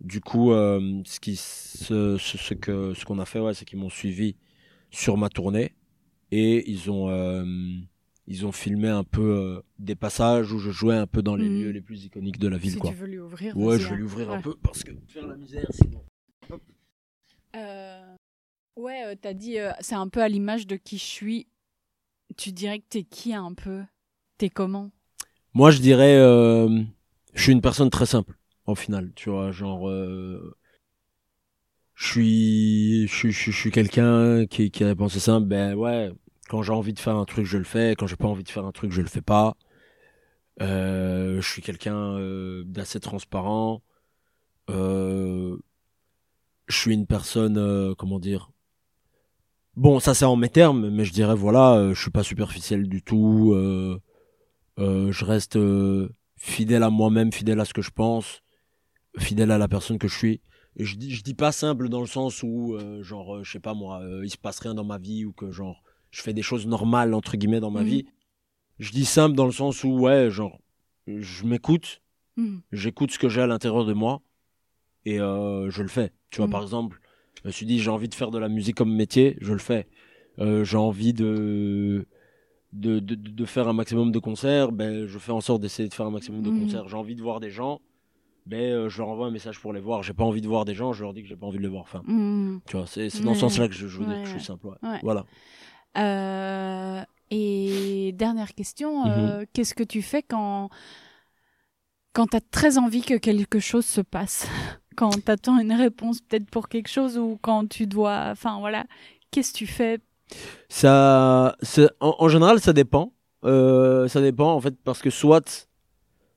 du 0.00 0.20
coup 0.20 0.52
euh, 0.52 1.02
ce 1.04 1.20
qui 1.20 1.36
ce, 1.36 2.54
que 2.54 2.94
ce 2.94 3.04
qu'on 3.04 3.18
a 3.18 3.24
fait 3.26 3.38
ouais 3.40 3.52
c'est 3.54 3.64
qu'ils 3.66 3.78
m'ont 3.78 3.90
suivi 3.90 4.36
sur 4.90 5.16
ma 5.18 5.28
tournée 5.28 5.74
et 6.30 6.70
ils 6.70 6.90
ont 6.90 7.08
euh, 7.10 7.44
ils 8.26 8.46
ont 8.46 8.52
filmé 8.52 8.88
un 8.88 9.04
peu 9.04 9.62
des 9.78 9.94
passages 9.94 10.52
où 10.52 10.58
je 10.58 10.70
jouais 10.70 10.96
un 10.96 11.06
peu 11.06 11.22
dans 11.22 11.36
les 11.36 11.48
Mhm. 11.48 11.60
lieux 11.64 11.70
les 11.70 11.80
plus 11.82 12.04
iconiques 12.06 12.38
de 12.38 12.48
la 12.48 12.56
ville 12.56 12.72
si 12.72 12.78
quoi 12.78 12.90
tu 12.90 12.96
veux 12.96 13.06
lui 13.08 13.18
ouvrir. 13.18 13.54
Ouais, 13.58 13.78
je 13.78 13.88
vais 13.88 13.92
hein. 13.92 13.96
lui 13.96 14.04
ouvrir 14.04 14.30
un 14.30 14.36
Ouais. 14.36 14.42
peu 14.42 14.54
parce 14.62 14.84
que 14.84 14.92
faire 15.08 15.26
la 15.26 15.36
misère, 15.36 15.66
sinon. 15.72 16.00
Euh, 17.56 18.11
Ouais, 18.76 19.04
euh, 19.04 19.14
t'as 19.20 19.34
dit, 19.34 19.58
euh, 19.58 19.70
c'est 19.80 19.94
un 19.94 20.08
peu 20.08 20.22
à 20.22 20.28
l'image 20.28 20.66
de 20.66 20.76
qui 20.76 20.96
je 20.96 21.04
suis. 21.04 21.46
Tu 22.38 22.52
dirais 22.52 22.78
que 22.78 22.86
t'es 22.88 23.02
qui 23.02 23.34
un 23.34 23.52
peu? 23.52 23.82
T'es 24.38 24.48
comment? 24.48 24.90
Moi, 25.52 25.70
je 25.70 25.78
dirais, 25.80 26.16
euh, 26.16 26.82
je 27.34 27.42
suis 27.42 27.52
une 27.52 27.60
personne 27.60 27.90
très 27.90 28.06
simple, 28.06 28.38
en 28.64 28.74
final, 28.74 29.12
tu 29.14 29.28
vois, 29.28 29.52
genre, 29.52 29.90
je 31.94 32.08
suis, 32.10 33.06
je 33.06 33.50
suis, 33.50 33.70
quelqu'un 33.70 34.46
qui, 34.46 34.70
qui 34.70 34.82
a 34.82 34.88
des 34.88 34.94
pensées 34.94 35.20
simples, 35.20 35.46
ben 35.46 35.74
ouais, 35.74 36.10
quand 36.48 36.62
j'ai 36.62 36.72
envie 36.72 36.94
de 36.94 36.98
faire 36.98 37.16
un 37.16 37.26
truc, 37.26 37.44
je 37.44 37.58
le 37.58 37.64
fais, 37.64 37.94
quand 37.96 38.06
j'ai 38.06 38.16
pas 38.16 38.28
envie 38.28 38.44
de 38.44 38.48
faire 38.48 38.64
un 38.64 38.72
truc, 38.72 38.90
je 38.92 39.02
le 39.02 39.08
fais 39.08 39.20
pas. 39.20 39.54
Je 40.58 41.40
suis 41.42 41.60
quelqu'un 41.60 42.16
d'assez 42.64 42.98
transparent. 43.00 43.82
Je 44.68 45.58
suis 46.70 46.94
une 46.94 47.06
personne, 47.06 47.94
comment 47.96 48.18
dire, 48.18 48.50
Bon, 49.76 50.00
ça 50.00 50.14
c'est 50.14 50.24
en 50.26 50.36
mes 50.36 50.50
termes, 50.50 50.90
mais 50.90 51.04
je 51.04 51.12
dirais 51.12 51.34
voilà, 51.34 51.74
euh, 51.76 51.94
je 51.94 52.00
suis 52.02 52.10
pas 52.10 52.22
superficiel 52.22 52.88
du 52.88 53.02
tout. 53.02 53.52
euh, 53.54 53.98
euh, 54.78 55.12
je 55.12 55.24
reste 55.24 55.56
euh, 55.56 56.10
fidèle 56.36 56.82
à 56.82 56.90
moi-même, 56.90 57.32
fidèle 57.32 57.60
à 57.60 57.64
ce 57.64 57.74
que 57.74 57.82
je 57.82 57.90
pense, 57.90 58.42
fidèle 59.18 59.50
à 59.50 59.58
la 59.58 59.68
personne 59.68 59.98
que 59.98 60.08
je 60.08 60.16
suis. 60.16 60.40
Et 60.76 60.84
je 60.84 60.96
dis, 60.96 61.10
je 61.14 61.22
dis 61.22 61.34
pas 61.34 61.52
simple 61.52 61.88
dans 61.88 62.00
le 62.00 62.06
sens 62.06 62.42
où 62.42 62.74
euh, 62.74 63.02
genre, 63.02 63.36
euh, 63.36 63.44
je 63.44 63.52
sais 63.52 63.60
pas 63.60 63.74
moi, 63.74 64.02
il 64.22 64.30
se 64.30 64.38
passe 64.38 64.60
rien 64.60 64.74
dans 64.74 64.84
ma 64.84 64.98
vie 64.98 65.24
ou 65.24 65.32
que 65.32 65.50
genre, 65.50 65.82
je 66.10 66.22
fais 66.22 66.34
des 66.34 66.42
choses 66.42 66.66
normales 66.66 67.14
entre 67.14 67.36
guillemets 67.36 67.60
dans 67.60 67.70
ma 67.70 67.82
Mhm. 67.82 67.88
vie. 67.88 68.06
Je 68.78 68.90
dis 68.92 69.04
simple 69.06 69.36
dans 69.36 69.46
le 69.46 69.52
sens 69.52 69.84
où 69.84 69.98
ouais, 70.00 70.30
genre, 70.30 70.58
je 71.06 71.44
m'écoute, 71.46 72.02
Hmm. 72.36 72.60
j'écoute 72.72 73.10
ce 73.12 73.18
que 73.18 73.28
j'ai 73.28 73.42
à 73.42 73.46
l'intérieur 73.46 73.84
de 73.84 73.92
moi 73.92 74.22
et 75.04 75.18
je 75.18 75.82
le 75.82 75.88
fais. 75.88 76.12
Tu 76.30 76.38
vois, 76.38 76.46
Mhm. 76.46 76.52
par 76.52 76.62
exemple, 76.62 77.00
je 77.42 77.48
me 77.48 77.52
suis 77.52 77.66
dit, 77.66 77.78
j'ai 77.80 77.90
envie 77.90 78.08
de 78.08 78.14
faire 78.14 78.30
de 78.30 78.38
la 78.38 78.48
musique 78.48 78.76
comme 78.76 78.94
métier, 78.94 79.36
je 79.40 79.52
le 79.52 79.58
fais. 79.58 79.86
Euh, 80.38 80.64
j'ai 80.64 80.76
envie 80.76 81.12
de 81.12 82.06
de, 82.72 83.00
de, 83.00 83.14
de 83.14 83.44
faire 83.44 83.68
un 83.68 83.74
maximum 83.74 84.12
de 84.12 84.18
concerts, 84.18 84.72
ben, 84.72 85.06
je 85.06 85.18
fais 85.18 85.32
en 85.32 85.42
sorte 85.42 85.60
d'essayer 85.60 85.90
de 85.90 85.94
faire 85.94 86.06
un 86.06 86.10
maximum 86.10 86.42
de 86.42 86.50
Mhm. 86.50 86.60
concerts. 86.62 86.88
J'ai 86.88 86.96
envie 86.96 87.14
de 87.14 87.20
voir 87.20 87.38
des 87.38 87.50
gens, 87.50 87.82
mais 88.46 88.70
euh, 88.70 88.88
je 88.88 88.96
leur 88.98 89.08
envoie 89.10 89.26
un 89.26 89.30
message 89.30 89.60
pour 89.60 89.74
les 89.74 89.80
voir. 89.80 90.02
J'ai 90.02 90.14
pas 90.14 90.24
envie 90.24 90.40
de 90.40 90.48
voir 90.48 90.64
des 90.64 90.74
gens, 90.74 90.94
je 90.94 91.02
leur 91.02 91.12
dis 91.12 91.20
que 91.22 91.28
j'ai 91.28 91.36
pas 91.36 91.46
envie 91.46 91.58
de 91.58 91.62
les 91.62 91.68
voir. 91.68 91.82
Enfin, 91.82 92.02
Hmm. 92.06 92.60
tu 92.66 92.76
vois, 92.78 92.86
c'est 92.86 93.08
dans 93.22 93.34
ce 93.34 93.40
sens-là 93.40 93.68
que 93.68 93.74
je, 93.74 93.86
je 93.88 93.98
veux 93.98 94.06
dire 94.06 94.22
que 94.22 94.26
je 94.26 94.30
suis 94.38 94.40
simple. 94.44 94.66
ouais. 94.68 94.98
Voilà. 95.02 95.26
Euh, 95.98 97.02
et 97.30 98.12
dernière 98.14 98.54
question, 98.54 99.04
Mhm. 99.04 99.46
qu'est-ce 99.52 99.74
que 99.74 99.84
tu 99.84 100.00
fais 100.00 100.22
quand, 100.22 100.70
quand 102.14 102.26
tu 102.28 102.36
as 102.38 102.40
très 102.40 102.78
envie 102.78 103.02
que 103.02 103.14
quelque 103.18 103.58
chose 103.60 103.84
se 103.84 104.00
passe? 104.00 104.48
Quand 104.94 105.10
tu 105.10 105.30
attends 105.30 105.58
une 105.58 105.72
réponse 105.72 106.20
peut-être 106.20 106.48
pour 106.50 106.68
quelque 106.68 106.88
chose 106.88 107.18
ou 107.18 107.38
quand 107.40 107.68
tu 107.68 107.86
dois... 107.86 108.28
Enfin 108.30 108.58
voilà, 108.60 108.84
qu'est-ce 109.30 109.52
que 109.52 109.58
tu 109.58 109.66
fais? 109.66 109.98
Ça, 110.68 111.56
en 112.00 112.28
général, 112.28 112.60
ça 112.60 112.72
dépend. 112.72 113.12
Euh, 113.44 114.06
ça 114.06 114.20
dépend 114.20 114.52
en 114.52 114.60
fait 114.60 114.74
parce 114.84 115.02
que 115.02 115.10
soit, 115.10 115.68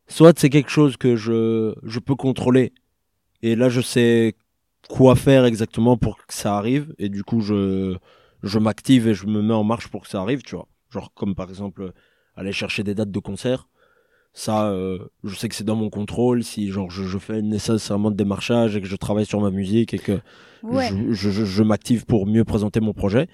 soit 0.07 0.39
c'est 0.39 0.49
quelque 0.49 0.71
chose 0.71 0.97
que 0.97 1.15
je, 1.15 1.75
je 1.83 1.99
peux 1.99 2.15
contrôler 2.15 2.73
et 3.43 3.55
là 3.55 3.69
je 3.69 3.79
sais 3.79 4.35
quoi 4.89 5.15
faire 5.15 5.45
exactement 5.45 5.97
pour 5.97 6.17
que 6.17 6.33
ça 6.33 6.57
arrive 6.57 6.95
et 6.97 7.09
du 7.09 7.23
coup 7.23 7.41
je, 7.41 7.95
je 8.41 8.57
m'active 8.57 9.07
et 9.07 9.13
je 9.13 9.27
me 9.27 9.43
mets 9.43 9.53
en 9.53 9.63
marche 9.63 9.87
pour 9.87 10.01
que 10.01 10.07
ça 10.07 10.19
arrive, 10.19 10.41
tu 10.41 10.55
vois. 10.55 10.67
Genre 10.89 11.13
comme 11.13 11.35
par 11.35 11.47
exemple 11.49 11.91
aller 12.35 12.51
chercher 12.51 12.83
des 12.83 12.95
dates 12.95 13.11
de 13.11 13.19
concert. 13.19 13.67
Ça, 14.37 14.67
euh, 14.69 14.99
je 15.23 15.33
sais 15.33 15.47
que 15.47 15.55
c'est 15.55 15.63
dans 15.63 15.77
mon 15.77 15.89
contrôle. 15.89 16.43
Si 16.43 16.69
genre 16.69 16.91
je, 16.91 17.03
je 17.05 17.17
fais 17.17 17.41
nécessairement 17.41 18.11
de 18.11 18.17
démarchage 18.17 18.75
et 18.75 18.81
que 18.81 18.87
je 18.87 18.95
travaille 18.97 19.25
sur 19.25 19.39
ma 19.41 19.49
musique 19.49 19.93
et 19.93 19.99
que 19.99 20.19
Ouais. 20.61 20.89
je, 20.89 21.13
je, 21.13 21.29
je- 21.29 21.45
je 21.45 21.63
m'active 21.63 22.05
pour 22.05 22.27
mieux 22.27 22.43
présenter 22.43 22.79
mon 22.81 22.91
projet. 22.93 23.27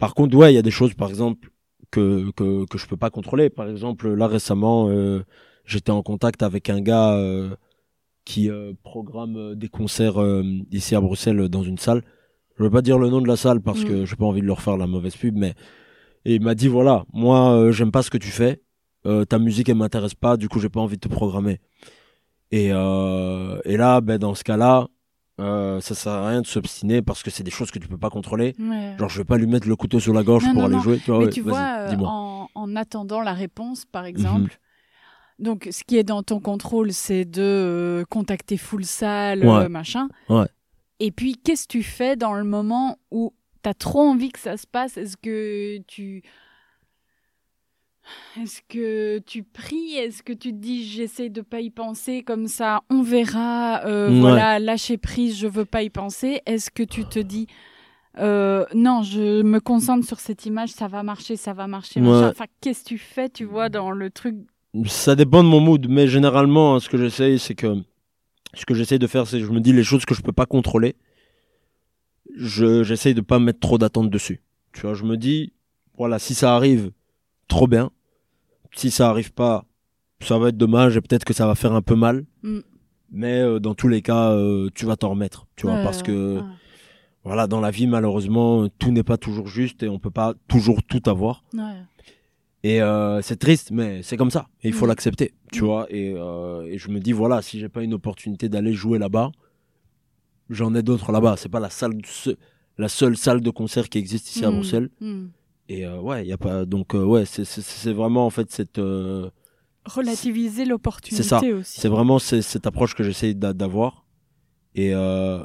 Par 0.00 0.14
contre, 0.14 0.36
ouais, 0.36 0.52
il 0.52 0.56
y 0.56 0.58
a 0.58 0.62
des 0.62 0.70
choses, 0.70 0.94
par 0.94 1.08
exemple, 1.10 1.50
que, 1.90 2.30
que, 2.32 2.64
que 2.66 2.76
je 2.78 2.86
peux 2.86 2.96
pas 2.96 3.10
contrôler. 3.10 3.50
Par 3.50 3.68
exemple, 3.68 4.12
là 4.12 4.26
récemment, 4.26 4.88
euh, 4.88 5.22
j'étais 5.64 5.90
en 5.92 6.02
contact 6.02 6.42
avec 6.42 6.70
un 6.70 6.80
gars 6.80 7.12
euh, 7.14 7.50
qui 8.24 8.50
euh, 8.50 8.72
programme 8.82 9.36
euh, 9.36 9.54
des 9.54 9.68
concerts 9.68 10.20
euh, 10.20 10.42
ici 10.72 10.94
à 10.96 11.00
Bruxelles 11.00 11.48
dans 11.48 11.62
une 11.62 11.78
salle. 11.78 12.02
Je 12.58 12.64
veux 12.64 12.70
pas 12.70 12.82
dire 12.82 12.98
le 12.98 13.08
nom 13.10 13.20
de 13.20 13.28
la 13.28 13.36
salle 13.36 13.60
parce 13.60 13.82
Mm. 13.84 13.88
que 13.88 14.04
j'ai 14.06 14.16
pas 14.16 14.24
envie 14.24 14.40
de 14.40 14.46
leur 14.46 14.60
faire 14.60 14.76
la 14.76 14.86
mauvaise 14.86 15.16
pub, 15.16 15.36
mais 15.36 15.54
et 16.24 16.36
il 16.36 16.42
m'a 16.42 16.54
dit 16.54 16.68
voilà, 16.68 17.04
moi 17.12 17.52
euh, 17.52 17.72
j'aime 17.72 17.90
pas 17.92 18.02
ce 18.02 18.10
que 18.10 18.18
tu 18.18 18.28
fais, 18.28 18.60
euh, 19.06 19.24
ta 19.24 19.38
musique 19.38 19.68
elle 19.68 19.76
m'intéresse 19.76 20.14
pas, 20.14 20.36
du 20.36 20.48
coup 20.48 20.60
j'ai 20.60 20.68
pas 20.68 20.80
envie 20.80 20.96
de 20.96 21.00
te 21.00 21.08
programmer. 21.08 21.60
Et 22.50 22.68
euh, 22.72 23.60
et 23.64 23.76
là, 23.76 24.00
ben 24.00 24.18
dans 24.18 24.34
ce 24.34 24.44
cas-là, 24.44 24.86
euh, 25.40 25.80
ça 25.80 25.94
sert 25.94 26.12
à 26.12 26.28
rien 26.28 26.42
de 26.42 26.46
s'obstiner 26.46 27.00
parce 27.02 27.22
que 27.22 27.30
c'est 27.30 27.42
des 27.42 27.50
choses 27.50 27.70
que 27.70 27.78
tu 27.78 27.88
peux 27.88 27.96
pas 27.98 28.10
contrôler. 28.10 28.54
Ouais. 28.58 28.94
Genre 28.98 29.08
je 29.08 29.18
vais 29.18 29.24
pas 29.24 29.38
lui 29.38 29.46
mettre 29.46 29.66
le 29.68 29.76
couteau 29.76 30.00
sur 30.00 30.12
la 30.12 30.22
gorge 30.22 30.44
Non, 30.44 30.52
pour 30.52 30.60
non, 30.62 30.66
aller 30.66 30.76
non. 30.76 30.82
jouer. 30.82 30.98
Tu 31.00 31.10
vois, 31.10 31.18
Mais 31.20 31.24
ouais, 31.26 31.30
tu 31.32 31.40
vois, 31.40 31.58
euh, 31.78 31.96
en, 32.04 32.48
en 32.54 32.76
attendant 32.76 33.22
la 33.22 33.32
réponse, 33.32 33.84
par 33.86 34.02
Mhm. 34.02 34.08
exemple, 34.08 34.58
donc 35.38 35.66
ce 35.72 35.82
qui 35.82 35.96
est 35.96 36.04
dans 36.04 36.22
ton 36.22 36.40
contrôle, 36.40 36.92
c'est 36.92 37.24
de 37.24 38.04
contacter 38.10 38.56
full 38.58 38.84
salle, 38.84 39.44
Ouais. 39.46 39.68
machin. 39.68 40.08
Et 41.00 41.10
puis, 41.10 41.36
qu'est-ce 41.36 41.66
que 41.66 41.72
tu 41.72 41.82
fais 41.82 42.14
dans 42.16 42.34
le 42.34 42.44
moment 42.44 42.98
où 43.10 43.32
tu 43.64 43.68
as 43.70 43.74
trop 43.74 44.02
envie 44.02 44.30
que 44.30 44.38
ça 44.38 44.56
se 44.56 44.66
passe? 44.68 44.96
Est-ce 44.98 45.16
que 45.16 45.78
tu... 45.88 46.22
Est-ce 48.40 48.60
que 48.68 49.18
tu 49.20 49.42
pries? 49.42 49.94
Est-ce 49.96 50.22
que 50.22 50.32
tu 50.32 50.50
te 50.52 50.58
dis 50.58 50.84
j'essaie 50.88 51.28
de 51.28 51.40
pas 51.40 51.60
y 51.60 51.70
penser 51.70 52.22
comme 52.22 52.48
ça 52.48 52.82
On 52.90 53.02
verra. 53.02 53.84
euh, 53.86 54.10
Ouais. 54.10 54.20
Voilà, 54.20 54.58
lâcher 54.58 54.96
prise, 54.98 55.38
je 55.38 55.46
veux 55.46 55.64
pas 55.64 55.82
y 55.82 55.90
penser. 55.90 56.40
Est-ce 56.46 56.70
que 56.70 56.82
tu 56.82 57.04
te 57.04 57.18
dis 57.18 57.46
euh, 58.18 58.66
non, 58.74 59.02
je 59.02 59.40
me 59.42 59.58
concentre 59.58 60.06
sur 60.06 60.20
cette 60.20 60.44
image, 60.44 60.68
ça 60.68 60.86
va 60.86 61.02
marcher, 61.02 61.36
ça 61.36 61.54
va 61.54 61.66
marcher. 61.66 62.00
Ouais. 62.00 62.08
Enfin, 62.26 62.44
qu'est-ce 62.60 62.82
que 62.84 62.88
tu 62.88 62.98
fais, 62.98 63.30
tu 63.30 63.44
vois, 63.44 63.70
dans 63.70 63.90
le 63.90 64.10
truc? 64.10 64.36
Ça 64.86 65.14
dépend 65.16 65.42
de 65.42 65.48
mon 65.48 65.60
mood, 65.60 65.86
mais 65.88 66.06
généralement, 66.08 66.74
hein, 66.74 66.80
ce 66.80 66.90
que 66.90 66.98
j'essaye, 66.98 67.38
c'est 67.38 67.54
que 67.54 67.74
ce 68.54 68.66
que 68.66 68.74
j'essaye 68.74 68.98
de 68.98 69.06
faire, 69.06 69.26
c'est 69.26 69.38
que 69.38 69.46
je 69.46 69.50
me 69.50 69.60
dis 69.60 69.72
les 69.72 69.82
choses 69.84 70.04
que 70.04 70.14
je 70.14 70.20
peux 70.20 70.32
pas 70.32 70.44
contrôler. 70.44 70.94
Je 72.36 72.82
j'essaye 72.82 73.14
de 73.14 73.20
pas 73.20 73.38
mettre 73.38 73.60
trop 73.60 73.78
d'attente 73.78 74.10
dessus. 74.10 74.40
Tu 74.72 74.82
vois, 74.82 74.94
je 74.94 75.04
me 75.04 75.16
dis 75.16 75.52
voilà, 75.96 76.18
si 76.18 76.34
ça 76.34 76.54
arrive, 76.54 76.90
trop 77.48 77.66
bien. 77.66 77.90
Si 78.74 78.90
ça 78.90 79.10
arrive 79.10 79.32
pas, 79.32 79.64
ça 80.20 80.38
va 80.38 80.48
être 80.48 80.56
dommage 80.56 80.96
et 80.96 81.00
peut-être 81.00 81.24
que 81.24 81.34
ça 81.34 81.46
va 81.46 81.54
faire 81.54 81.72
un 81.72 81.82
peu 81.82 81.94
mal. 81.94 82.24
Mm. 82.42 82.58
Mais 83.10 83.40
euh, 83.40 83.58
dans 83.60 83.74
tous 83.74 83.88
les 83.88 84.00
cas, 84.02 84.30
euh, 84.32 84.70
tu 84.74 84.86
vas 84.86 84.96
t'en 84.96 85.10
remettre, 85.10 85.46
tu 85.56 85.66
vois, 85.66 85.76
Ouais, 85.76 85.82
parce 85.84 86.02
que 86.02 86.40
voilà, 87.24 87.46
dans 87.46 87.60
la 87.60 87.70
vie, 87.70 87.86
malheureusement, 87.86 88.68
tout 88.78 88.90
n'est 88.90 89.02
pas 89.02 89.16
toujours 89.18 89.46
juste 89.46 89.82
et 89.82 89.88
on 89.88 89.98
peut 89.98 90.10
pas 90.10 90.34
toujours 90.48 90.82
tout 90.82 91.02
avoir. 91.06 91.44
Et 92.64 92.80
euh, 92.80 93.20
c'est 93.22 93.36
triste, 93.38 93.70
mais 93.72 94.02
c'est 94.02 94.16
comme 94.16 94.30
ça. 94.30 94.48
Et 94.62 94.68
il 94.68 94.74
faut 94.74 94.86
Mm. 94.86 94.88
l'accepter, 94.88 95.34
tu 95.52 95.62
Mm. 95.62 95.66
vois. 95.66 95.86
Et, 95.90 96.10
et 96.12 96.78
je 96.78 96.88
me 96.88 96.98
dis, 97.00 97.12
voilà, 97.12 97.42
si 97.42 97.58
j'ai 97.60 97.68
pas 97.68 97.82
une 97.82 97.92
opportunité 97.94 98.48
d'aller 98.48 98.72
jouer 98.72 98.98
là-bas, 98.98 99.30
j'en 100.48 100.74
ai 100.74 100.82
d'autres 100.82 101.12
là-bas. 101.12 101.36
C'est 101.36 101.48
pas 101.48 101.60
la 101.60 101.70
salle, 101.70 101.94
la 102.78 102.88
seule 102.88 103.16
salle 103.16 103.40
de 103.40 103.50
concert 103.50 103.88
qui 103.88 103.98
existe 103.98 104.30
ici 104.30 104.44
à 104.44 104.50
Bruxelles. 104.50 104.88
Et 105.72 105.86
euh, 105.86 105.98
ouais, 106.00 106.24
il 106.24 106.28
y 106.28 106.32
a 106.32 106.36
pas. 106.38 106.64
Donc 106.66 106.94
euh, 106.94 107.02
ouais, 107.04 107.24
c'est- 107.24 107.92
vraiment 107.92 108.26
en 108.26 108.30
fait 108.30 108.50
cette. 108.50 108.78
euh, 108.78 109.30
Relativiser 109.86 110.64
l'opportunité 110.64 111.22
C'est 111.22 111.28
ça. 111.28 111.40
aussi. 111.40 111.80
c'est 111.80 111.88
vraiment 111.88 112.18
cette 112.18 112.66
approche 112.66 112.94
que 112.94 113.02
j'essaye 113.02 113.34
d'a- 113.34 113.52
d'avoir. 113.52 114.04
Et 114.74 114.94
euh, 114.94 115.42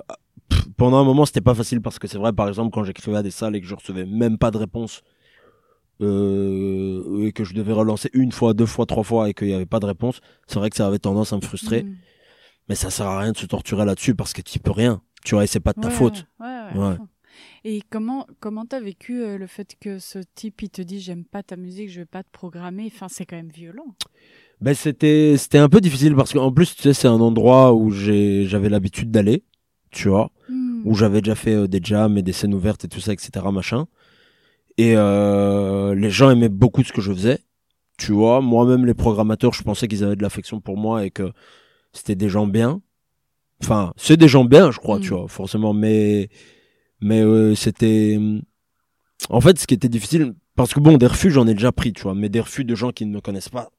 pff, 0.50 0.66
pendant 0.78 0.98
un 0.98 1.04
moment, 1.04 1.26
c'était 1.26 1.42
pas 1.42 1.56
facile 1.56 1.82
parce 1.82 1.98
que 1.98 2.08
c'est 2.08 2.18
vrai, 2.18 2.34
par 2.34 2.48
exemple, 2.48 2.72
quand 2.74 2.84
j'écrivais 2.84 3.18
à 3.18 3.24
des 3.24 3.32
salles 3.32 3.56
et 3.56 3.62
que 3.62 3.68
je 3.68 3.74
recevais 3.76 4.06
même 4.06 4.38
pas 4.38 4.52
de 4.52 4.58
réponse, 4.58 5.02
euh, 6.02 7.26
et 7.26 7.32
que 7.32 7.44
je 7.44 7.54
devais 7.54 7.74
relancer 7.74 8.10
une 8.14 8.32
fois, 8.32 8.54
deux 8.54 8.66
fois, 8.66 8.86
trois 8.86 9.04
fois 9.04 9.30
et 9.30 9.34
qu'il 9.34 9.48
y 9.50 9.54
avait 9.54 9.66
pas 9.66 9.80
de 9.80 9.86
réponse, 9.86 10.20
c'est 10.46 10.60
vrai 10.60 10.70
que 10.70 10.76
ça 10.76 10.88
avait 10.88 11.00
tendance 11.00 11.34
à 11.34 11.38
me 11.38 11.42
frustrer. 11.42 11.84
Mm. 11.84 11.96
Mais 12.70 12.76
ça 12.76 12.90
sert 12.90 13.08
à 13.08 13.20
rien 13.20 13.32
de 13.32 13.38
se 13.38 13.46
torturer 13.46 13.86
là-dessus 13.86 14.14
parce 14.14 14.34
que 14.34 14.42
tu 14.42 14.60
peux 14.60 14.72
rien. 14.72 15.02
Tu 15.24 15.36
vois, 15.36 15.44
et 15.46 15.48
c'est 15.48 15.60
pas 15.62 15.74
de 15.74 15.82
ta 15.82 15.88
Ouais, 15.88 15.94
faute. 15.94 16.26
ouais, 16.40 16.64
ouais. 16.76 16.98
Et 17.70 17.82
comment 17.90 18.26
comment 18.40 18.66
t'as 18.66 18.80
vécu 18.80 19.22
euh, 19.22 19.38
le 19.38 19.46
fait 19.46 19.76
que 19.82 20.00
ce 20.00 20.20
type 20.36 20.62
il 20.62 20.70
te 20.70 20.82
dit 20.82 21.02
j'aime 21.02 21.26
pas 21.26 21.44
ta 21.44 21.58
musique, 21.58 21.90
je 21.90 22.00
vais 22.00 22.06
pas 22.06 22.24
te 22.24 22.30
programmer? 22.32 22.90
Enfin, 22.94 23.08
c'est 23.10 23.26
quand 23.26 23.36
même 23.36 23.50
violent. 23.54 23.94
Ben 24.62 24.74
c'était 24.74 25.36
c'était 25.38 25.58
un 25.58 25.68
peu 25.68 25.82
difficile 25.82 26.16
parce 26.16 26.32
qu'en 26.32 26.50
plus 26.54 26.74
tu 26.78 26.82
sais 26.84 26.94
c'est 26.94 27.10
un 27.10 27.20
endroit 27.20 27.74
où 27.74 27.92
j'ai 27.92 28.46
j'avais 28.46 28.70
l'habitude 28.70 29.12
d'aller, 29.12 29.44
tu 29.92 30.08
vois, 30.08 30.32
Mm. 30.48 30.84
où 30.86 30.96
j'avais 30.96 31.20
déjà 31.20 31.36
fait 31.36 31.56
euh, 31.56 31.68
des 31.68 31.82
jams 31.84 32.18
et 32.18 32.22
des 32.22 32.32
scènes 32.32 32.54
ouvertes 32.54 32.86
et 32.86 32.88
tout 32.88 33.02
ça 33.02 33.12
etc 33.12 33.46
machin. 33.52 33.86
Et 34.78 34.94
euh, 34.96 35.94
les 35.94 36.10
gens 36.10 36.30
aimaient 36.30 36.48
beaucoup 36.48 36.86
ce 36.86 36.94
que 36.94 37.02
je 37.02 37.12
faisais, 37.12 37.40
tu 37.98 38.14
vois. 38.14 38.40
Moi-même 38.40 38.86
les 38.86 38.94
programmateurs 38.94 39.52
je 39.54 39.64
pensais 39.64 39.90
qu'ils 39.90 40.06
avaient 40.06 40.16
de 40.16 40.22
l'affection 40.24 40.62
pour 40.62 40.78
moi 40.78 41.04
et 41.06 41.12
que 41.12 41.34
c'était 41.92 42.16
des 42.16 42.30
gens 42.30 42.48
bien. 42.48 42.82
Enfin 43.62 43.92
c'est 43.98 44.16
des 44.16 44.30
gens 44.30 44.46
bien 44.46 44.72
je 44.72 44.80
crois 44.80 45.00
Mm. 45.00 45.02
tu 45.02 45.10
vois 45.10 45.28
forcément 45.28 45.74
mais 45.74 46.30
mais 47.02 47.22
euh, 47.22 47.56
c'était 47.56 48.20
en 49.30 49.42
fait 49.42 49.58
ce 49.60 49.68
qui 49.68 49.74
était 49.74 49.90
difficile 49.90 50.34
parce 50.56 50.74
que 50.74 50.80
bon 50.80 50.98
des 50.98 51.08
refus 51.08 51.32
j'en 51.32 51.48
ai 51.48 51.54
déjà 51.54 51.72
pris 51.72 51.94
tu 51.94 52.04
vois 52.04 52.16
mais 52.16 52.30
des 52.30 52.40
refus 52.42 52.66
de 52.66 52.76
gens 52.76 52.92
qui 52.92 53.06
ne 53.06 53.14
me 53.14 53.22
connaissent 53.22 53.50
pas 53.50 53.70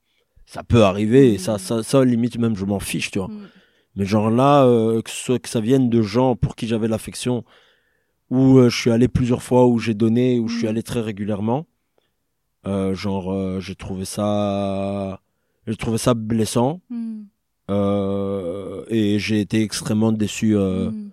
ça 0.46 0.62
peut 0.64 0.82
arriver 0.84 1.34
et 1.34 1.38
ça, 1.38 1.54
Mm. 1.54 1.58
ça, 1.58 1.82
ça, 1.82 2.04
limite 2.04 2.38
même, 2.38 2.56
je 2.56 2.64
m'en 2.64 2.80
fiche, 2.80 3.10
tu 3.10 3.18
vois. 3.18 3.28
Mm. 3.28 3.48
Mais 3.96 4.04
genre 4.06 4.30
là, 4.30 4.64
euh, 4.64 5.02
que, 5.02 5.10
ce 5.10 5.16
soit, 5.16 5.38
que 5.38 5.46
ça 5.48 5.60
vienne 5.60 5.90
de 5.90 6.00
gens 6.00 6.36
pour 6.36 6.56
qui 6.56 6.66
j'avais 6.66 6.88
l'affection, 6.88 7.44
où 8.30 8.56
euh, 8.56 8.70
je 8.70 8.76
suis 8.80 8.90
allé 8.90 9.08
plusieurs 9.08 9.42
fois, 9.42 9.66
où 9.66 9.78
j'ai 9.78 9.92
donné, 9.92 10.38
où 10.40 10.48
je 10.48 10.56
suis 10.56 10.66
Mm. 10.66 10.70
allé 10.70 10.82
très 10.82 11.02
régulièrement, 11.02 11.66
euh, 12.66 12.94
genre, 12.94 13.30
euh, 13.30 13.60
j'ai 13.60 13.74
trouvé 13.74 14.06
ça, 14.06 15.20
j'ai 15.66 15.76
trouvé 15.76 15.98
ça 15.98 16.14
blessant, 16.14 16.80
Mm. 16.88 17.24
euh, 17.70 18.84
et 18.88 19.18
j'ai 19.18 19.40
été 19.42 19.60
extrêmement 19.62 20.12
déçu 20.12 20.56
euh, 20.56 20.90
Mm. 20.90 21.07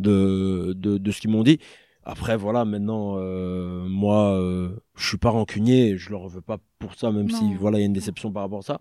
De, 0.00 0.74
de, 0.76 0.98
de 0.98 1.10
ce 1.10 1.20
qu'ils 1.20 1.30
m'ont 1.30 1.42
dit. 1.42 1.58
Après, 2.02 2.36
voilà, 2.36 2.64
maintenant, 2.64 3.16
euh, 3.18 3.86
moi, 3.86 4.32
euh, 4.40 4.70
je 4.96 5.06
suis 5.06 5.18
pas 5.18 5.30
rancunier, 5.30 5.96
je 5.96 6.10
leur 6.10 6.26
veux 6.28 6.40
pas 6.40 6.58
pour 6.78 6.94
ça, 6.94 7.12
même 7.12 7.28
si, 7.30 7.44
Non. 7.44 7.56
voilà, 7.58 7.78
il 7.78 7.82
y 7.82 7.84
a 7.84 7.86
une 7.86 7.92
déception 7.92 8.32
par 8.32 8.42
rapport 8.44 8.60
à 8.60 8.62
ça. 8.62 8.80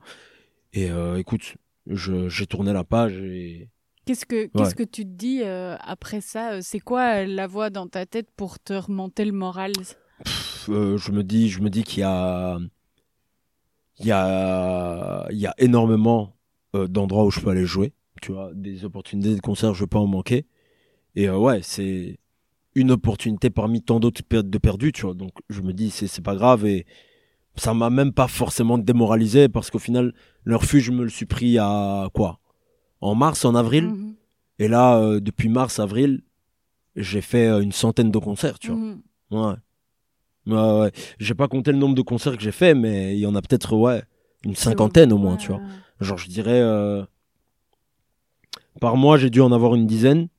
Et 0.73 0.89
euh, 0.89 1.17
écoute, 1.17 1.55
j'ai 1.85 2.45
tourné 2.47 2.73
la 2.73 2.83
page 2.83 3.13
et 3.19 3.69
Qu'est-ce 4.05 4.25
que 4.25 4.47
qu'est-ce 4.47 4.73
que 4.73 4.81
tu 4.83 5.03
te 5.03 5.11
dis 5.11 5.41
euh, 5.43 5.75
après 5.81 6.21
ça? 6.21 6.63
C'est 6.63 6.79
quoi 6.79 7.25
la 7.25 7.45
voix 7.45 7.69
dans 7.69 7.87
ta 7.87 8.07
tête 8.07 8.29
pour 8.35 8.57
te 8.57 8.73
remonter 8.73 9.23
le 9.23 9.33
moral? 9.33 9.73
Pff, 10.23 10.65
je 10.67 11.11
me 11.11 11.23
dis, 11.23 11.49
je 11.49 11.61
me 11.61 11.69
dis 11.69 11.83
qu'il 11.83 11.99
y 11.99 12.03
a, 12.03 12.57
il 13.99 14.07
y 14.07 14.11
a, 14.11 15.27
il 15.29 15.37
y 15.37 15.45
a 15.45 15.53
énormément 15.59 16.33
d'endroits 16.73 17.25
où 17.25 17.31
je 17.31 17.39
peux 17.39 17.49
aller 17.49 17.65
jouer. 17.65 17.93
Tu 18.21 18.31
vois, 18.31 18.51
des 18.55 18.83
opportunités 18.83 19.35
de 19.35 19.41
concert, 19.41 19.73
je 19.75 19.81
veux 19.81 19.87
pas 19.87 19.99
en 19.99 20.07
manquer. 20.07 20.47
Et 21.15 21.27
euh, 21.27 21.37
ouais, 21.37 21.59
c'est 21.63 22.19
une 22.75 22.91
opportunité 22.91 23.49
parmi 23.49 23.81
tant 23.81 23.99
d'autres 23.99 24.21
de 24.41 24.57
perdues, 24.57 24.91
tu 24.91 25.03
vois. 25.03 25.13
Donc 25.13 25.31
je 25.49 25.61
me 25.61 25.73
dis, 25.73 25.89
c'est 25.89 26.23
pas 26.23 26.35
grave 26.35 26.65
et 26.65 26.85
ça 27.55 27.73
m'a 27.73 27.89
même 27.89 28.13
pas 28.13 28.27
forcément 28.27 28.77
démoralisé 28.77 29.49
parce 29.49 29.69
qu'au 29.69 29.79
final, 29.79 30.13
le 30.43 30.55
refuge, 30.55 30.83
je 30.83 30.91
me 30.91 31.03
le 31.03 31.09
suis 31.09 31.25
pris 31.25 31.57
à 31.57 32.07
quoi? 32.13 32.39
En 33.01 33.15
mars, 33.15 33.43
en 33.45 33.55
avril? 33.55 33.85
Mhm. 33.85 34.15
Et 34.59 34.67
là, 34.67 34.99
euh, 34.99 35.19
depuis 35.19 35.49
mars, 35.49 35.79
avril, 35.79 36.21
j'ai 36.95 37.21
fait 37.21 37.47
euh, 37.47 37.61
une 37.61 37.71
centaine 37.71 38.11
de 38.11 38.17
concerts, 38.19 38.59
tu 38.59 38.67
vois. 38.71 38.77
Mhm. 38.77 39.01
Ouais. 39.31 39.55
Ouais, 40.47 40.79
ouais. 40.81 40.91
J'ai 41.19 41.33
pas 41.35 41.47
compté 41.47 41.71
le 41.71 41.77
nombre 41.77 41.95
de 41.95 42.01
concerts 42.01 42.35
que 42.35 42.43
j'ai 42.43 42.51
fait, 42.51 42.73
mais 42.73 43.15
il 43.15 43.19
y 43.19 43.25
en 43.25 43.35
a 43.35 43.41
peut-être, 43.41 43.75
ouais, 43.75 44.03
une 44.43 44.55
cinquantaine 44.55 45.13
au 45.13 45.17
moins, 45.17 45.33
Ouais, 45.33 45.37
tu 45.37 45.47
vois. 45.47 45.61
Genre, 45.99 46.17
je 46.17 46.27
dirais, 46.27 46.61
euh, 46.61 47.03
Par 48.79 48.95
mois, 48.95 49.17
j'ai 49.17 49.29
dû 49.29 49.41
en 49.41 49.51
avoir 49.51 49.75
une 49.75 49.87
dizaine. 49.87 50.29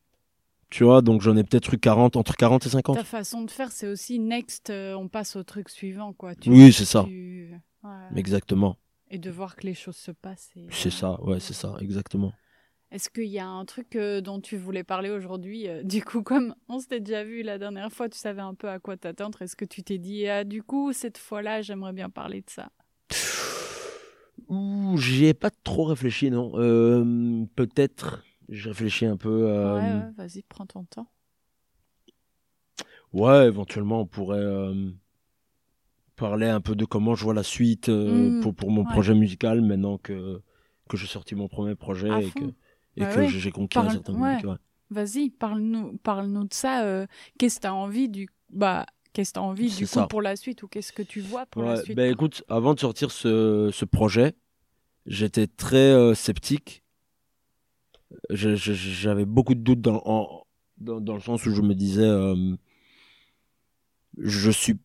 Tu 0.71 0.85
vois, 0.85 1.03
donc 1.03 1.21
j'en 1.21 1.37
ai 1.37 1.43
peut-être 1.43 1.75
eu 1.75 1.79
40, 1.79 2.17
entre 2.17 2.37
40 2.37 2.65
et 2.65 2.69
50. 2.69 2.97
Ta 2.97 3.05
façon 3.05 3.43
de 3.43 3.51
faire, 3.51 3.73
c'est 3.73 3.89
aussi 3.89 4.21
next, 4.21 4.71
euh, 4.71 4.95
on 4.95 5.09
passe 5.09 5.35
au 5.35 5.43
truc 5.43 5.69
suivant, 5.69 6.13
quoi. 6.13 6.35
Tu- 6.37 6.49
Oui, 6.49 6.73
c'est 6.73 6.85
ça. 6.85 7.05
tu- 7.07 7.53
ouais. 7.83 7.91
Exactement. 8.17 8.77
Et 9.11 9.19
de 9.19 9.31
voir 9.31 9.57
que 9.57 9.67
les 9.67 9.75
choses 9.75 9.97
se 9.97 10.13
passent. 10.13 10.51
et, 10.55 10.67
C'est 10.71 10.91
ça, 10.91 11.21
ouais, 11.23 11.41
c'est 11.41 11.55
ça, 11.55 11.75
exactement. 11.81 12.33
Est-ce 12.93 13.09
qu'il 13.11 13.27
y 13.27 13.39
a 13.39 13.47
un 13.47 13.65
truc 13.65 13.95
euh, 13.97 14.21
dont 14.21 14.41
tu 14.41 14.57
voulais 14.57 14.83
parler 14.85 15.11
aujourd'hui 15.11 15.69
euh, 15.69 15.83
Du 15.85 16.05
coup, 16.05 16.23
comme 16.23 16.55
on 16.69 16.79
s'était 16.79 17.01
déjà 17.01 17.25
vu 17.25 17.43
la 17.43 17.59
dernière 17.59 17.91
fois, 17.93 18.09
tu 18.09 18.19
savais 18.19 18.41
un 18.43 18.55
peu 18.55 18.69
à 18.69 18.79
quoi 18.79 18.97
t'attendre. 18.97 19.43
Est-ce 19.43 19.57
que 19.57 19.65
tu 19.65 19.83
t'es 19.83 19.99
dit, 19.99 20.29
ah, 20.29 20.45
du 20.45 20.63
coup, 20.63 20.93
cette 20.93 21.19
fois-là, 21.19 21.63
j'aimerais 21.63 21.93
bien 21.93 22.11
parler 22.11 22.43
de 22.43 22.51
ça? 22.51 22.71
Ouh, 24.49 24.97
j'y 24.99 25.27
ai 25.27 25.35
pas 25.35 25.51
trop 25.51 25.85
réfléchi, 25.85 26.31
non. 26.31 26.53
Euh, 26.57 27.45
peut-être, 27.55 28.25
j'ai 28.51 28.69
réfléchi 28.71 29.07
un 29.07 29.17
peu. 29.17 29.47
euh, 29.49 29.81
Ouais, 29.81 29.93
ouais, 29.95 30.11
vas-y, 30.13 30.43
prends 30.43 30.67
ton 30.67 30.85
temps. 30.85 31.11
Ouais, 33.13 33.47
éventuellement, 33.47 34.01
on 34.03 34.07
pourrait 34.07 34.39
euh, 34.39 34.91
parler 36.17 36.49
un 36.49 36.61
peu 36.61 36.75
de 36.75 36.85
comment 36.85 37.15
je 37.15 37.25
vois 37.25 37.35
la 37.35 37.43
suite 37.43 37.89
euh, 37.89 38.33
Mm, 38.33 38.41
pour, 38.41 38.55
pour 38.55 38.71
mon 38.71 38.85
ouais. 38.85 38.87
projet 38.87 39.15
musical 39.15 39.61
maintenant 39.63 39.99
que, 39.99 40.41
que 40.89 40.97
j'ai 40.97 41.07
sorti 41.07 41.35
mon 41.35 41.49
premier 41.49 41.75
projet 41.75 42.09
À 42.09 42.23
et 42.27 42.33
que, 42.33 42.45
et 42.97 43.07
Bah 43.07 43.07
que 43.07 43.27
j'ai 43.27 43.51
conquis 43.51 43.79
un 43.81 43.89
certain 43.89 44.13
public. 44.15 44.45
Vas-y, 44.91 45.31
parle-nous 45.31 45.99
parle 45.99 46.33
de 46.49 46.53
ça. 46.53 46.85
euh, 46.85 47.07
qu'est-ce 47.39 47.57
que 47.57 47.63
tu 47.63 47.67
as 47.69 47.75
envie 47.75 48.09
du. 48.09 48.29
Bah, 48.51 48.87
qu'est-ce 49.13 49.33
que 49.33 49.39
envie 49.41 49.71
du 49.73 49.89
coup 49.89 50.03
ça. 50.03 50.07
pour 50.07 50.23
la 50.23 50.37
suite 50.37 50.63
ou 50.63 50.69
qu'est-ce 50.69 50.93
que 50.93 51.03
tu 51.03 51.21
vois 51.21 51.47
pour 51.47 51.63
la 51.63 51.77
suite? 51.77 51.97
ben 51.97 52.11
écoute, 52.11 52.45
avant 52.49 52.75
de 52.75 52.81
sortir 52.81 53.11
ce, 53.11 53.71
ce 53.73 53.85
projet, 53.85 54.35
j'étais 55.07 55.47
très 55.49 55.93
sceptique. 56.15 56.80
J'avais 58.31 59.25
beaucoup 59.25 59.55
de 59.55 59.61
doutes 59.61 59.81
dans, 59.81 60.03
en- 60.05 60.43
dans, 60.79 61.01
dans 61.01 61.15
le 61.15 61.21
sens 61.21 61.45
où 61.47 61.55
je 61.55 61.63
me 61.63 61.75
disais, 61.75 62.03
euh, 62.05 62.55
je 64.19 64.51
suis 64.51 64.77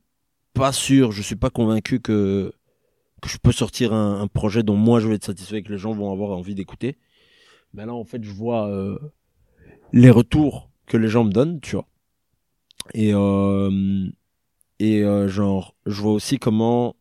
pas 0.53 0.71
sûr, 0.71 1.11
je 1.11 1.21
suis 1.21 1.35
pas 1.35 1.49
convaincu 1.49 1.99
que, 1.99 2.53
que 3.21 3.29
je 3.29 3.37
peux 3.37 3.51
sortir 3.51 3.93
un, 3.93 4.21
un 4.21 4.27
projet 4.27 4.63
dont 4.63 4.75
moi 4.77 4.99
je 4.99 5.07
vais 5.07 5.15
être 5.15 5.25
satisfait 5.25 5.57
et 5.57 5.63
que 5.63 5.71
les 5.71 5.77
gens 5.77 5.93
vont 5.93 6.11
avoir 6.11 6.37
envie 6.37 6.55
d'écouter. 6.55 6.97
Ben 7.73 7.85
là, 7.87 7.93
en 7.93 8.05
fait, 8.05 8.23
je 8.23 8.31
vois 8.31 8.69
euh, 8.69 8.97
les 9.91 10.09
retours 10.11 10.69
que 10.85 10.97
les 10.97 11.07
gens 11.09 11.23
me 11.23 11.31
donnent, 11.31 11.59
tu 11.61 11.75
vois. 11.75 11.87
Et, 12.93 13.11
euh, 13.13 14.07
et 14.79 15.01
euh, 15.03 15.27
genre, 15.27 15.75
je 15.85 16.01
vois 16.01 16.13
aussi 16.13 16.37
comment, 16.37 16.95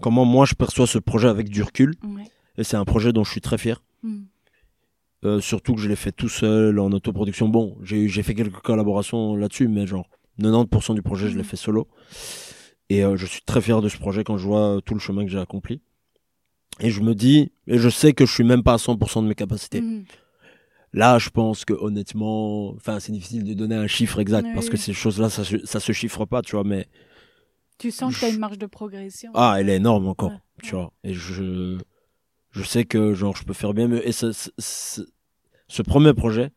comment 0.00 0.24
moi 0.24 0.46
je 0.46 0.54
perçois 0.54 0.86
ce 0.86 0.98
projet 0.98 1.28
avec 1.28 1.48
du 1.50 1.62
recul. 1.62 1.94
Ouais. 2.04 2.24
Et 2.56 2.64
c'est 2.64 2.76
un 2.76 2.84
projet 2.84 3.12
dont 3.12 3.24
je 3.24 3.30
suis 3.32 3.40
très 3.40 3.58
fier. 3.58 3.82
Mm. 4.02 4.22
Euh, 5.24 5.40
surtout 5.40 5.74
que 5.74 5.80
je 5.80 5.88
l'ai 5.88 5.96
fait 5.96 6.12
tout 6.12 6.30
seul 6.30 6.78
en 6.78 6.90
autoproduction. 6.92 7.48
Bon, 7.48 7.76
j'ai 7.82 8.08
fait 8.22 8.34
quelques 8.34 8.60
collaborations 8.62 9.36
là-dessus, 9.36 9.68
mais 9.68 9.86
genre 9.86 10.06
90% 10.38 10.94
du 10.94 11.02
projet, 11.02 11.28
je 11.28 11.32
l'ai 11.34 11.42
Mhm. 11.42 11.44
fait 11.44 11.56
solo. 11.56 11.88
Et 12.88 13.04
euh, 13.04 13.16
je 13.16 13.26
suis 13.26 13.42
très 13.42 13.60
fier 13.60 13.82
de 13.82 13.88
ce 13.88 13.98
projet 13.98 14.24
quand 14.24 14.38
je 14.38 14.46
vois 14.46 14.76
euh, 14.76 14.80
tout 14.80 14.94
le 14.94 15.00
chemin 15.00 15.24
que 15.24 15.30
j'ai 15.30 15.38
accompli. 15.38 15.82
Et 16.80 16.90
je 16.90 17.02
me 17.02 17.14
dis, 17.14 17.52
et 17.66 17.76
je 17.78 17.88
sais 17.90 18.14
que 18.14 18.24
je 18.24 18.32
suis 18.32 18.44
même 18.44 18.62
pas 18.62 18.74
à 18.74 18.78
100% 18.78 19.22
de 19.22 19.28
mes 19.28 19.34
capacités. 19.34 19.82
Mhm. 19.82 20.04
Là, 20.94 21.18
je 21.18 21.28
pense 21.30 21.64
que 21.64 21.74
honnêtement, 21.74 22.70
enfin, 22.74 22.98
c'est 22.98 23.12
difficile 23.12 23.44
de 23.44 23.54
donner 23.54 23.76
un 23.76 23.86
chiffre 23.86 24.18
exact 24.18 24.46
Oui, 24.46 24.54
parce 24.54 24.70
que 24.70 24.76
ces 24.76 24.92
choses-là, 24.94 25.28
ça, 25.30 25.42
ça 25.64 25.78
se 25.80 25.92
chiffre 25.92 26.24
pas, 26.24 26.42
tu 26.42 26.52
vois. 26.56 26.64
Mais 26.64 26.88
Tu 27.78 27.90
sens 27.92 28.12
que 28.14 28.18
tu 28.20 28.24
as 28.24 28.28
une 28.30 28.38
marge 28.38 28.58
de 28.58 28.66
progression. 28.66 29.30
ah, 29.34 29.56
elle 29.60 29.68
est 29.68 29.76
énorme 29.76 30.08
encore, 30.08 30.30
Ouais, 30.30 30.36
tu 30.64 30.74
vois. 30.74 30.92
Et 31.04 31.12
je, 31.14 31.78
je 32.50 32.62
sais 32.62 32.84
que 32.84 33.14
genre 33.14 33.36
je 33.36 33.44
peux 33.44 33.52
faire 33.54 33.74
bien 33.74 33.88
mieux. 33.88 34.06
Et 34.06 34.12
ce, 34.12 34.32
ce, 34.32 34.50
ce- 34.58 35.02
ce 35.68 35.82
premier 35.82 36.14
projet 36.14 36.50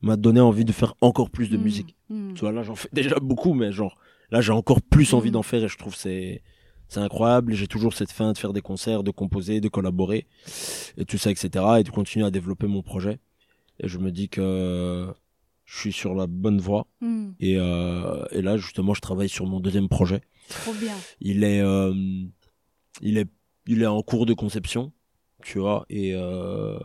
m'a 0.00 0.16
donné 0.16 0.40
envie 0.40 0.64
de 0.64 0.72
faire 0.72 0.94
encore 1.00 1.30
plus 1.30 1.48
de 1.48 1.56
Mm, 1.56 1.62
musique. 1.62 1.96
mm. 2.10 2.34
Tu 2.34 2.40
vois, 2.40 2.52
là, 2.52 2.62
j'en 2.62 2.74
fais 2.74 2.88
déjà 2.92 3.16
beaucoup, 3.20 3.54
mais 3.54 3.72
genre 3.72 3.96
là, 4.30 4.40
j'ai 4.40 4.52
encore 4.52 4.82
plus 4.82 5.14
envie 5.14 5.30
Mm. 5.30 5.32
d'en 5.32 5.42
faire 5.42 5.62
et 5.64 5.68
je 5.68 5.76
trouve 5.78 5.94
c'est 5.96 6.42
c'est 6.88 7.00
incroyable. 7.00 7.54
J'ai 7.54 7.68
toujours 7.68 7.94
cette 7.94 8.12
fin 8.12 8.32
de 8.32 8.38
faire 8.38 8.52
des 8.52 8.60
concerts, 8.60 9.02
de 9.02 9.10
composer, 9.10 9.60
de 9.62 9.68
collaborer 9.68 10.26
et 10.98 11.04
tout 11.06 11.16
ça, 11.18 11.30
etc. 11.30 11.64
Et 11.80 11.84
de 11.84 11.90
continuer 11.90 12.26
à 12.26 12.30
développer 12.30 12.66
mon 12.66 12.82
projet. 12.82 13.18
Et 13.80 13.88
je 13.88 13.96
me 13.98 14.10
dis 14.12 14.28
que 14.28 15.08
je 15.64 15.78
suis 15.78 15.92
sur 15.92 16.14
la 16.14 16.26
bonne 16.26 16.60
voie. 16.60 16.86
Mm. 17.00 17.30
Et, 17.40 17.56
euh, 17.58 18.24
et 18.30 18.42
là, 18.42 18.58
justement, 18.58 18.92
je 18.92 19.00
travaille 19.00 19.30
sur 19.30 19.46
mon 19.46 19.58
deuxième 19.58 19.88
projet. 19.88 20.20
Trop 20.50 20.74
bien. 20.74 20.94
Il 21.20 21.44
est, 21.44 21.60
euh, 21.62 21.94
il 23.00 23.16
est, 23.16 23.28
il 23.66 23.82
est 23.82 23.86
en 23.86 24.02
cours 24.02 24.26
de 24.26 24.34
conception, 24.34 24.92
tu 25.42 25.58
vois. 25.58 25.84
Et 25.90 26.12
euh, 26.14 26.78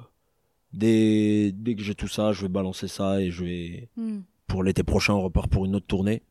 dès, 0.73 1.51
dès 1.53 1.75
que 1.75 1.81
j'ai 1.83 1.95
tout 1.95 2.07
ça, 2.07 2.31
je 2.33 2.41
vais 2.43 2.47
balancer 2.49 2.87
ça 2.87 3.21
et 3.21 3.31
je 3.31 3.43
vais, 3.43 3.89
Mm. 3.97 4.19
pour 4.47 4.63
l'été 4.63 4.83
prochain, 4.83 5.13
on 5.13 5.21
repart 5.21 5.49
pour 5.49 5.65
une 5.65 5.75
autre 5.75 5.87
tournée. 5.87 6.23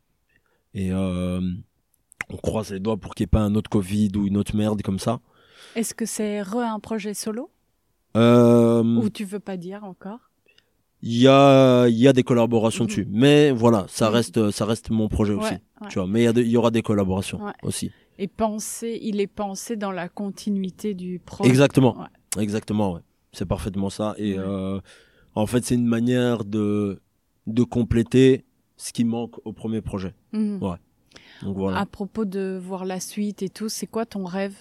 Et 0.73 0.91
euh, 0.91 1.41
on 2.29 2.37
croise 2.37 2.71
les 2.71 2.79
doigts 2.79 2.97
pour 2.97 3.15
qu'il 3.15 3.23
n'y 3.23 3.27
ait 3.29 3.35
pas 3.37 3.41
un 3.41 3.55
autre 3.55 3.69
Covid 3.69 4.11
ou 4.15 4.27
une 4.27 4.37
autre 4.37 4.55
merde 4.55 4.81
comme 4.81 4.99
ça. 4.99 5.19
Est-ce 5.75 5.93
que 5.93 6.05
c'est 6.05 6.41
re 6.41 6.57
un 6.57 6.79
projet 6.79 7.13
solo? 7.13 7.49
Euh, 8.15 8.83
ou 8.83 9.09
tu 9.09 9.25
veux 9.25 9.39
pas 9.39 9.57
dire 9.57 9.83
encore? 9.83 10.19
Il 11.03 11.15
y 11.17 11.27
a, 11.27 11.87
y 11.87 12.07
a 12.07 12.13
des 12.13 12.23
collaborations 12.23 12.85
Mhm. 12.85 12.87
dessus, 12.87 13.07
mais 13.11 13.51
voilà, 13.51 13.85
ça 13.87 14.07
Mhm. 14.09 14.13
reste, 14.15 14.51
ça 14.51 14.65
reste 14.65 14.89
mon 14.89 15.07
projet 15.09 15.33
aussi. 15.33 15.53
Ouais. 15.53 15.87
Tu 15.89 15.99
vois, 15.99 16.07
mais 16.07 16.23
il 16.25 16.47
y, 16.47 16.57
aura 16.57 16.71
des 16.71 16.81
collaborations 16.81 17.43
Ouais. 17.43 17.53
aussi. 17.61 17.91
Et 18.19 18.27
penser, 18.27 18.97
il 19.01 19.19
est 19.21 19.27
pensé 19.27 19.75
dans 19.75 19.91
la 19.91 20.09
continuité 20.09 20.93
du 20.93 21.19
projet. 21.19 21.49
Exactement. 21.49 21.97
Ouais. 21.99 22.41
Exactement, 22.43 22.93
ouais. 22.93 23.01
C'est 23.31 23.45
parfaitement 23.45 23.89
ça. 23.89 24.15
Et 24.17 24.33
Ouais. 24.37 24.43
euh, 24.45 24.79
en 25.35 25.45
fait, 25.45 25.63
c'est 25.65 25.75
une 25.75 25.85
manière 25.85 26.43
de, 26.45 26.99
de 27.45 27.63
compléter 27.63 28.45
ce 28.75 28.91
qui 28.93 29.03
manque 29.05 29.35
au 29.45 29.53
premier 29.53 29.81
projet. 29.81 30.13
Mhm. 30.33 30.61
Ouais. 30.63 30.77
Donc 31.43 31.57
voilà. 31.57 31.77
À 31.79 31.85
propos 31.85 32.25
de 32.25 32.59
voir 32.61 32.85
la 32.85 32.99
suite 32.99 33.43
et 33.43 33.49
tout, 33.49 33.69
c'est 33.69 33.85
quoi 33.87 34.05
ton 34.05 34.23
rêve? 34.25 34.55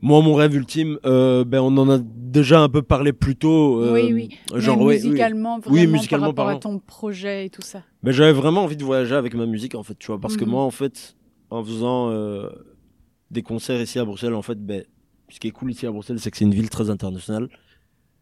Moi, 0.00 0.22
mon 0.22 0.34
rêve 0.34 0.54
ultime, 0.54 0.98
euh, 1.04 1.44
ben, 1.44 1.60
on 1.60 1.76
en 1.76 1.90
a 1.90 1.98
déjà 1.98 2.60
un 2.60 2.68
peu 2.68 2.82
parlé 2.82 3.12
plus 3.12 3.34
tôt. 3.34 3.82
euh, 3.82 3.94
Oui, 3.94 4.12
oui. 4.12 4.38
Genre, 4.60 4.76
Mais 4.78 4.84
oui. 4.84 4.94
musicalement, 5.02 5.56
Oui, 5.66 5.80
vraiment 5.80 5.92
musicalement 5.92 6.32
par 6.32 6.46
rapport 6.46 6.56
à 6.56 6.60
parlant. 6.60 6.78
ton 6.78 6.78
projet 6.78 7.46
et 7.46 7.50
tout 7.50 7.62
ça. 7.62 7.82
Ben, 8.04 8.12
j'avais 8.12 8.32
vraiment 8.32 8.62
envie 8.62 8.76
de 8.76 8.84
voyager 8.84 9.16
avec 9.16 9.34
ma 9.34 9.44
musique, 9.46 9.74
en 9.74 9.82
fait, 9.82 9.98
tu 9.98 10.06
vois. 10.06 10.20
Parce 10.20 10.36
que 10.36 10.44
Mhm. 10.44 10.50
moi, 10.52 10.62
en 10.62 10.70
fait, 10.70 11.16
en 11.50 11.64
faisant 11.64 12.10
euh, 12.10 12.50
des 13.30 13.42
concerts 13.42 13.80
ici 13.80 13.98
à 13.98 14.04
Bruxelles, 14.04 14.34
en 14.34 14.42
fait, 14.42 14.64
ben, 14.64 14.84
ce 15.28 15.40
qui 15.40 15.48
est 15.48 15.52
cool 15.52 15.70
ici 15.72 15.86
à 15.86 15.90
Bruxelles, 15.90 16.20
c'est 16.20 16.30
que 16.30 16.36
c'est 16.36 16.44
une 16.44 16.54
ville 16.54 16.70
très 16.70 16.90
internationale. 16.90 17.48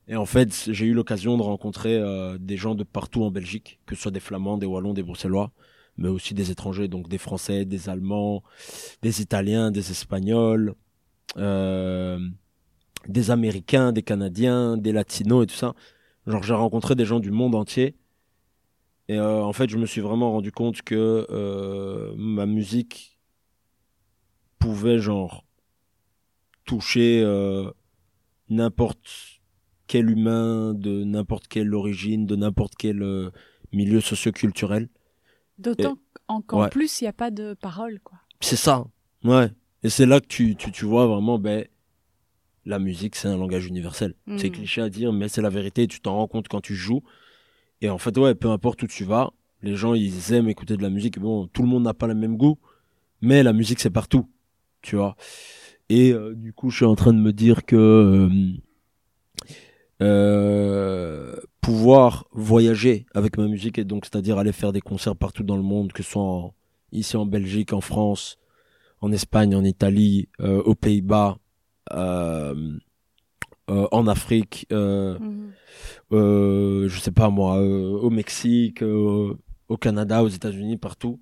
Et 0.09 0.17
en 0.17 0.27
fait, 0.27 0.69
j'ai 0.71 0.87
eu 0.87 0.95
l'occasion 0.95 1.37
de 1.37 1.43
rencontrer 1.43 1.97
euh, 1.97 2.39
des 2.39 2.57
gens 2.57 2.75
de 2.75 2.85
partout 2.85 3.25
en 3.25 3.31
Belgique, 3.31 3.81
que 3.87 3.95
ce 3.97 4.03
soit 4.03 4.11
des 4.13 4.21
Flamands, 4.21 4.57
des 4.57 4.67
Wallons, 4.67 4.95
des 4.95 5.03
Bruxellois, 5.03 5.51
mais 5.99 6.09
aussi 6.09 6.35
des 6.35 6.51
étrangers, 6.51 6.89
donc 6.89 7.09
des 7.09 7.19
Français, 7.19 7.65
des 7.65 7.89
Allemands, 7.89 8.43
des 9.03 9.21
Italiens, 9.21 9.71
des 9.71 9.91
Espagnols, 9.91 10.75
euh, 11.37 12.21
des 13.09 13.31
Américains, 13.31 13.93
des 13.93 14.03
Canadiens, 14.03 14.77
des 14.77 14.93
Latinos 14.93 15.45
et 15.45 15.47
tout 15.47 15.55
ça. 15.55 15.75
Genre, 16.27 16.43
j'ai 16.43 16.55
rencontré 16.55 16.95
des 16.95 17.05
gens 17.05 17.21
du 17.21 17.31
monde 17.31 17.55
entier. 17.55 17.97
Et 19.09 19.19
euh, 19.19 19.43
en 19.43 19.53
fait, 19.53 19.71
je 19.71 19.79
me 19.79 19.87
suis 19.87 20.01
vraiment 20.01 20.33
rendu 20.33 20.51
compte 20.51 20.83
que 20.83 21.27
euh, 21.31 22.13
ma 22.17 22.47
musique 22.47 23.16
pouvait, 24.59 24.99
genre, 24.99 25.45
toucher 26.65 27.23
euh, 27.25 27.71
n'importe 28.49 29.41
quel 29.87 30.11
humain, 30.11 30.75
de 30.75 31.05
n'importe 31.05 31.49
quelle 31.49 31.75
origine, 31.75 32.27
de 32.27 32.37
n'importe 32.37 32.75
quel 32.77 33.03
euh, 33.03 33.31
milieu 33.73 34.01
socioculturel. 34.01 34.89
D'autant 35.59 35.99
qu'encore 36.13 36.61
ouais. 36.61 36.69
plus, 36.69 37.01
il 37.01 37.05
n'y 37.05 37.09
a 37.09 37.13
pas 37.13 37.31
de 37.31 37.55
parole, 37.55 38.01
quoi. 38.01 38.19
C'est 38.41 38.57
ça, 38.57 38.85
ouais. 39.25 39.51
Et 39.83 39.89
c'est 39.89 40.07
là 40.07 40.21
que 40.21 40.27
tu, 40.27 40.57
tu, 40.57 40.73
tu 40.73 40.85
vois 40.85 41.07
vraiment, 41.07 41.39
ben, 41.39 41.65
la 42.67 42.79
musique, 42.79 43.15
c'est 43.15 43.29
un 43.29 43.37
langage 43.37 43.67
universel. 43.67 44.15
Mhm. 44.27 44.39
C'est 44.39 44.51
cliché 44.51 44.83
à 44.83 44.91
dire, 44.91 45.13
mais 45.13 45.29
c'est 45.29 45.41
la 45.41 45.51
vérité. 45.51 45.87
Tu 45.87 46.01
t'en 46.01 46.17
rends 46.17 46.29
compte 46.29 46.49
quand 46.49 46.61
tu 46.61 46.75
joues. 46.75 47.03
Et 47.81 47.89
en 47.89 47.99
fait, 47.99 48.19
ouais, 48.19 48.35
peu 48.35 48.51
importe 48.51 48.83
où 48.83 48.87
tu 48.87 49.05
vas, 49.05 49.33
les 49.63 49.77
gens, 49.77 49.95
ils 49.95 50.33
aiment 50.33 50.49
écouter 50.49 50.77
de 50.77 50.83
la 50.83 50.91
musique. 50.91 51.19
Bon, 51.19 51.47
tout 51.47 51.63
le 51.63 51.69
monde 51.69 51.85
n'a 51.85 51.95
pas 51.95 52.07
le 52.07 52.15
même 52.15 52.37
goût, 52.37 52.59
mais 53.21 53.43
la 53.43 53.53
musique, 53.53 53.81
c'est 53.81 53.91
partout, 53.91 54.29
tu 54.87 54.97
vois. 54.97 55.17
Et 55.89 56.13
euh, 56.13 56.35
du 56.35 56.53
coup, 56.53 56.71
je 56.71 56.77
suis 56.77 56.85
en 56.85 56.95
train 56.95 57.13
de 57.13 57.19
me 57.19 57.33
dire 57.33 57.65
que 57.65 57.77
euh, 57.77 58.29
euh, 60.03 61.37
pouvoir 61.61 62.27
voyager 62.33 63.07
avec 63.15 63.37
ma 63.39 63.47
musique, 63.49 63.79
et 63.79 63.85
donc 63.85 64.05
c'est-à-dire 64.05 64.39
aller 64.39 64.53
faire 64.53 64.73
des 64.73 64.81
concerts 64.81 65.17
partout 65.17 65.43
dans 65.43 65.57
le 65.57 65.63
monde, 65.63 65.93
que 65.93 66.03
ce 66.03 66.11
soit 66.11 66.23
en- 66.23 66.55
ici 66.93 67.17
en 67.17 67.27
Belgique, 67.27 67.73
en 67.73 67.81
France, 67.81 68.39
en 69.01 69.11
Espagne, 69.13 69.55
en 69.57 69.65
Italie, 69.65 70.29
euh, 70.41 70.63
aux 70.63 70.75
Pays-Bas, 70.75 71.39
en 73.69 74.07
Afrique, 74.07 74.67
euh, 74.73 75.19
je 76.89 76.99
sais 77.01 77.11
pas 77.13 77.31
moi, 77.31 77.61
au 77.61 78.11
Mexique, 78.11 78.83
au 78.83 79.77
Canada, 79.81 80.23
aux 80.23 80.29
États-Unis, 80.29 80.77
partout. 80.77 81.21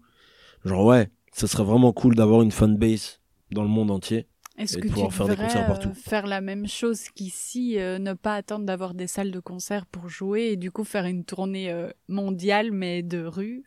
Genre 0.64 0.84
ouais, 0.84 1.10
ça 1.32 1.46
serait 1.46 1.64
vraiment 1.64 1.92
cool 1.92 2.14
d'avoir 2.14 2.42
une 2.42 2.50
fanbase 2.50 3.20
dans 3.54 3.62
le 3.62 3.68
monde 3.68 3.90
entier. 3.90 4.26
Est-ce 4.56 4.78
que 4.78 4.86
tu 4.86 5.10
faire 5.10 5.26
des 5.26 5.34
concerts 5.36 5.64
euh, 5.64 5.66
partout. 5.66 5.94
faire 5.94 6.26
la 6.26 6.40
même 6.40 6.68
chose 6.68 7.08
qu'ici, 7.08 7.78
euh, 7.78 7.98
ne 7.98 8.12
pas 8.12 8.36
attendre 8.36 8.64
d'avoir 8.64 8.94
des 8.94 9.08
salles 9.08 9.32
de 9.32 9.40
concert 9.40 9.84
pour 9.86 10.08
jouer 10.08 10.42
et 10.52 10.56
du 10.56 10.70
coup 10.70 10.84
faire 10.84 11.06
une 11.06 11.24
tournée 11.24 11.72
euh, 11.72 11.90
mondiale 12.08 12.70
mais 12.70 13.02
de 13.02 13.24
rue 13.24 13.64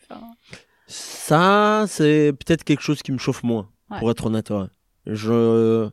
Ça, 0.85 1.85
c'est 1.87 2.31
peut-être 2.31 2.63
quelque 2.63 2.81
chose 2.81 3.01
qui 3.01 3.11
me 3.11 3.17
chauffe 3.17 3.43
moins, 3.43 3.69
Ouais. 3.89 3.99
pour 3.99 4.11
être 4.11 4.25
honnête. 4.27 4.49
ouais. 4.51 4.67
Je... 5.05 5.89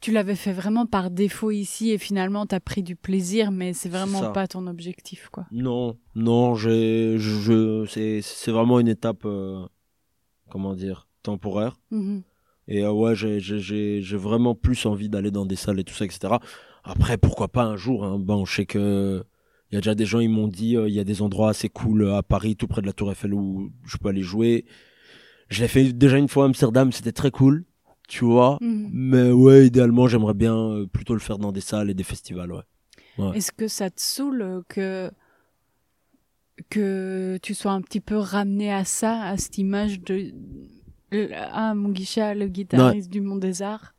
Tu 0.00 0.12
l'avais 0.12 0.36
fait 0.36 0.52
vraiment 0.52 0.86
par 0.86 1.10
défaut 1.10 1.50
ici 1.50 1.90
et 1.90 1.98
finalement 1.98 2.46
t'as 2.46 2.60
pris 2.60 2.84
du 2.84 2.94
plaisir 2.94 3.50
mais 3.50 3.72
c'est 3.72 3.88
vraiment 3.88 4.30
pas 4.32 4.46
ton 4.46 4.68
objectif 4.68 5.28
quoi. 5.32 5.46
Non, 5.50 5.96
non, 6.14 6.54
j'ai, 6.54 7.16
je, 7.18 7.84
c'est, 7.86 8.50
vraiment 8.52 8.78
une 8.78 8.86
étape, 8.86 9.24
euh, 9.24 9.66
comment 10.48 10.74
dire, 10.74 11.08
temporaire. 11.24 11.76
Mhm. 11.90 12.22
Et 12.68 12.84
euh, 12.84 12.92
ouais, 12.92 13.16
j'ai, 13.16 13.40
j'ai, 13.40 13.58
j'ai, 13.58 14.02
j'ai 14.02 14.16
vraiment 14.16 14.54
plus 14.54 14.86
envie 14.86 15.08
d'aller 15.08 15.30
dans 15.30 15.46
des 15.46 15.56
salles 15.56 15.80
et 15.80 15.84
tout 15.84 15.94
ça, 15.94 16.04
etc. 16.04 16.34
Après, 16.84 17.16
pourquoi 17.16 17.48
pas 17.48 17.64
un 17.64 17.76
jour, 17.76 18.04
hein. 18.04 18.18
Bon, 18.18 18.44
je 18.44 18.54
sais 18.54 18.66
que 18.66 19.24
il 19.70 19.74
y 19.74 19.78
a 19.78 19.80
déjà 19.80 19.94
des 19.94 20.06
gens, 20.06 20.20
ils 20.20 20.30
m'ont 20.30 20.48
dit, 20.48 20.76
euh, 20.76 20.88
il 20.88 20.94
y 20.94 21.00
a 21.00 21.04
des 21.04 21.20
endroits 21.20 21.50
assez 21.50 21.68
cool 21.68 22.02
euh, 22.02 22.16
à 22.16 22.22
Paris, 22.22 22.56
tout 22.56 22.66
près 22.66 22.80
de 22.80 22.86
la 22.86 22.92
Tour 22.92 23.10
Eiffel 23.10 23.34
où 23.34 23.70
je 23.84 23.96
peux 23.98 24.08
aller 24.08 24.22
jouer. 24.22 24.64
Je 25.50 25.60
l'ai 25.60 25.68
fait 25.68 25.92
déjà 25.92 26.16
une 26.16 26.28
fois 26.28 26.44
à 26.44 26.46
Amsterdam, 26.46 26.90
c'était 26.92 27.12
très 27.12 27.30
cool, 27.30 27.64
tu 28.08 28.24
vois. 28.24 28.58
Mhm. 28.60 28.88
Mais 28.92 29.30
ouais, 29.30 29.66
idéalement, 29.66 30.08
j'aimerais 30.08 30.34
bien 30.34 30.56
euh, 30.56 30.86
plutôt 30.86 31.12
le 31.14 31.20
faire 31.20 31.38
dans 31.38 31.52
des 31.52 31.60
salles 31.60 31.90
et 31.90 31.94
des 31.94 32.04
festivals, 32.04 32.52
ouais. 32.52 32.62
Ouais. 33.18 33.36
Est-ce 33.36 33.52
que 33.52 33.68
ça 33.68 33.90
te 33.90 34.00
saoule 34.00 34.62
que 34.68 35.10
que 36.70 37.38
tu 37.42 37.54
sois 37.54 37.72
un 37.72 37.80
petit 37.82 38.00
peu 38.00 38.16
ramené 38.16 38.72
à 38.72 38.84
ça, 38.84 39.22
à 39.22 39.36
cette 39.36 39.58
image 39.58 40.00
de 40.00 40.32
ah 41.12 41.74
mon 41.74 41.88
guichet, 41.90 42.34
le 42.34 42.48
guitariste 42.48 43.10
du 43.10 43.20
Monde 43.20 43.40
des 43.40 43.62
Arts 43.62 43.94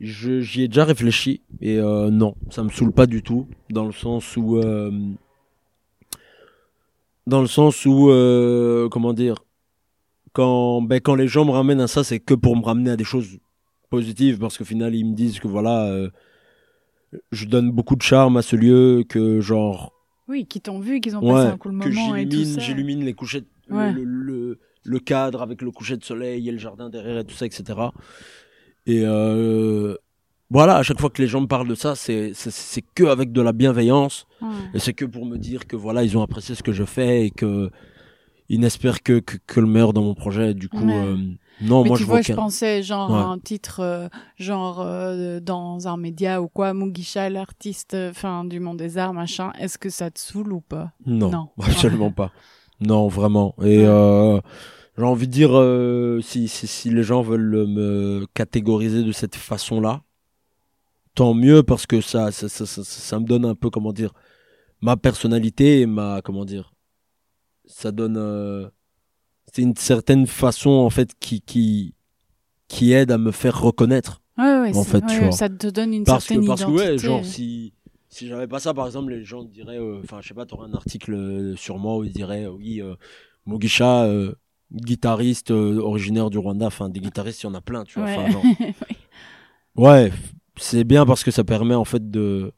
Je- 0.00 0.40
J'y 0.40 0.62
ai 0.62 0.68
déjà 0.68 0.84
réfléchi 0.84 1.42
et 1.60 1.78
euh, 1.78 2.10
non, 2.10 2.34
ça 2.50 2.62
me 2.64 2.70
saoule 2.70 2.92
pas 2.92 3.06
du 3.06 3.22
tout, 3.22 3.46
dans 3.70 3.84
le 3.84 3.92
sens 3.92 4.36
où, 4.36 4.56
euh, 4.58 4.90
dans 7.26 7.40
le 7.40 7.46
sens 7.46 7.84
où, 7.86 8.10
euh, 8.10 8.88
comment 8.88 9.12
dire, 9.12 9.36
quand, 10.32 10.82
ben, 10.82 11.00
quand 11.00 11.14
les 11.14 11.28
gens 11.28 11.44
me 11.44 11.50
ramènent 11.50 11.80
à 11.80 11.86
ça, 11.88 12.02
c'est 12.04 12.18
que 12.20 12.34
pour 12.34 12.56
me 12.56 12.62
ramener 12.64 12.90
à 12.90 12.96
des 12.96 13.04
choses 13.04 13.38
positives, 13.90 14.38
parce 14.38 14.56
qu'au 14.58 14.64
final 14.64 14.94
ils 14.94 15.04
me 15.04 15.14
disent 15.14 15.38
que 15.38 15.46
voilà, 15.48 16.08
je 17.30 17.44
donne 17.46 17.70
beaucoup 17.70 17.94
de 17.96 18.02
charme 18.02 18.38
à 18.38 18.42
ce 18.42 18.56
lieu, 18.56 19.04
que 19.08 19.40
genre, 19.40 19.92
Oui, 20.28 20.46
qui 20.46 20.60
t'ont 20.62 20.80
vu, 20.80 21.00
qu'ils 21.00 21.14
ont 21.16 21.20
ouais, 21.22 21.32
passé 21.32 21.48
un 21.48 21.58
cool 21.58 21.78
que 21.78 21.88
moment 21.90 22.16
et 22.16 22.26
tout 22.28 22.44
ça. 22.44 22.60
j'illumine 22.60 23.04
les 23.04 23.12
couchettes, 23.12 23.46
Ouais. 23.70 23.92
le, 23.92 24.02
le- 24.04 24.22
le 24.24 24.58
cadre 25.00 25.42
avec 25.42 25.62
le 25.62 25.70
coucher 25.70 25.96
de 25.96 26.04
soleil 26.04 26.48
et 26.48 26.52
le 26.52 26.58
jardin 26.58 26.88
derrière 26.90 27.18
et 27.18 27.24
tout 27.24 27.34
ça, 27.34 27.46
etc. 27.46 27.64
Et 28.86 29.02
euh, 29.04 29.96
voilà, 30.50 30.76
à 30.76 30.82
chaque 30.82 31.00
fois 31.00 31.10
que 31.10 31.22
les 31.22 31.28
gens 31.28 31.40
me 31.40 31.46
parlent 31.46 31.68
de 31.68 31.74
ça, 31.74 31.94
c'est 31.94 32.32
que 32.94 33.04
avec 33.04 33.32
de 33.32 33.40
la 33.40 33.52
bienveillance 33.52 34.26
et 34.74 34.78
c'est 34.80 34.92
que 34.92 35.04
pour 35.04 35.24
me 35.24 35.38
dire 35.38 35.66
que 35.66 35.76
voilà, 35.76 36.02
ils 36.02 36.16
ont 36.18 36.22
apprécié 36.22 36.54
ce 36.54 36.62
que 36.62 36.72
je 36.72 36.84
fais 36.84 37.26
et 37.26 37.30
que 37.30 37.70
ils 38.48 38.60
n'espèrent 38.60 39.02
que, 39.02 39.20
que, 39.20 39.36
que 39.46 39.60
le 39.60 39.66
meilleur 39.66 39.92
dans 39.94 40.02
mon 40.02 40.14
projet. 40.14 40.52
Du 40.52 40.68
coup, 40.68 40.84
Ouais. 40.84 40.92
euh, 41.06 41.16
non, 41.62 41.82
Mais 41.84 41.88
moi 41.88 41.96
tu 41.96 42.02
je 42.02 42.08
vois, 42.08 42.20
je 42.20 42.32
pensais 42.34 42.82
genre 42.82 43.10
Ouais. 43.10 43.16
un 43.16 43.38
titre, 43.38 43.80
euh, 43.80 44.08
genre 44.36 44.80
euh, 44.80 45.40
dans 45.40 45.88
un 45.88 45.96
média 45.96 46.42
ou 46.42 46.48
quoi, 46.48 46.74
Mugisha, 46.74 47.30
l'artiste 47.30 47.96
enfin 48.10 48.44
du 48.44 48.60
monde 48.60 48.76
des 48.78 48.98
arts, 48.98 49.14
machin. 49.14 49.52
Est-ce 49.58 49.78
que 49.78 49.88
ça 49.88 50.10
te 50.10 50.18
saoule 50.18 50.52
ou 50.52 50.60
pas? 50.60 50.90
Non, 51.06 51.30
Non. 51.30 51.48
absolument 51.62 52.10
pas. 52.10 52.30
Non, 52.86 53.08
vraiment. 53.08 53.54
Et 53.62 53.84
euh, 53.86 54.40
j'ai 54.98 55.04
envie 55.04 55.26
de 55.28 55.32
dire, 55.32 55.50
euh, 55.58 56.20
si, 56.20 56.48
si, 56.48 56.66
si 56.66 56.90
les 56.90 57.02
gens 57.02 57.22
veulent 57.22 57.66
me 57.66 58.26
catégoriser 58.34 59.02
de 59.02 59.12
cette 59.12 59.36
façon-là, 59.36 60.02
tant 61.14 61.34
mieux 61.34 61.62
parce 61.62 61.86
que 61.86 62.00
ça, 62.00 62.32
ça, 62.32 62.48
ça, 62.48 62.66
ça, 62.66 62.82
ça 62.84 63.20
me 63.20 63.24
donne 63.26 63.44
un 63.44 63.54
peu, 63.54 63.70
comment 63.70 63.92
dire, 63.92 64.12
ma 64.80 64.96
personnalité 64.96 65.80
et 65.82 65.86
ma, 65.86 66.20
comment 66.22 66.44
dire, 66.44 66.74
ça 67.66 67.92
donne, 67.92 68.16
euh, 68.18 68.68
c'est 69.52 69.62
une 69.62 69.76
certaine 69.76 70.26
façon 70.26 70.70
en 70.70 70.90
fait 70.90 71.10
qui, 71.20 71.40
qui, 71.40 71.94
qui 72.68 72.92
aide 72.92 73.12
à 73.12 73.18
me 73.18 73.30
faire 73.30 73.60
reconnaître. 73.60 74.20
Ouais, 74.38 74.60
ouais, 74.60 74.76
En 74.76 74.82
fait, 74.82 75.02
tu 75.02 75.06
ouais, 75.14 75.20
vois. 75.24 75.32
ça 75.32 75.48
te 75.50 75.66
donne 75.68 75.92
une 75.92 76.04
Parce 76.04 76.24
que, 76.26 76.34
certaine 76.34 76.46
parce 76.48 76.64
que 76.64 76.70
identité. 76.70 76.90
ouais, 76.92 76.98
genre, 76.98 77.24
si, 77.24 77.74
si 78.12 78.28
j'avais 78.28 78.46
pas 78.46 78.60
ça, 78.60 78.74
par 78.74 78.84
exemple, 78.84 79.10
les 79.10 79.24
gens 79.24 79.42
diraient, 79.42 79.80
euh, 79.80 80.00
enfin, 80.04 80.20
je 80.20 80.28
sais 80.28 80.34
pas, 80.34 80.44
t'aurais 80.44 80.68
un 80.68 80.74
article 80.74 81.14
euh, 81.14 81.56
sur 81.56 81.78
moi 81.78 81.96
où 81.96 82.04
ils 82.04 82.12
diraient, 82.12 82.44
euh, 82.44 82.50
oui, 82.50 82.82
euh, 82.82 84.32
guitariste 84.70 85.50
originaire 85.50 86.28
du 86.28 86.36
Rwanda, 86.36 86.66
enfin, 86.66 86.90
des 86.90 87.00
guitaristes, 87.00 87.42
il 87.42 87.46
y 87.46 87.48
en 87.48 87.54
a 87.54 87.62
plein, 87.62 87.84
tu 87.84 87.98
vois. 87.98 88.08
Ouais. 88.08 88.74
ouais, 89.76 90.12
c'est 90.56 90.84
bien 90.84 91.06
parce 91.06 91.24
que 91.24 91.30
ça 91.30 91.42
permet, 91.42 91.74
en 91.74 91.86
fait, 91.86 92.10
de, 92.10 92.52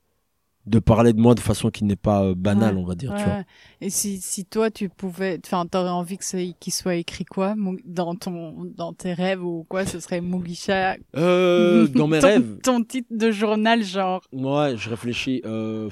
de 0.67 0.79
parler 0.79 1.13
de 1.13 1.21
moi 1.21 1.35
de 1.35 1.41
façon 1.41 1.71
qui 1.71 1.85
n'est 1.85 1.97
pas 1.97 2.25
euh, 2.25 2.35
banale, 2.35 2.77
Ouais, 2.77 2.83
on 2.83 2.87
va 2.87 2.95
dire, 2.95 3.15
tu 3.15 3.23
vois. 3.23 3.45
Et 3.81 3.91
si, 3.91 4.19
si 4.21 4.47
toi, 4.47 4.71
tu 4.71 4.89
pouvais, 4.89 5.39
enfin, 5.45 5.67
t'aurais 5.67 5.91
envie 5.91 6.17
que 6.17 6.53
qu'il 6.53 6.73
soit 6.73 6.95
écrit 6.97 7.25
quoi? 7.25 7.55
Dans 7.85 8.15
ton, 8.15 8.65
dans 8.77 8.93
tes 8.95 9.13
rêves 9.13 9.45
ou 9.45 9.65
quoi? 9.69 9.85
Ce 9.85 10.01
serait 10.01 10.21
Mugisha. 10.21 10.97
Euh, 11.17 11.87
dans 11.89 12.09
mes 12.09 12.19
ton, 12.21 12.27
rêves, 12.27 12.59
Ton 12.63 12.83
titre 12.83 13.09
de 13.11 13.31
journal, 13.31 13.83
genre. 13.83 14.23
ouais, 14.33 14.77
je 14.77 14.89
réfléchis, 14.89 15.43
euh, 15.45 15.91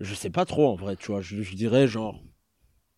je 0.00 0.14
sais 0.14 0.30
pas 0.30 0.44
trop, 0.44 0.68
en 0.68 0.74
vrai, 0.76 0.96
tu 0.96 1.10
vois. 1.10 1.22
Je, 1.22 1.40
je 1.42 1.54
dirais, 1.56 1.88
genre, 1.88 2.22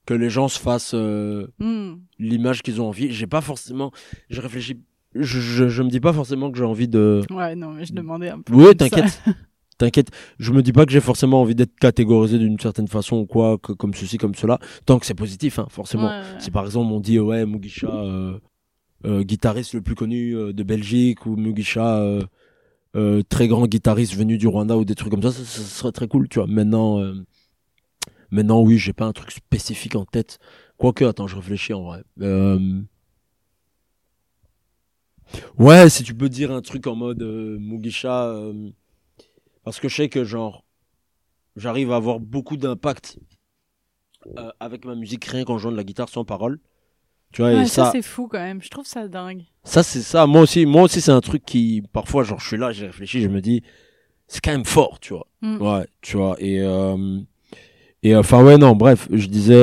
que 0.06 0.14
les 0.14 0.28
gens 0.30 0.48
se 0.48 0.58
fassent, 0.58 0.94
euh, 0.94 1.46
hmm, 1.60 1.94
l'image 2.18 2.62
qu'ils 2.62 2.80
ont 2.80 2.88
envie. 2.88 3.12
J'ai 3.12 3.28
pas 3.28 3.40
forcément. 3.40 3.92
Je 4.28 4.40
réfléchis. 4.40 4.80
Je, 5.14 5.40
je, 5.40 5.68
je 5.68 5.82
me 5.82 5.88
dis 5.90 6.00
pas 6.00 6.12
forcément 6.12 6.50
que 6.50 6.58
j'ai 6.58 6.64
envie 6.64 6.88
de. 6.88 7.22
Ouais, 7.30 7.56
non, 7.56 7.70
mais 7.72 7.84
je 7.84 7.92
demandais 7.92 8.28
un 8.30 8.40
peu. 8.40 8.54
Oui, 8.54 8.76
t'inquiète. 8.76 9.22
T'inquiète. 9.78 10.10
Je 10.38 10.52
me 10.52 10.62
dis 10.62 10.72
pas 10.72 10.84
que 10.84 10.92
j'ai 10.92 11.00
forcément 11.00 11.40
envie 11.40 11.54
d'être 11.54 11.74
catégorisé 11.80 12.38
d'une 12.38 12.60
certaine 12.60 12.86
façon 12.86 13.16
ou 13.16 13.24
quoi, 13.26 13.56
que- 13.56 13.72
comme 13.72 13.94
ceci, 13.94 14.18
comme 14.18 14.34
cela. 14.34 14.58
Tant 14.84 14.98
que 14.98 15.06
c'est 15.06 15.14
positif, 15.14 15.58
hein, 15.58 15.66
forcément. 15.70 16.04
Ouais, 16.08 16.10
ouais. 16.10 16.38
Si 16.40 16.50
par 16.50 16.66
exemple 16.66 16.92
on 16.92 17.00
dit 17.00 17.18
ouais 17.18 17.46
Mugisha, 17.46 17.86
euh, 17.88 18.38
euh, 19.06 19.22
guitariste 19.22 19.72
le 19.72 19.80
plus 19.80 19.94
connu 19.94 20.36
euh, 20.36 20.52
de 20.52 20.62
Belgique 20.62 21.24
ou 21.24 21.34
Mugisha, 21.36 22.04
très 23.30 23.48
grand 23.48 23.66
guitariste 23.66 24.14
venu 24.14 24.36
du 24.36 24.46
Rwanda 24.48 24.76
ou 24.76 24.84
des 24.84 24.94
trucs 24.94 25.10
comme 25.10 25.22
ça, 25.22 25.32
ça, 25.32 25.42
ça 25.44 25.62
serait 25.62 25.92
très 25.92 26.08
cool, 26.08 26.28
tu 26.28 26.40
vois. 26.40 26.46
Maintenant, 26.46 27.02
maintenant 28.30 28.60
oui, 28.60 28.78
j'ai 28.78 28.92
pas 28.92 29.06
un 29.06 29.12
truc 29.12 29.30
spécifique 29.30 29.96
en 29.96 30.04
tête. 30.04 30.38
Quoique, 30.76 31.04
attends, 31.04 31.26
je 31.26 31.36
réfléchis 31.36 31.72
en 31.72 31.82
vrai. 31.84 32.02
Euh, 32.20 32.80
Ouais, 35.58 35.88
si 35.88 36.02
tu 36.02 36.14
peux 36.14 36.28
dire 36.28 36.50
un 36.50 36.60
truc 36.62 36.86
en 36.86 36.94
mode 36.94 37.22
euh, 37.22 37.58
Mugisha, 37.58 38.26
euh, 38.26 38.70
parce 39.64 39.80
que 39.80 39.88
je 39.88 39.96
sais 39.96 40.08
que 40.08 40.24
genre 40.24 40.64
j'arrive 41.56 41.92
à 41.92 41.96
avoir 41.96 42.20
beaucoup 42.20 42.56
d'impact 42.56 43.18
euh, 44.38 44.50
avec 44.60 44.84
ma 44.84 44.94
musique 44.94 45.24
rien 45.24 45.44
qu'en 45.44 45.58
jouant 45.58 45.72
de 45.72 45.76
la 45.76 45.84
guitare 45.84 46.08
sans 46.08 46.24
parole. 46.24 46.58
Tu 47.32 47.42
vois, 47.42 47.52
Ouais, 47.52 47.62
et 47.62 47.66
ça, 47.66 47.84
ça, 47.86 47.90
c'est 47.92 48.02
fou 48.02 48.26
quand 48.26 48.40
même. 48.40 48.60
Je 48.62 48.68
trouve 48.68 48.86
ça 48.86 49.06
dingue. 49.06 49.44
ça 49.64 49.82
c'est 49.82 50.02
ça. 50.02 50.26
Moi 50.26 50.42
aussi, 50.42 50.66
moi 50.66 50.82
aussi 50.82 51.00
c'est 51.00 51.12
un 51.12 51.20
truc 51.20 51.44
qui 51.44 51.82
parfois 51.92 52.24
genre 52.24 52.40
je 52.40 52.46
suis 52.48 52.56
là, 52.56 52.72
j'ai 52.72 52.86
réfléchi, 52.86 53.20
je 53.20 53.28
me 53.28 53.40
dis 53.40 53.62
c'est 54.26 54.40
quand 54.40 54.52
même 54.52 54.64
fort, 54.64 54.98
tu 55.00 55.12
vois. 55.12 55.26
Mm. 55.42 55.56
Ouais, 55.62 55.86
tu 56.02 56.16
vois. 56.16 56.36
Et 56.38 56.60
euh, 56.60 57.18
et 58.02 58.16
enfin 58.16 58.42
ouais 58.42 58.58
non, 58.58 58.74
bref, 58.74 59.08
je 59.12 59.26
disais 59.26 59.62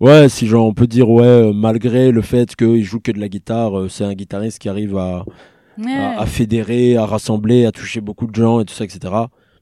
ouais 0.00 0.28
si 0.28 0.46
genre 0.46 0.66
on 0.66 0.74
peut 0.74 0.86
dire 0.86 1.08
ouais 1.10 1.24
euh, 1.24 1.52
malgré 1.52 2.10
le 2.10 2.22
fait 2.22 2.54
qu'il 2.56 2.82
joue 2.84 3.00
que 3.00 3.12
de 3.12 3.20
la 3.20 3.28
guitare, 3.28 3.78
euh, 3.78 3.88
c'est 3.88 4.04
un 4.04 4.14
guitariste 4.14 4.58
qui 4.58 4.68
arrive 4.68 4.96
à 4.96 5.24
Ouais. 5.76 5.92
à, 5.92 6.20
à 6.20 6.26
fédérer, 6.26 6.96
à 6.96 7.04
rassembler, 7.04 7.66
à 7.66 7.72
toucher 7.72 8.00
beaucoup 8.00 8.28
de 8.28 8.34
gens 8.36 8.60
et 8.60 8.64
tout 8.64 8.72
ça, 8.74 8.84
etc. 8.84 9.12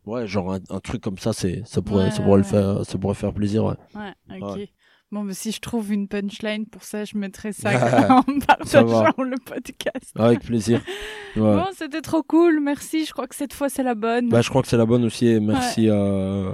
Ouais, 0.05 0.27
genre 0.27 0.53
un, 0.53 0.59
un 0.69 0.79
truc 0.81 1.01
comme 1.01 1.17
ça, 1.17 1.33
c'est 1.33 1.63
ça 1.65 1.81
pourrait, 1.81 2.05
Ouais, 2.05 2.11
ça 2.11 2.23
pourrait 2.23 2.37
le 2.41 2.45
ouais. 2.45 2.51
faire, 2.51 2.85
ça 2.85 2.99
pourrait 2.99 3.15
faire 3.15 3.33
plaisir. 3.33 3.65
Ouais. 3.65 3.75
Ouais, 3.95 4.39
ok. 4.43 4.57
Ouais. 4.57 4.69
Bon, 5.11 5.23
mais 5.25 5.33
si 5.33 5.53
je 5.53 5.61
trouve 5.61 5.91
une 5.91 6.09
punchline 6.09 6.67
pour 6.67 6.83
ça, 6.85 7.05
je 7.07 7.17
mettrai 7.17 7.53
ça 7.55 7.71
Ouais, 7.71 8.11
en 8.11 8.23
partageant 8.47 9.15
le 9.23 9.37
podcast. 9.43 10.13
Avec 10.17 10.41
plaisir. 10.41 10.83
Ouais. 11.35 11.41
Bon, 11.57 11.65
c'était 11.75 12.03
trop 12.03 12.23
cool. 12.23 12.61
Merci. 12.61 13.07
Je 13.07 13.13
crois 13.15 13.27
que 13.27 13.35
cette 13.35 13.55
fois, 13.55 13.71
c'est 13.71 13.83
la 13.83 13.95
bonne. 13.95 14.29
Bah, 14.29 14.43
je 14.43 14.51
crois 14.51 14.61
que 14.61 14.69
c'est 14.69 14.77
la 14.77 14.85
bonne 14.85 15.03
aussi. 15.05 15.29
Et 15.29 15.41
merci 15.41 15.89
euh, 15.89 16.53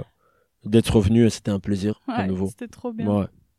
d'être 0.63 0.95
revenu. 0.95 1.25
et 1.25 1.29
C'était 1.29 1.51
un 1.51 1.59
plaisir 1.59 1.99
à 2.07 2.21
Ouais, 2.21 2.27
nouveau. 2.27 2.47
C'était 2.47 2.69
trop 2.69 2.93
bien. 2.93 3.27